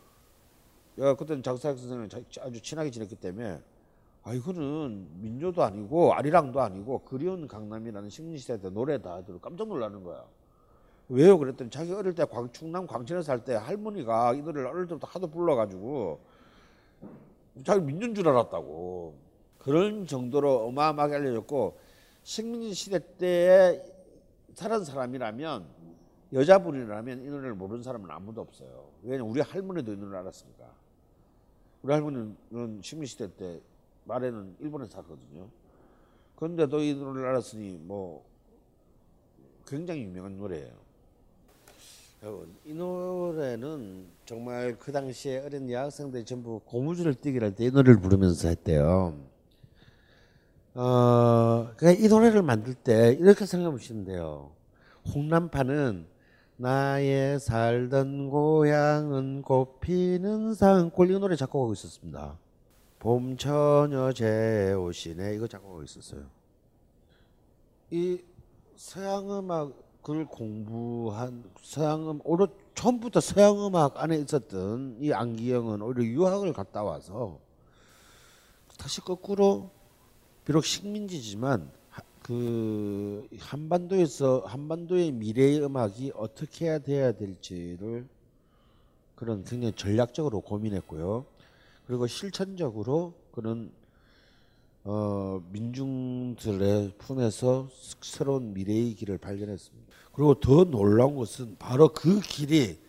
야 1.00 1.16
그때는 1.16 1.42
장사익 1.42 1.78
선생님 1.78 2.10
아주 2.42 2.62
친하게 2.62 2.92
지냈기 2.92 3.16
때문에 3.16 3.60
아 4.24 4.34
이거는 4.34 5.08
민요도 5.22 5.64
아니고 5.64 6.14
아리랑도 6.14 6.62
아니고 6.62 7.00
그리운 7.00 7.48
강남이라는 7.48 8.10
식민시대 8.10 8.62
때 8.62 8.70
노래다. 8.70 9.22
깜짝 9.42 9.68
놀라는 9.68 10.04
거야. 10.04 10.24
왜요? 11.10 11.38
그랬더니 11.38 11.70
자기 11.70 11.92
어릴 11.92 12.14
때 12.16 12.24
광, 12.26 12.50
충남 12.52 12.88
광천에 12.88 13.22
살 13.22 13.44
때 13.44 13.56
할머니가 13.56 14.34
이 14.36 14.42
노래를 14.42 14.68
어릴 14.68 14.88
때부터 14.88 15.08
하도 15.08 15.28
불러가지고 15.28 16.20
자기 17.66 17.82
민요인 17.82 18.16
줄 18.16 18.28
알았다고. 18.28 19.16
그런 19.58 20.06
정도로 20.08 20.68
어마어마하게 20.68 21.16
알려졌고 21.16 21.78
식민지 22.24 22.74
시대 22.74 23.00
때에 23.18 23.82
살은 24.54 24.86
사람이라면 24.86 25.66
여자분이라면 26.34 27.22
이 27.24 27.28
노래를 27.28 27.56
모르는 27.56 27.84
사람은 27.84 28.10
아무도 28.10 28.42
없어요. 28.42 28.90
왜냐면 29.04 29.28
우리 29.30 29.42
할머니도 29.42 29.94
이 29.94 29.98
노래를 29.98 30.18
알았으니까. 30.20 30.83
우리 31.84 31.94
할머니는 31.94 32.82
식민시대 32.82 33.36
때 33.36 33.62
말에는 34.06 34.56
일본에 34.60 34.86
살거든요. 34.88 35.50
그런데도 36.36 36.82
이 36.82 36.96
노래를 36.96 37.30
알았으니 37.30 37.78
뭐 37.82 38.26
굉장히 39.68 40.04
유명한 40.04 40.38
노래예요. 40.38 40.84
이 42.66 42.74
노래는 42.74 44.08
정말 44.26 44.78
그 44.80 44.94
당시에 44.94 45.40
어린 45.40 45.70
여학생들이 45.70 46.24
전부 46.26 46.62
고무줄을 46.66 47.16
뛰기를 47.16 47.50
할 47.50 47.56
때 47.56 47.66
이 47.68 47.72
노래를 47.72 48.00
부르면서 48.00 48.48
했대요. 48.48 49.18
어, 50.76 51.70
그러니까 51.76 52.04
이 52.04 52.08
노래를 52.08 52.42
만들 52.42 52.74
때 52.76 53.16
이렇게 53.20 53.46
생각해 53.46 53.72
보시면 53.72 54.06
돼요. 54.06 54.52
홍남파는 55.14 56.08
나의 56.58 57.40
살던 57.40 58.30
고향은 58.30 59.42
꽃피는 59.42 60.54
산골 60.54 61.12
이 61.12 61.20
노래 61.20 61.36
작곡하고 61.36 61.74
있었습니다. 61.74 62.38
봄 63.00 63.38
처녀 63.38 64.14
제오시네 64.14 65.36
이거 65.36 65.48
작곡하고 65.48 65.84
있었어요. 65.84 66.24
이 67.92 68.20
서양 68.76 69.30
음악을 69.30 70.26
공부한 70.28 71.44
서양 71.62 72.10
음 72.10 72.20
오히려 72.24 72.48
처음부터 72.76 73.20
서양 73.20 73.66
음악 73.66 74.02
안에 74.02 74.18
있었던 74.18 74.98
이 75.00 75.12
안기영은 75.12 75.82
오히려 75.82 76.04
유학을 76.04 76.54
갔다 76.54 76.84
와서 76.84 77.40
다시 78.78 79.02
거꾸로 79.02 79.70
비록 80.46 80.66
식민지지만 80.66 81.72
그 82.24 83.28
한반도에서 83.38 84.44
한반도의 84.46 85.12
미래의 85.12 85.64
음악이 85.64 86.14
어떻게 86.16 86.66
해야 86.66 86.80
돼야 86.80 87.12
될지를 87.12 88.08
그런 89.16 89.44
굉장히 89.44 89.74
전략적으로 89.76 90.40
고민했고요. 90.40 91.26
그리고 91.86 92.08
실천적으로 92.08 93.14
그런 93.32 93.72
어, 94.86 95.42
민중들의 95.52 96.94
품에서 96.98 97.70
새로운 98.02 98.54
미래의 98.54 98.96
길을 98.96 99.18
발견했습니다. 99.18 99.94
그리고 100.14 100.40
더 100.40 100.64
놀라운 100.64 101.16
것은 101.16 101.58
바로 101.60 101.90
그 101.90 102.22
길이 102.22 102.80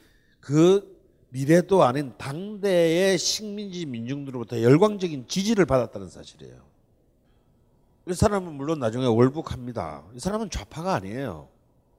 그 0.41 0.95
미래도 1.31 1.83
아닌 1.83 2.13
당대의 2.17 3.19
식민지 3.19 3.87
민중들로부터 3.87 4.63
열광적인 4.63 5.27
지지를 5.27 5.67
받았다는 5.67 6.09
사실이에요. 6.09 6.74
이 8.07 8.13
사람은 8.13 8.53
물론 8.53 8.81
나중에 8.81 9.07
월북합니다. 9.07 10.05
이 10.13 10.21
사람은 10.21 10.51
좌파가 10.51 10.95
아니에요. 10.95 11.49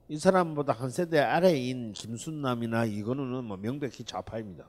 이 0.07 0.19
사람보다 0.19 0.73
한 0.73 0.91
세대 0.91 1.19
아래인 1.19 1.93
김순남이나 1.93 2.85
이거는 2.85 3.43
뭐 3.43 3.57
명백히 3.57 4.03
좌파입니다. 4.03 4.67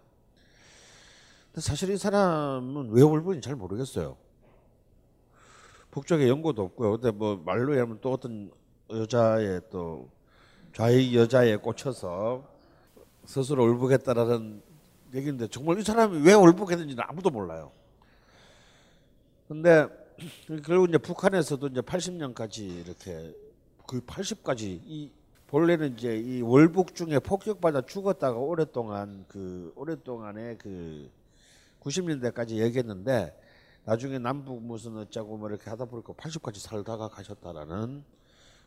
근데 1.52 1.60
사실 1.60 1.90
이 1.90 1.98
사람은 1.98 2.88
왜 2.90 3.02
월북인지 3.02 3.46
잘 3.46 3.54
모르겠어요. 3.54 4.16
북쪽에 5.90 6.26
연고도 6.26 6.62
없고요. 6.62 6.92
근데 6.92 7.10
뭐 7.10 7.36
말로 7.44 7.78
하면 7.78 7.98
또 8.00 8.12
어떤 8.12 8.50
여자의 8.88 9.60
또 9.70 10.08
좌익 10.72 11.14
여자에 11.14 11.56
꽂혀서 11.56 12.48
스스로 13.26 13.64
월북했다라는 13.64 14.62
얘기인데 15.14 15.48
정말 15.48 15.78
이 15.78 15.82
사람이 15.82 16.22
왜 16.22 16.32
월북했는지는 16.32 17.04
아무도 17.06 17.28
몰라요. 17.28 17.72
근데 19.48 19.86
결국 20.64 20.88
이제 20.88 20.98
북한에서도 20.98 21.66
이제 21.68 21.80
80년까지 21.80 22.86
이렇게 22.86 23.34
그 23.86 24.00
80까지 24.00 24.80
이 24.84 25.10
본래는 25.46 25.94
이제 25.94 26.18
이 26.18 26.40
월북 26.42 26.94
중에 26.94 27.18
폭격받아 27.18 27.82
죽었다가 27.82 28.38
오랫동안 28.38 29.24
그 29.28 29.72
오랫동안에 29.76 30.56
그 30.56 31.10
90년대까지 31.80 32.56
얘기했는데 32.56 33.38
나중에 33.84 34.18
남북 34.18 34.62
무슨 34.62 34.96
어쩌고 34.96 35.36
뭐 35.36 35.48
이렇게 35.48 35.70
하다 35.70 35.84
보니까 35.84 36.12
80까지 36.14 36.58
살다가 36.58 37.08
가셨다라는 37.08 38.02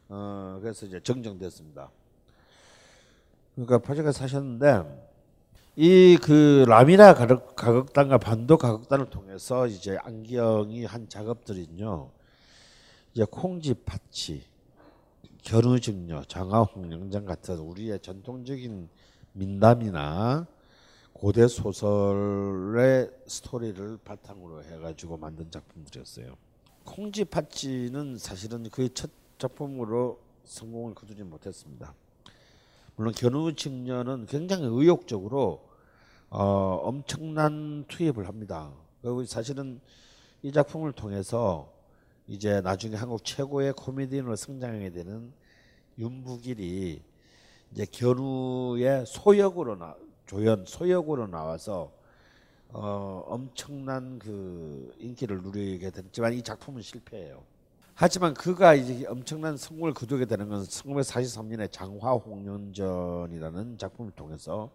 어 0.08 0.60
그래서 0.62 0.86
이제 0.86 1.02
정정됐습니다. 1.02 1.91
그러니까 3.56 3.80
80까지 3.80 4.14
사셨는데 4.14 5.10
이 5.82 6.18
그 6.22 6.66
라미라 6.68 7.14
가극단과 7.14 8.18
반도 8.18 8.58
가극단을 8.58 9.10
통해서 9.10 9.66
이제 9.66 9.98
안경이 10.02 10.84
한 10.84 11.08
작업들은요. 11.08 12.12
이제 13.14 13.26
콩지 13.32 13.76
파치, 13.86 14.44
견우직녀, 15.42 16.24
장화홍영장 16.26 17.24
같은 17.24 17.60
우리의 17.60 18.02
전통적인 18.02 18.90
민담이나 19.32 20.48
고대 21.14 21.48
소설의 21.48 23.10
스토리를 23.26 24.00
바탕으로 24.04 24.62
해가지고 24.66 25.16
만든 25.16 25.50
작품들이었어요. 25.50 26.36
콩지 26.84 27.24
파치는 27.24 28.18
사실은 28.18 28.70
그의 28.70 28.90
첫 28.94 29.10
작품으로 29.38 30.20
성공을 30.44 30.94
거두지 30.94 31.24
못했습니다. 31.24 31.94
물론 32.98 33.14
견우직녀는 33.14 34.26
굉장히 34.26 34.66
의욕적으로 34.66 35.69
어, 36.30 36.80
엄청난 36.84 37.86
투입을 37.88 38.28
합니다. 38.28 38.72
그리고 39.02 39.26
사실은 39.26 39.80
이 40.44 40.52
작품을 40.52 40.92
통해서 40.92 41.74
이제 42.28 42.62
나중에 42.62 42.96
한국 42.96 43.26
최고의 43.26 43.74
코미디언으로 43.74 44.36
성장하게 44.36 44.92
되는 44.92 45.34
윤부길이 45.98 47.02
이제 47.72 47.86
견우의 47.92 49.08
소역으로 49.08 49.78
나 49.78 49.96
조연 50.28 50.66
소역으로 50.68 51.26
나와서 51.28 51.92
어, 52.72 53.24
엄청난 53.26 54.20
그 54.20 54.94
인기를 55.00 55.42
누리게 55.42 55.90
됐지만 55.90 56.34
이 56.34 56.44
작품은 56.44 56.84
실패해요. 56.84 57.42
하지만 57.96 58.36
그가 58.36 58.76
이제 58.76 59.08
엄청난 59.08 59.58
성공을 59.58 59.96
거두게 59.96 60.26
되는 60.26 60.48
것은 60.48 60.68
1943년에 60.68 61.72
장화홍련전이라는 61.72 63.80
작품을 63.80 64.12
통해서 64.12 64.70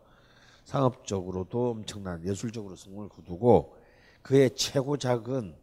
상업적으로도 0.64 1.70
엄청난 1.70 2.24
예술적으로 2.24 2.76
성공을 2.76 3.08
거두고 3.08 3.76
그의 4.22 4.50
최고작은 4.54 5.54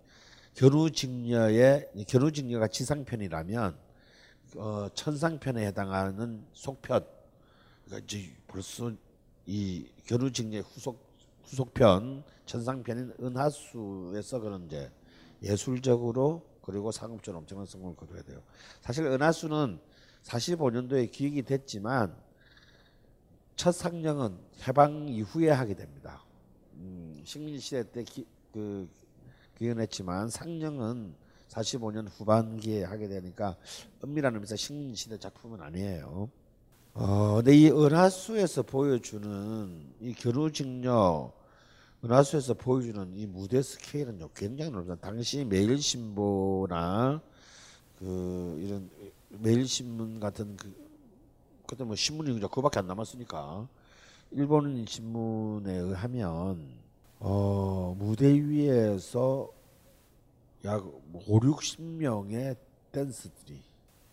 견우직녀의 0.54 1.92
견우직녀가 2.08 2.68
지상편이라면 2.68 3.78
어, 4.58 4.88
천상편에 4.94 5.66
해당하는 5.68 6.46
속편 6.54 7.06
그러니까 7.86 8.06
이제 8.06 8.32
벌써 8.48 8.92
이 9.46 9.88
견우직녀의 10.06 10.64
후속 10.64 11.12
후속편 11.46 12.24
천상편인 12.46 13.14
은하수에서 13.20 14.40
그런 14.40 14.66
이제 14.66 14.92
예술적으로 15.42 16.46
그리고 16.62 16.92
상업적으로 16.92 17.40
엄청난 17.40 17.66
성공을 17.66 17.96
거둬야 17.96 18.22
돼요. 18.22 18.42
사실 18.82 19.06
은하수는 19.06 19.80
45년도에 20.24 21.12
기획이 21.12 21.42
됐지만 21.44 22.16
첫 23.62 23.74
상영은 23.74 24.40
해방 24.68 25.08
이후에 25.08 25.52
하게 25.52 25.76
됩니다. 25.76 26.26
음, 26.78 27.22
식민 27.24 27.60
시대 27.60 27.84
때 27.92 28.04
기, 28.04 28.26
그 28.52 28.90
기원했지만 29.56 30.32
상영은 30.32 31.14
45년 31.48 32.08
후반기에 32.10 32.86
하게 32.86 33.08
되니까 33.08 33.56
은밀한 34.04 34.34
의미에서 34.34 34.56
식민 34.56 34.96
시대 34.96 35.20
작품은 35.20 35.62
아니에요. 35.62 36.32
어, 36.96 37.36
근데 37.36 37.56
이 37.56 37.70
은하수에서 37.70 38.64
보여주는 38.64 39.94
이 40.00 40.14
견우직녀 40.16 41.32
은하수에서 42.04 42.56
보여주는 42.56 43.14
이 43.16 43.28
무대 43.28 43.62
스케일은 43.62 44.28
굉장히 44.34 44.72
넓다. 44.72 44.96
당시 44.96 45.46
매일신보나 45.46 47.22
그 48.00 48.60
이런 48.60 48.90
매일신문 49.30 50.20
같은 50.20 50.58
그 50.58 50.91
그때 51.72 51.86
뭐 51.86 51.96
신문이 51.96 52.34
그저 52.34 52.50
그밖에 52.50 52.80
안 52.80 52.88
남았으니까 52.88 53.66
일본 54.32 54.86
신문에 54.86 55.74
의하면 55.74 56.68
어, 57.18 57.96
무대 57.98 58.28
위에서 58.28 59.50
약 60.66 60.86
5, 61.14 61.40
60명의 61.40 62.58
댄스들이 62.92 63.62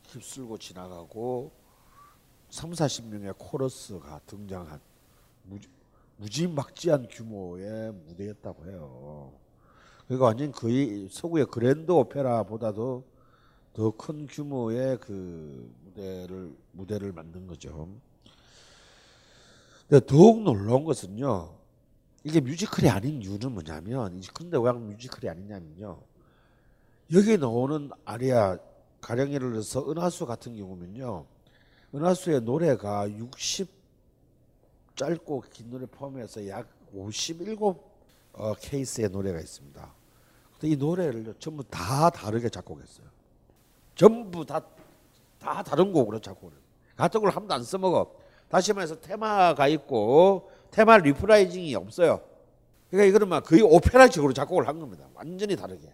휩쓸고 0.06 0.58
지나가고 0.58 1.50
3, 2.50 2.70
40명의 2.70 3.34
코러스가 3.36 4.20
등장한 4.24 4.78
무지, 5.42 5.68
무지막지한 6.18 7.08
규모의 7.10 7.92
무대였다고 8.06 8.66
해요. 8.66 9.32
그러니까 10.06 10.26
완전 10.26 10.52
거의 10.52 11.08
서구의 11.10 11.46
그랜드 11.46 11.90
오페라보다도 11.90 13.04
더 13.72 13.90
큰 13.92 14.26
규모의 14.26 14.98
그 14.98 15.72
무대를 15.98 16.56
무대를 16.72 17.12
만든 17.12 17.46
거죠. 17.46 17.88
근데 19.88 20.04
더욱 20.06 20.42
놀라운 20.42 20.84
것은요. 20.84 21.56
이게 22.24 22.40
뮤지컬이 22.40 22.88
아닌 22.90 23.22
이유는 23.22 23.52
뭐냐면 23.52 24.20
근데 24.34 24.58
왜 24.58 24.72
뮤지컬이 24.72 25.28
아니냐면요. 25.28 26.00
여기 27.12 27.38
나오는 27.38 27.90
아리아 28.04 28.58
가령 29.00 29.32
예를 29.32 29.52
들어서 29.52 29.90
은하수 29.90 30.26
같은 30.26 30.56
경우면요. 30.56 31.26
은하수의 31.94 32.42
노래가 32.42 33.10
60 33.10 33.68
짧고 34.94 35.44
긴 35.50 35.70
노래 35.70 35.86
포함해서 35.86 36.46
약 36.48 36.68
57 36.92 37.56
어, 38.32 38.54
케이스의 38.54 39.08
노래가 39.08 39.40
있습니다. 39.40 39.94
근데 40.52 40.68
이 40.68 40.76
노래를 40.76 41.34
전부 41.38 41.64
다 41.64 42.10
다르게 42.10 42.48
작곡했어요. 42.48 43.06
전부 43.94 44.44
다, 44.44 44.60
다 45.38 45.62
다른 45.62 45.92
곡으로 45.92 46.20
작곡을 46.20 46.52
해요. 46.52 46.60
같은 46.96 47.20
걸한 47.20 47.40
번도 47.40 47.54
안 47.54 47.62
써먹어. 47.62 48.14
다시 48.48 48.72
말해서 48.72 49.00
테마가 49.00 49.68
있고 49.68 50.50
테마 50.70 50.98
reprising이 50.98 51.74
없어요. 51.74 52.20
그러니까 52.90 53.08
이거는 53.08 53.28
막 53.28 53.44
거의 53.44 53.62
오페라식으로 53.62 54.32
작곡을 54.32 54.66
한 54.66 54.78
겁니다. 54.80 55.06
완전히 55.14 55.54
다르게. 55.56 55.92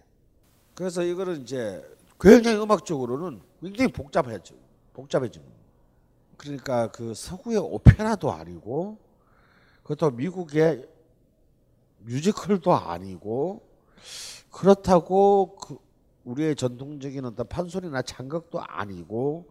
그래서 0.74 1.02
이거는 1.02 1.42
이제 1.42 1.84
굉장히 2.20 2.58
음악적으로는 2.58 3.40
굉장히 3.60 3.92
복잡해져. 3.92 4.54
겁니다. 4.94 5.42
그러니까 6.36 6.90
그 6.90 7.14
서구의 7.14 7.58
오페라도 7.58 8.32
아니고 8.32 8.98
그것도 9.82 10.12
미국의 10.12 10.88
뮤지컬도 11.98 12.72
아니고 12.72 13.62
그렇다고 14.50 15.56
그 15.56 15.78
우리의 16.24 16.56
전통적인 16.56 17.24
어떤 17.24 17.46
판소리나 17.48 18.02
창극도 18.02 18.60
아니고 18.60 19.50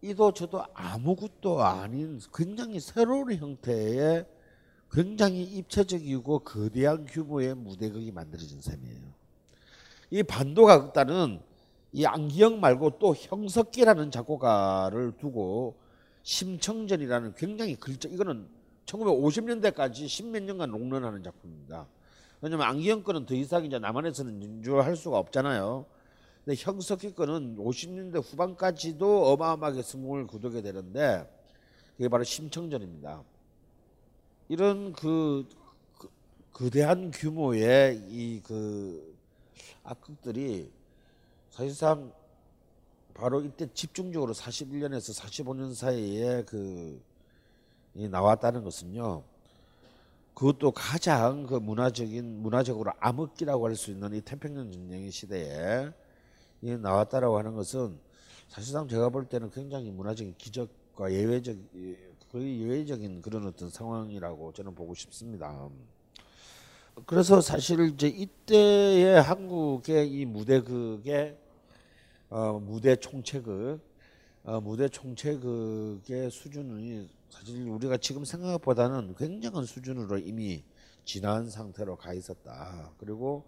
이도 0.00 0.32
저도 0.32 0.64
아무것도 0.74 1.62
아닌 1.62 2.20
굉장히 2.32 2.78
새로운 2.78 3.34
형태의 3.34 4.26
굉장히 4.90 5.42
입체적이고 5.42 6.40
거대한 6.40 7.04
규모의 7.04 7.54
무대극이 7.54 8.12
만들어진 8.12 8.60
셈이에요. 8.60 9.02
이 10.10 10.22
반도가 10.22 10.80
극단은 10.82 11.40
이 11.92 12.06
안기영 12.06 12.60
말고 12.60 12.98
또 12.98 13.14
형석기라는 13.14 14.10
작곡가를 14.10 15.12
두고 15.18 15.76
심청전이라는 16.22 17.34
굉장히 17.34 17.74
글적 17.74 18.12
이거는 18.12 18.48
1950년대까지 18.86 20.08
십몇 20.08 20.42
년간 20.44 20.70
롱런하는 20.70 21.22
작품입니다. 21.22 21.86
왜냐면 22.40 22.66
안기영 22.68 23.02
거는 23.02 23.26
더 23.26 23.34
이상 23.34 23.64
이제 23.64 23.78
남한에서는 23.78 24.42
연주할 24.42 24.96
수가 24.96 25.18
없잖아요. 25.18 25.86
근데 26.44 26.56
형석기 26.58 27.14
거는 27.14 27.56
50년대 27.58 28.22
후반까지도 28.24 29.32
어마어마하게 29.32 29.82
성공을 29.82 30.26
거두게 30.26 30.62
되는데 30.62 31.28
그게 31.96 32.08
바로 32.08 32.24
심청전입니다. 32.24 33.22
이런 34.48 34.92
그, 34.92 35.46
그 35.98 36.08
거대한 36.52 37.10
규모의 37.10 37.96
이 38.08 38.40
그 38.44 39.18
악극들이 39.88 40.70
사실상 41.50 42.12
바로 43.14 43.40
이때 43.40 43.66
집중적으로 43.72 44.34
41년에서 44.34 45.18
45년 45.18 45.74
사이에 45.74 46.44
그 46.44 47.02
나왔다는 47.94 48.62
것은요. 48.62 49.24
그것도 50.38 50.70
가장 50.70 51.48
그 51.48 51.54
문화적인 51.56 52.42
문화적으로 52.42 52.92
암흑기라고 53.00 53.66
할 53.66 53.74
수 53.74 53.90
있는 53.90 54.14
이 54.14 54.20
태평양 54.20 54.70
전쟁의 54.70 55.10
시대에 55.10 55.90
나왔다라고 56.60 57.38
하는 57.38 57.56
것은 57.56 57.98
사실상 58.46 58.86
제가 58.86 59.08
볼 59.08 59.24
때는 59.24 59.50
굉장히 59.50 59.90
문화적인 59.90 60.36
기적과 60.38 61.12
예외적 61.12 61.56
거의 62.30 62.60
예외적인 62.60 63.20
그런 63.20 63.48
어떤 63.48 63.68
상황이라고 63.68 64.52
저는 64.52 64.76
보고 64.76 64.94
싶습니다. 64.94 65.68
그래서 67.04 67.40
사실 67.40 67.80
이제 67.88 68.06
이때의 68.06 69.20
한국의 69.20 70.08
이 70.08 70.24
무대극의 70.24 71.36
어, 72.30 72.60
무대 72.60 72.94
총체극 72.94 73.80
어, 74.44 74.60
무대 74.60 74.88
총체극의 74.88 76.30
수준이 76.30 77.17
사실 77.30 77.68
우리가 77.68 77.96
지금 77.98 78.24
생각보다는 78.24 79.14
굉장한 79.14 79.64
수준으로 79.64 80.18
이미 80.18 80.64
지난 81.04 81.48
상태로 81.48 81.96
가 81.96 82.12
있었다. 82.12 82.92
그리고 82.98 83.44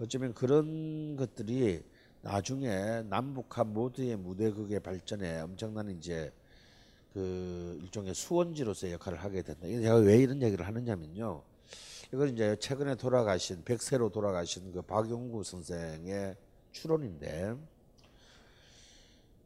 어쩌면 0.00 0.34
그런 0.34 1.16
것들이 1.16 1.82
나중에 2.22 3.02
남북한 3.08 3.72
모두의 3.72 4.16
무대극의 4.16 4.80
발전에 4.80 5.40
엄청난 5.40 5.90
이제 5.90 6.32
그 7.12 7.78
일종의 7.82 8.14
수원지로서의 8.14 8.94
역할을 8.94 9.18
하게 9.22 9.42
된다. 9.42 9.66
제가 9.66 9.96
왜 9.96 10.18
이런 10.18 10.42
얘기를 10.42 10.66
하느냐면요. 10.66 11.42
이건 12.12 12.28
이제 12.28 12.56
최근에 12.60 12.96
돌아가신 12.96 13.64
백세로 13.64 14.10
돌아가신 14.10 14.72
그 14.72 14.82
박용구 14.82 15.42
선생의 15.42 16.36
추론인데 16.72 17.54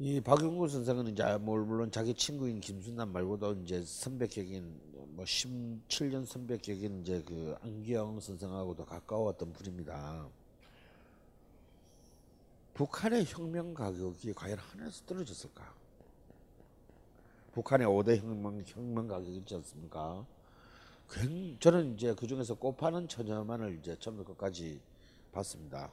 이 0.03 0.19
박용구 0.19 0.67
선생은 0.67 1.09
이제 1.09 1.23
뭐 1.37 1.59
물론 1.59 1.91
자기 1.91 2.15
친구인 2.15 2.59
김순남 2.59 3.13
말고도 3.13 3.53
이제 3.65 3.85
선배격인 3.85 4.81
뭐 5.11 5.27
17년 5.27 6.25
선배격인 6.25 7.03
이제 7.03 7.23
그 7.27 7.55
안기영 7.61 8.19
선생하고도 8.19 8.87
가까웠던 8.87 9.53
분입니다. 9.53 10.27
북한의 12.73 13.27
혁명 13.27 13.75
가격이 13.75 14.33
과연 14.33 14.57
하늘에서 14.57 15.05
떨어졌을까? 15.05 15.71
북한의 17.53 17.87
5대 17.87 18.17
혁명, 18.23 18.63
혁명 18.65 19.07
가격이 19.07 19.37
있지 19.37 19.55
않습니까? 19.57 20.25
저는 21.61 21.97
이제 21.97 22.15
그 22.15 22.27
중에서 22.27 22.55
꽃파는 22.55 23.07
처녀만을 23.07 23.79
이제 23.81 23.95
처음부터 24.01 24.33
끝까지 24.33 24.81
봤습니다. 25.31 25.93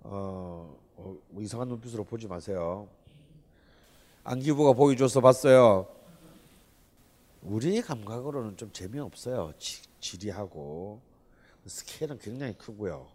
어, 0.00 0.74
어, 0.96 1.16
뭐 1.28 1.42
이상한 1.42 1.68
눈빛으로 1.68 2.04
보지 2.04 2.26
마세요. 2.26 2.88
안기부가 4.24 4.72
보여줘서 4.74 5.20
봤어요. 5.20 5.88
우리 7.42 7.82
감각으로는 7.82 8.56
좀 8.56 8.70
재미없어요. 8.72 9.52
지, 9.58 9.82
지리하고 9.98 11.00
스케일은 11.66 12.18
굉장히 12.18 12.56
크고요. 12.56 13.08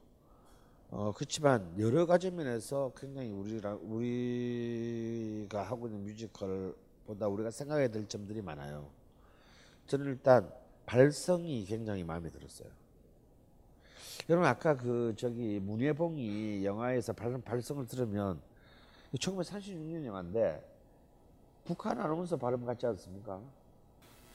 어, 0.89 1.13
그렇지만 1.15 1.73
여러 1.79 2.05
가지 2.05 2.29
면에서 2.29 2.91
굉장히 2.97 3.29
우리랑 3.29 3.79
우리가 3.83 5.63
하고 5.63 5.87
있는 5.87 6.03
뮤지컬보다 6.03 7.27
우리가 7.29 7.51
생각해야 7.51 7.87
될 7.87 8.05
점들이 8.07 8.41
많아요. 8.41 8.89
저는 9.87 10.07
일단 10.07 10.51
발성이 10.85 11.63
굉장히 11.63 12.03
마음에 12.03 12.29
들었어요. 12.29 12.67
여러분 14.29 14.49
아까 14.49 14.75
그 14.75 15.13
저기 15.15 15.61
문예봉이 15.61 16.65
영화에서 16.65 17.13
발, 17.13 17.37
발성을 17.41 17.85
들으면 17.85 18.41
1936년 19.15 20.05
영화인데 20.05 20.76
북한 21.67 21.99
아나운서 21.99 22.37
발음 22.37 22.65
같지 22.65 22.85
않습니까? 22.85 23.41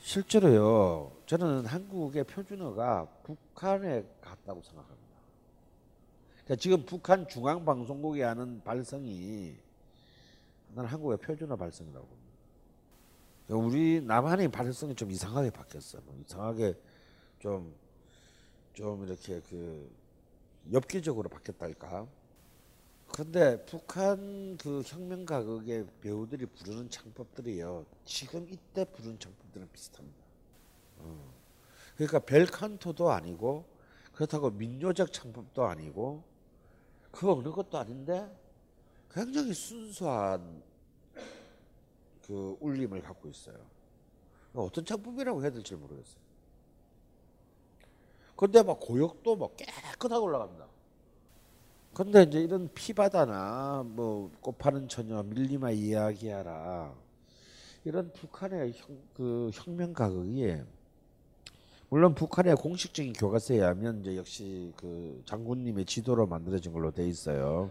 실제로요. 0.01 1.11
저는 1.25 1.65
한국의 1.65 2.25
표준어가 2.25 3.07
북한에 3.23 4.05
같다고 4.21 4.61
생각합니다. 4.61 5.03
그러니까 6.45 6.57
지금 6.57 6.85
북한 6.85 7.27
중앙방송국이 7.27 8.21
하는 8.21 8.63
발성이 8.63 9.57
나는 10.75 10.91
한국의 10.91 11.17
표준어 11.19 11.57
발성이라고 11.57 12.05
봅니다. 12.07 12.33
그러니까 13.47 13.67
우리 13.67 14.03
남한의 14.03 14.49
발성이 14.49 14.95
좀 14.95 15.11
이상하게 15.11 15.49
바뀌었어. 15.51 16.01
뭐 16.05 16.15
이상하게 16.27 16.75
좀, 17.39 17.75
좀 18.75 19.07
이렇게 19.07 19.41
그 19.49 19.91
엽기적으로 20.71 21.31
바뀌었달까. 21.31 22.07
근데 23.15 23.63
북한 23.67 24.57
그 24.57 24.83
혁명 24.87 25.27
가극의 25.27 25.87
배우들이 26.01 26.47
부르는 26.47 26.89
창법들이요. 26.89 27.85
지금 28.07 28.49
이때 28.49 28.87
부르는 28.87 29.19
창법들은 29.19 29.69
비슷합니다. 29.71 30.25
어. 30.99 31.35
그러니까 31.95 32.21
벨칸토도 32.21 33.11
아니고 33.11 33.67
그렇다고 34.15 34.51
민요적 34.51 35.13
창법도 35.13 35.63
아니고 35.65 36.25
그 37.11 37.31
어느 37.31 37.51
것도 37.51 37.77
아닌데 37.77 38.35
굉장히 39.11 39.53
순수한 39.53 40.63
그 42.27 42.57
울림을 42.61 43.03
갖고 43.03 43.29
있어요. 43.29 43.59
어떤 44.55 44.87
창법이라고 44.87 45.43
해야 45.43 45.51
될지 45.51 45.75
모르겠어요. 45.75 46.23
근데 48.37 48.63
막 48.63 48.81
고역도 48.81 49.37
막 49.37 49.55
깨끗하게 49.57 50.15
올라갑니다. 50.15 50.72
근데 51.95 52.23
이제 52.23 52.41
이런 52.41 52.71
피바다나 52.73 53.85
뭐 53.87 54.31
꽃파는 54.41 54.89
처녀 54.89 55.23
밀리마 55.23 55.71
이야기하라 55.73 56.95
이런 57.85 58.11
북한의 58.13 58.73
형, 58.73 58.97
그 59.13 59.51
혁명 59.53 59.93
가극이 59.93 60.57
물론 61.91 62.15
북한의 62.15 62.57
공식적인 62.57 63.13
교과서에 63.13 63.59
의하면 63.59 64.01
이제 64.01 64.17
역시 64.17 64.73
그 64.77 65.23
장군님의 65.27 65.85
지도로 65.85 66.27
만들어진 66.27 66.73
걸로 66.73 66.91
돼 66.91 67.07
있어요. 67.07 67.71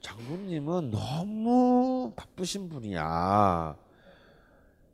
장군님은 0.00 0.90
너무 0.90 2.12
바쁘신 2.16 2.68
분이야. 2.68 3.76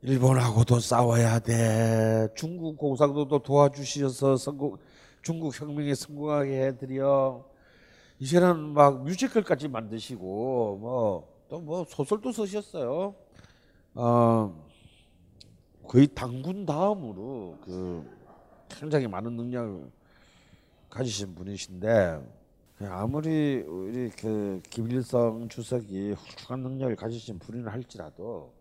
일본하고도 0.03 0.79
싸워야 0.79 1.39
돼. 1.39 2.27
중국 2.35 2.77
공산도도 2.77 3.39
도와주셔서 3.39 4.37
성공, 4.37 4.77
중국 5.23 5.59
혁명에 5.59 5.95
성공하게 5.95 6.67
해드려. 6.67 7.54
이제는 8.19 8.73
막 8.73 9.03
뮤지컬까지 9.03 9.67
만드시고 9.67 10.77
뭐또뭐 11.49 11.85
소설도 11.89 12.31
쓰셨어요. 12.31 13.15
어 13.95 14.65
거의 15.87 16.07
당군 16.07 16.65
다음으로 16.65 17.57
그 17.61 18.09
굉장히 18.69 19.07
많은 19.07 19.33
능력을 19.33 19.91
가지신 20.89 21.35
분이신데 21.35 22.21
아무리 22.83 23.63
우리 23.67 24.09
그 24.09 24.61
김일성 24.69 25.47
주석이 25.47 26.11
훌륭한 26.13 26.61
능력을 26.61 26.95
가지신 26.95 27.39
분이라 27.39 27.71
할지라도 27.71 28.53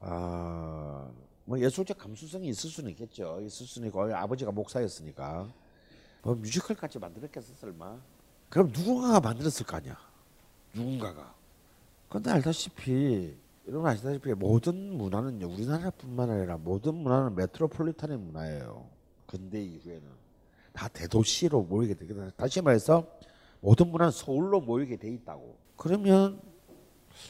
아, 0.00 1.10
뭐 1.46 1.58
예술적 1.58 1.96
감수성이 1.96 2.48
있을 2.48 2.68
수는 2.68 2.90
있겠죠. 2.90 3.40
있을 3.42 3.66
수는 3.66 3.88
있고 3.88 4.14
아버지가 4.14 4.50
목사였으니까 4.52 5.48
뭐 6.22 6.34
뮤지컬까지 6.34 6.98
만들었겠어 6.98 7.54
설마? 7.54 7.98
그럼 8.48 8.68
누군가가 8.72 9.20
만들었을 9.20 9.66
거 9.66 9.76
아니야. 9.76 9.96
누군가가. 10.74 11.34
근데 12.08 12.30
알다시피 12.30 13.36
여러분 13.66 13.90
아시다시피 13.90 14.32
모든 14.34 14.96
문화는요 14.96 15.48
우리나라뿐만 15.48 16.30
아니라 16.30 16.58
모든 16.58 16.94
문화는 16.94 17.34
메트로폴리탄의 17.34 18.18
문화예요. 18.18 18.86
근대 19.26 19.62
이후에는 19.62 20.02
다 20.72 20.88
대도시로 20.88 21.62
모이게 21.62 21.94
되거든요. 21.94 22.30
다시 22.36 22.60
말해서 22.60 23.06
모든 23.60 23.88
문화는 23.88 24.12
서울로 24.12 24.60
모이게 24.60 24.96
돼 24.96 25.08
있다고. 25.10 25.56
그러면 25.76 26.40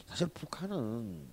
사실 0.07 0.27
북한은 0.27 1.25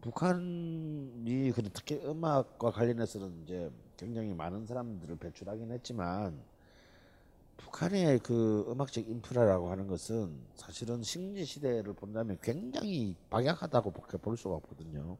북한이 0.00 1.52
그 1.54 1.62
특히 1.72 2.00
음악과 2.04 2.70
관련해서는 2.70 3.42
이제 3.44 3.70
굉장히 3.96 4.34
많은 4.34 4.66
사람들을 4.66 5.16
배출하긴 5.16 5.70
했지만 5.72 6.38
북한의 7.56 8.20
그 8.20 8.64
음악적 8.68 9.08
인프라라고 9.08 9.70
하는 9.70 9.86
것은 9.86 10.36
사실은 10.54 11.02
식민 11.02 11.44
시대를 11.44 11.92
본다면 11.92 12.38
굉장히 12.42 13.16
박약하다고 13.30 13.90
볼 13.92 14.36
수가 14.36 14.54
없거든요. 14.56 15.16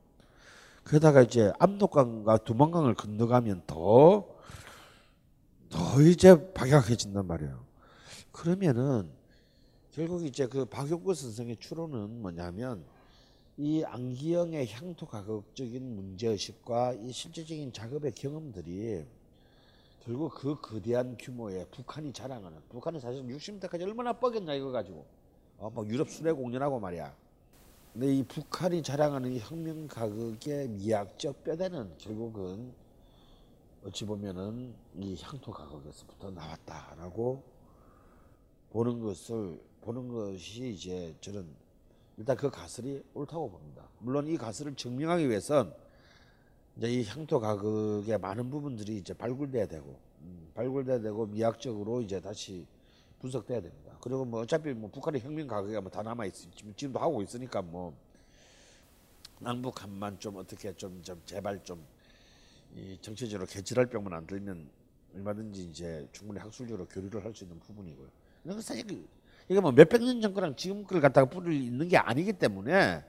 게다가 0.86 1.22
이제 1.22 1.52
압록강과 1.58 2.38
두만강을 2.38 2.94
건너가면 2.94 3.62
더, 3.66 4.26
더 5.70 6.02
이제 6.02 6.52
박약해진단 6.52 7.26
말이에요. 7.26 7.64
그러면은 8.32 9.10
결국 9.92 10.24
이제 10.24 10.46
그 10.46 10.64
박용구 10.64 11.14
선생의 11.14 11.56
추론은 11.56 12.20
뭐냐면 12.20 12.84
이 13.56 13.84
안기영의 13.84 14.72
향토 14.72 15.06
가격적인 15.06 15.94
문제의식과 15.94 16.94
이 16.94 17.12
실제적인 17.12 17.72
작업의 17.72 18.12
경험들이 18.12 19.04
결국 20.04 20.34
그 20.34 20.60
거대한 20.60 21.16
규모의 21.18 21.66
북한이 21.70 22.12
자랑하는 22.12 22.60
북한은 22.68 23.00
사실 23.00 23.22
60년대까지 23.22 23.82
얼마나 23.82 24.12
뻐겼냐 24.12 24.52
이거 24.52 24.70
가지고 24.70 25.06
어, 25.56 25.70
뭐 25.70 25.86
유럽 25.86 26.10
수레 26.10 26.32
공연하고 26.32 26.78
말이야. 26.78 27.16
근데 27.94 28.14
이 28.14 28.22
북한이 28.22 28.82
자랑하는 28.82 29.32
이 29.32 29.38
혁명 29.38 29.86
가극의 29.86 30.68
미학적 30.68 31.42
뼈대는 31.44 31.96
결국은 31.96 32.74
어찌 33.84 34.04
보면은 34.04 34.74
이 34.96 35.16
향토 35.22 35.52
가극에서부터 35.52 36.30
나왔다라고 36.32 37.42
보는 38.70 39.00
것을 39.00 39.62
보는 39.80 40.08
것이 40.08 40.70
이제 40.70 41.14
저는 41.20 41.46
일단 42.18 42.36
그 42.36 42.50
가설이 42.50 43.02
옳다고 43.14 43.50
봅니다. 43.50 43.88
물론 44.00 44.26
이 44.26 44.36
가설을 44.36 44.74
증명하기 44.74 45.30
위해선 45.30 45.74
이제 46.76 46.90
이 46.90 47.04
향토 47.04 47.40
가극의 47.40 48.18
많은 48.18 48.50
부분들이 48.50 48.96
이제 48.98 49.14
발굴돼야 49.14 49.66
되고 49.66 49.98
음, 50.22 50.50
발굴돼야 50.54 51.00
되고 51.00 51.26
미학적으로 51.26 52.00
이제 52.02 52.20
다시 52.20 52.66
분석돼야 53.20 53.60
됩니다. 53.60 53.96
그리고 54.00 54.24
뭐 54.24 54.40
어차피 54.42 54.72
뭐 54.74 54.90
북한의 54.90 55.20
혁명 55.20 55.46
가극이 55.46 55.74
뭐다 55.80 56.02
남아 56.02 56.26
있 56.26 56.34
지금 56.34 56.74
지금도 56.76 56.98
하고 56.98 57.22
있으니까 57.22 57.62
뭐 57.62 57.94
남북 59.40 59.82
한만 59.82 60.18
좀 60.18 60.36
어떻게 60.36 60.72
좀, 60.74 61.02
좀 61.02 61.20
제발 61.26 61.62
좀 61.64 61.84
이 62.76 62.98
정치적으로 63.00 63.46
개질할 63.46 63.86
병만 63.86 64.12
안 64.14 64.26
들면 64.26 64.68
얼마든지 65.14 65.62
이제 65.64 66.08
충분히 66.12 66.40
학술적으로 66.40 66.86
교류를 66.86 67.24
할 67.24 67.32
수 67.34 67.44
있는 67.44 67.58
부분이고요. 67.60 68.08
그러니까 68.42 68.62
사실 68.62 68.86
그 68.86 69.06
이게 69.48 69.60
뭐 69.60 69.70
몇백 69.70 70.02
년 70.02 70.20
전 70.20 70.34
거랑 70.34 70.56
지금 70.56 70.84
걸 70.84 71.00
갖다가 71.00 71.28
뿌릴 71.28 71.52
있는 71.62 71.86
게 71.88 71.96
아니기 71.96 72.32
때문에 72.32 73.04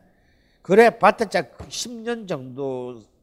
그래 0.61 0.97
봤자 0.99 1.25
10년 1.25 2.27
정도 2.27 2.97
의 2.97 3.14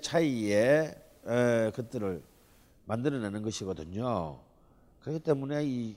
차이에 0.00 0.94
에, 1.26 1.70
것들을 1.70 2.22
만들어내는 2.86 3.42
것이거든요. 3.42 4.40
그렇기 5.00 5.20
때문에 5.20 5.64
이 5.64 5.96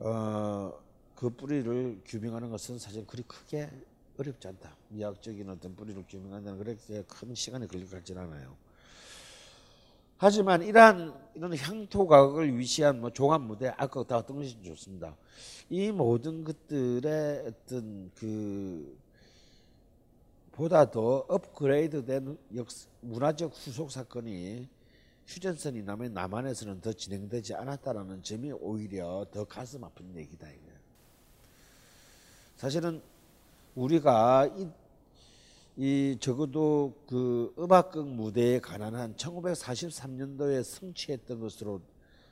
어, 0.00 0.72
그 1.14 1.30
뿌리를 1.30 2.00
규명하는 2.04 2.50
것은 2.50 2.78
사실 2.78 3.06
그리 3.06 3.22
크게 3.22 3.70
어렵지 4.18 4.48
않다. 4.48 4.76
미학적인 4.88 5.48
어떤 5.48 5.74
뿌리를 5.74 6.02
규명한다는 6.08 6.58
그렇게 6.58 7.02
큰 7.08 7.34
시간이 7.34 7.66
걸릴 7.66 7.88
것 7.88 7.96
같지는 7.96 8.22
않아요. 8.22 8.56
하지만 10.16 10.62
이러한 10.62 11.12
이런 11.34 11.56
향토 11.56 12.06
가극을 12.06 12.56
위시한 12.56 13.00
뭐 13.00 13.10
종합 13.10 13.42
무대 13.42 13.74
아까 13.76 14.04
다 14.04 14.18
어떤 14.18 14.36
것이 14.36 14.56
좋습니다. 14.62 15.16
이 15.68 15.90
모든 15.90 16.44
것들의 16.44 17.44
어떤 17.46 18.10
그 18.14 18.96
보다 20.54 20.88
더 20.88 21.24
업그레이드된 21.28 22.38
역, 22.54 22.68
문화적 23.00 23.52
후속 23.52 23.90
사건이 23.90 24.68
휴전선이 25.26 25.82
남의 25.82 26.10
남한에서는 26.10 26.80
더 26.80 26.92
진행되지 26.92 27.54
않았다라는 27.54 28.22
점이 28.22 28.52
오히려 28.52 29.26
더 29.32 29.44
가슴 29.44 29.82
아픈 29.82 30.14
얘기다 30.14 30.48
이거예요. 30.48 30.74
사실은 32.56 33.02
우리가 33.74 34.46
이, 34.56 34.68
이 35.76 36.18
적어도 36.20 37.02
그 37.08 37.52
음악극 37.58 38.06
무대에 38.06 38.60
관한 38.60 38.94
한 38.94 39.16
1943년도에 39.16 40.62
성취했던 40.62 41.40
것으로 41.40 41.80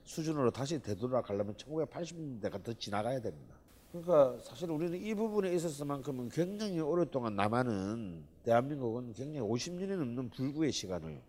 수준으로 0.04 0.52
다시 0.52 0.80
되돌아가려면 0.80 1.54
1980년대가 1.56 2.62
더 2.62 2.72
지나가야 2.72 3.20
됩니다. 3.20 3.56
그러니까 3.92 4.38
사실 4.42 4.70
우리는 4.70 4.98
이 4.98 5.14
부분에 5.14 5.52
있어서만큼은 5.54 6.30
굉장히 6.30 6.80
오랫동안 6.80 7.36
남한은 7.36 8.24
대한민국은 8.42 9.12
굉장히 9.12 9.46
50년이 9.46 9.96
넘는 9.96 10.30
불구의 10.30 10.72
시간을 10.72 11.20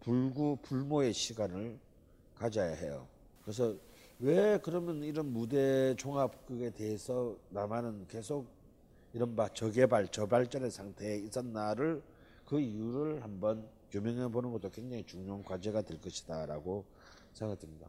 불구 0.00 0.56
불모의 0.62 1.12
시간을 1.12 1.78
가져야 2.34 2.72
해요. 2.72 3.06
그래서 3.42 3.76
왜 4.18 4.58
그러면 4.62 5.04
이런 5.04 5.32
무대 5.32 5.94
종합극에 5.96 6.70
대해서 6.70 7.36
남한은 7.50 8.06
계속 8.08 8.46
이른바 9.12 9.48
저개발 9.48 10.08
저발전의 10.08 10.70
상태에 10.70 11.18
있었나를 11.18 12.02
그 12.46 12.58
이유를 12.58 13.22
한번 13.22 13.68
규명해 13.90 14.28
보는 14.28 14.50
것도 14.52 14.70
굉장히 14.70 15.04
중요한 15.04 15.42
과제가 15.44 15.82
될 15.82 16.00
것이다라고 16.00 16.86
생각됩니다. 17.34 17.88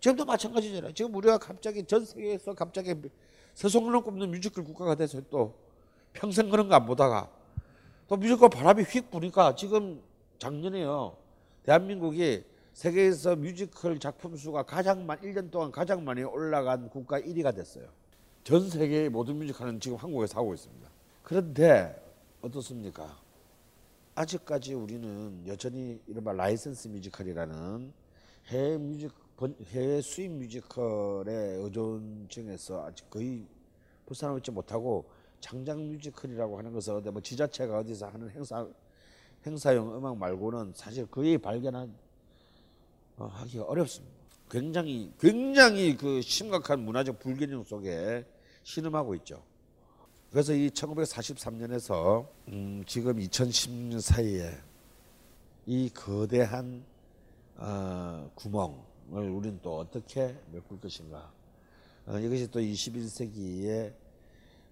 지금도 0.00 0.24
마찬가지잖아요. 0.24 0.94
지금 0.94 1.14
우리가 1.14 1.36
갑자기 1.36 1.84
전 1.84 2.04
세계에서 2.04 2.54
갑자기 2.54 2.94
세속론을 3.54 4.00
꼽는 4.02 4.30
뮤지컬 4.30 4.64
국가가 4.64 4.94
돼서 4.94 5.20
또 5.30 5.54
평생 6.12 6.48
그런 6.50 6.68
거 6.68 6.74
안 6.74 6.86
보다가 6.86 7.30
또 8.08 8.16
뮤지컬 8.16 8.48
바람이 8.50 8.82
휙 8.84 9.10
부니까 9.10 9.54
지금 9.54 10.02
작년에요. 10.38 11.16
대한민국이 11.64 12.44
세계에서 12.72 13.36
뮤지컬 13.36 13.98
작품 13.98 14.36
수가 14.36 14.62
가장 14.64 15.06
많 15.06 15.18
1년 15.20 15.50
동안 15.50 15.70
가장 15.70 16.04
많이 16.04 16.22
올라간 16.22 16.88
국가 16.90 17.20
1위가 17.20 17.54
됐어요. 17.54 17.86
전 18.44 18.68
세계의 18.68 19.08
모든 19.10 19.36
뮤지컬은 19.38 19.78
지금 19.78 19.96
한국에서 19.98 20.38
하고 20.40 20.52
있습니다. 20.54 20.88
그런데 21.22 21.94
어떻습니까? 22.40 23.16
아직까지 24.14 24.74
우리는 24.74 25.44
여전히 25.46 26.00
이른바 26.06 26.32
라이센스 26.32 26.88
뮤지컬이라는 26.88 27.92
해외 28.48 28.76
뮤직 28.78 29.12
해외 29.48 30.00
수입 30.00 30.32
뮤지컬의 30.32 31.62
의존증에서 31.62 32.86
아직 32.86 33.08
거의 33.10 33.46
벗어나지 34.06 34.50
못하고 34.50 35.08
창작 35.40 35.88
뮤지컬이라고 35.88 36.58
하는 36.58 36.72
것은 36.72 36.94
어디 36.94 37.10
뭐 37.10 37.20
지자체가 37.20 37.78
어디서 37.78 38.06
하는 38.06 38.30
행사 38.30 38.66
행사용 39.44 39.96
음악 39.96 40.16
말고는 40.16 40.72
사실 40.74 41.06
거의 41.06 41.36
발견한 41.36 41.92
어, 43.16 43.26
하기가 43.26 43.64
어렵습니다. 43.64 44.14
굉장히 44.50 45.12
굉장히 45.18 45.96
그 45.96 46.20
심각한 46.20 46.80
문화적 46.80 47.18
불균형 47.18 47.64
속에 47.64 48.24
신음하고 48.62 49.14
있죠. 49.16 49.42
그래서 50.30 50.54
이 50.54 50.68
1943년에서 50.70 52.26
음, 52.48 52.84
지금 52.86 53.16
2010년 53.16 54.00
사이에 54.00 54.50
이 55.66 55.90
거대한 55.90 56.84
어, 57.56 58.30
구멍 58.34 58.91
을 59.14 59.28
우리는 59.28 59.60
또 59.60 59.78
어떻게 59.78 60.34
메꿀 60.50 60.80
것인가? 60.80 61.30
어, 62.06 62.18
이것이 62.18 62.50
또 62.50 62.60
21세기에 62.60 63.94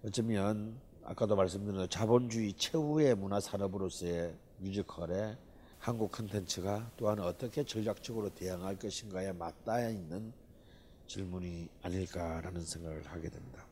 어쩌면 0.03 0.79
아까도 1.03 1.35
말씀드린 1.35 1.87
자본주의 1.87 2.53
최후의 2.53 3.15
문화 3.15 3.39
산업으로서의 3.39 4.35
뮤지컬의 4.57 5.37
한국 5.77 6.11
컨텐츠가 6.11 6.91
또한 6.97 7.19
어떻게 7.19 7.63
전략적으로 7.63 8.29
대응할 8.29 8.77
것인가에 8.77 9.31
맞닿아 9.31 9.89
있는 9.89 10.33
질문이 11.05 11.69
아닐까라는 11.83 12.65
생각을 12.65 13.05
하게 13.05 13.29
됩니다. 13.29 13.65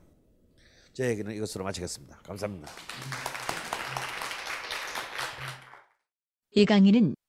제 0.94 1.10
얘기는 1.10 1.34
이것으로 1.36 1.64
마치겠습니다. 1.64 2.18
감사합니다. 2.18 2.68
이 6.52 6.66
강의는 6.66 7.16